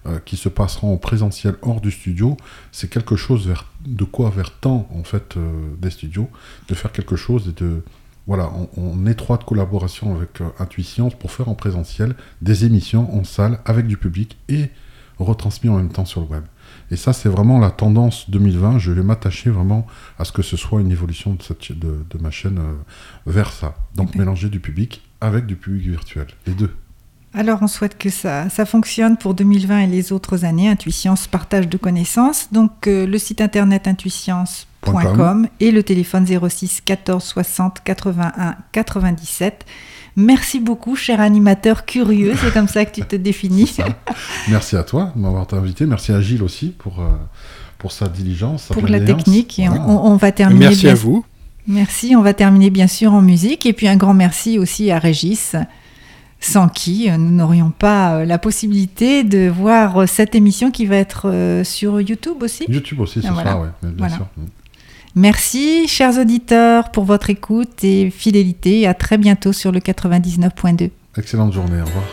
euh, 0.06 0.20
qui 0.24 0.36
se 0.36 0.48
passeront 0.48 0.94
en 0.94 0.96
présentiel 0.96 1.56
hors 1.62 1.80
du 1.80 1.90
studio, 1.90 2.36
c'est 2.70 2.88
quelque 2.88 3.16
chose 3.16 3.48
vers, 3.48 3.66
de 3.84 4.04
quoi 4.04 4.30
vers 4.30 4.52
temps 4.52 4.88
en 4.94 5.02
fait 5.02 5.36
euh, 5.36 5.74
des 5.78 5.90
studios, 5.90 6.28
de 6.68 6.74
faire 6.74 6.92
quelque 6.92 7.16
chose 7.16 7.48
et 7.48 7.60
de 7.60 7.82
voilà, 8.28 8.46
en, 8.50 8.68
en 8.80 9.06
étroite 9.06 9.44
collaboration 9.44 10.14
avec 10.14 10.40
euh, 10.40 10.48
Intuition 10.60 11.10
pour 11.10 11.32
faire 11.32 11.48
en 11.48 11.54
présentiel 11.54 12.14
des 12.42 12.64
émissions 12.64 13.12
en 13.18 13.24
salle 13.24 13.58
avec 13.64 13.86
du 13.86 13.96
public 13.96 14.38
et 14.48 14.70
retransmis 15.18 15.68
en 15.68 15.76
même 15.76 15.90
temps 15.90 16.04
sur 16.04 16.20
le 16.20 16.26
web. 16.28 16.44
Et 16.90 16.96
ça, 16.96 17.12
c'est 17.12 17.28
vraiment 17.28 17.58
la 17.58 17.70
tendance 17.70 18.30
2020. 18.30 18.78
Je 18.78 18.92
vais 18.92 19.02
m'attacher 19.02 19.50
vraiment 19.50 19.86
à 20.18 20.24
ce 20.24 20.32
que 20.32 20.42
ce 20.42 20.56
soit 20.56 20.80
une 20.80 20.90
évolution 20.90 21.34
de, 21.34 21.42
cette, 21.42 21.62
cha- 21.62 21.74
de, 21.74 22.04
de 22.08 22.18
ma 22.22 22.30
chaîne 22.30 22.58
euh, 22.58 22.72
vers 23.26 23.52
ça. 23.52 23.74
Donc 23.94 24.14
mélanger 24.14 24.48
du 24.48 24.60
public 24.60 25.02
avec 25.20 25.46
du 25.46 25.56
public 25.56 25.86
virtuel. 25.88 26.26
Les 26.46 26.54
deux. 26.54 26.74
Alors, 27.34 27.58
on 27.60 27.66
souhaite 27.66 27.98
que 27.98 28.08
ça, 28.08 28.48
ça, 28.48 28.64
fonctionne 28.64 29.18
pour 29.18 29.34
2020 29.34 29.80
et 29.80 29.86
les 29.86 30.12
autres 30.12 30.46
années. 30.46 30.66
Intuiscience, 30.70 31.26
partage 31.26 31.68
de 31.68 31.76
connaissances. 31.76 32.48
Donc, 32.52 32.86
euh, 32.86 33.06
le 33.06 33.18
site 33.18 33.42
internet 33.42 33.86
intuiscience.com 33.86 35.46
et 35.60 35.70
le 35.70 35.82
téléphone 35.82 36.26
06 36.26 36.80
14 36.80 37.22
60 37.22 37.80
81 37.84 38.56
97. 38.72 39.66
Merci 40.18 40.58
beaucoup, 40.58 40.96
cher 40.96 41.20
animateur 41.20 41.86
curieux. 41.86 42.34
C'est 42.42 42.52
comme 42.52 42.66
ça 42.66 42.84
que 42.84 42.90
tu 42.92 43.02
te 43.02 43.14
définis. 43.28 43.76
Merci 44.48 44.76
à 44.76 44.82
toi 44.82 45.12
de 45.14 45.20
m'avoir 45.20 45.46
invité. 45.52 45.86
Merci 45.86 46.10
à 46.10 46.20
Gilles 46.20 46.42
aussi 46.42 46.74
pour, 46.76 46.98
euh, 46.98 47.06
pour 47.78 47.92
sa 47.92 48.08
diligence. 48.08 48.64
Sa 48.64 48.74
pour 48.74 48.88
la 48.88 48.98
technique. 48.98 49.60
Et 49.60 49.68
on, 49.68 50.06
on, 50.06 50.16
va 50.16 50.32
terminer. 50.32 50.70
Merci 50.70 50.88
à 50.88 50.94
vous. 50.94 51.24
Merci. 51.68 52.16
On 52.16 52.22
va 52.22 52.34
terminer 52.34 52.70
bien 52.70 52.88
sûr 52.88 53.12
en 53.14 53.22
musique. 53.22 53.64
Et 53.64 53.72
puis 53.72 53.86
un 53.86 53.96
grand 53.96 54.12
merci 54.12 54.58
aussi 54.58 54.90
à 54.90 54.98
Régis 54.98 55.54
sans 56.40 56.68
qui 56.68 57.08
euh, 57.08 57.16
nous 57.16 57.30
n'aurions 57.30 57.70
pas 57.70 58.14
euh, 58.14 58.24
la 58.24 58.38
possibilité 58.38 59.22
de 59.22 59.48
voir 59.48 60.08
cette 60.08 60.34
émission 60.34 60.72
qui 60.72 60.86
va 60.86 60.96
être 60.96 61.62
sur 61.64 62.00
YouTube 62.00 62.42
aussi. 62.42 62.64
YouTube 62.68 62.98
aussi, 62.98 63.20
c'est 63.22 63.28
ça, 63.28 63.60
oui, 63.60 63.88
bien 63.92 64.08
sûr. 64.08 64.26
Merci, 65.14 65.88
chers 65.88 66.18
auditeurs, 66.18 66.90
pour 66.90 67.04
votre 67.04 67.30
écoute 67.30 67.82
et 67.82 68.10
fidélité. 68.10 68.86
À 68.86 68.94
très 68.94 69.18
bientôt 69.18 69.52
sur 69.52 69.72
le 69.72 69.80
99.2. 69.80 70.90
Excellente 71.16 71.52
journée, 71.52 71.80
au 71.80 71.84
revoir. 71.84 72.04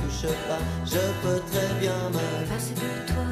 Touche 0.00 0.30
pas. 0.48 0.58
Je 0.84 0.98
peux 1.22 1.40
très 1.50 1.74
bien 1.80 1.98
me 2.10 2.46
passer 2.48 2.74
de 2.74 3.12
toi. 3.12 3.24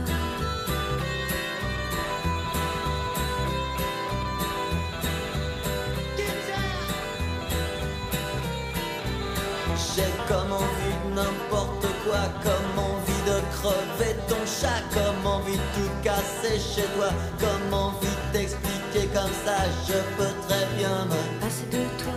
J'ai 9.94 10.12
comme 10.28 10.52
envie 10.52 10.98
de 11.04 11.14
n'importe 11.14 11.86
quoi, 12.04 12.22
comme 12.42 12.84
envie 12.84 13.22
de 13.26 13.40
crever 13.56 14.16
ton 14.28 14.44
chat, 14.46 14.82
comme 14.94 15.26
envie 15.26 15.56
de 15.56 15.68
tout 15.74 15.90
casser 16.02 16.58
chez 16.58 16.86
toi, 16.96 17.10
comme 17.40 17.74
envie 17.74 18.08
t'expliquer 18.32 19.08
comme 19.14 19.32
ça, 19.44 19.56
je 19.86 19.94
peux 20.16 20.34
très 20.46 20.66
bien 20.76 21.06
me 21.06 21.40
passer 21.40 21.66
de 21.70 21.82
toi. 22.02 22.07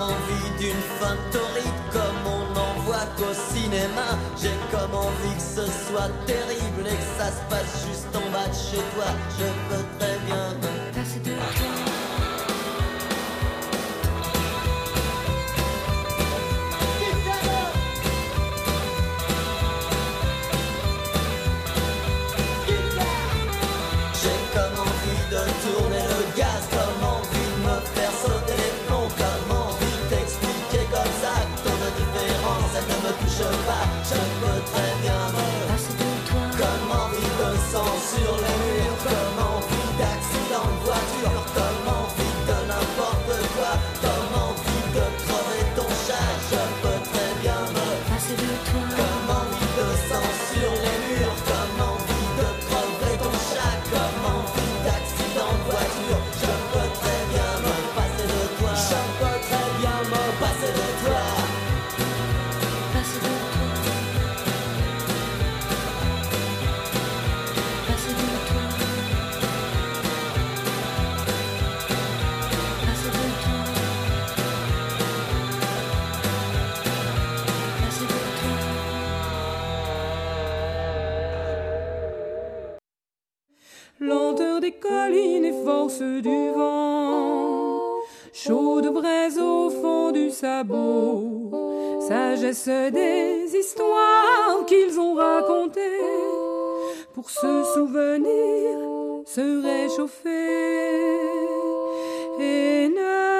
J'ai 0.00 0.06
comme 0.06 0.14
envie 0.14 0.58
d'une 0.58 0.82
fin 0.98 1.16
horrible, 1.34 1.82
comme 1.92 2.32
on 2.32 2.54
n'en 2.54 2.80
voit 2.84 3.06
qu'au 3.18 3.34
cinéma. 3.34 4.16
J'ai 4.40 4.54
comme 4.70 4.94
envie 4.94 5.34
que 5.34 5.42
ce 5.42 5.66
soit 5.66 6.08
terrible 6.26 6.86
et 6.86 6.96
que 6.96 7.18
ça 7.18 7.30
se 7.30 7.42
passe 7.50 7.86
juste 7.86 8.08
en 8.14 8.30
bas 8.32 8.48
de 8.48 8.54
chez 8.54 8.82
toi, 8.94 9.04
je 9.38 9.44
peux 9.68 9.84
très 9.98 10.18
bien 10.26 10.56
passer 10.94 11.20
de 11.20 11.99
toi. 37.72 37.84
collines 38.26 38.69
du 86.02 86.50
vent, 86.50 87.78
chaude 88.32 88.92
braise 88.92 89.38
au 89.38 89.70
fond 89.70 90.10
du 90.12 90.30
sabot, 90.30 91.50
sagesse 92.00 92.68
des 92.68 93.54
histoires 93.54 94.64
qu'ils 94.66 94.98
ont 94.98 95.14
racontées, 95.14 95.80
pour 97.14 97.28
se 97.28 97.64
souvenir, 97.74 98.78
se 99.26 99.62
réchauffer 99.62 100.30
et 102.40 102.88
ne 102.88 103.39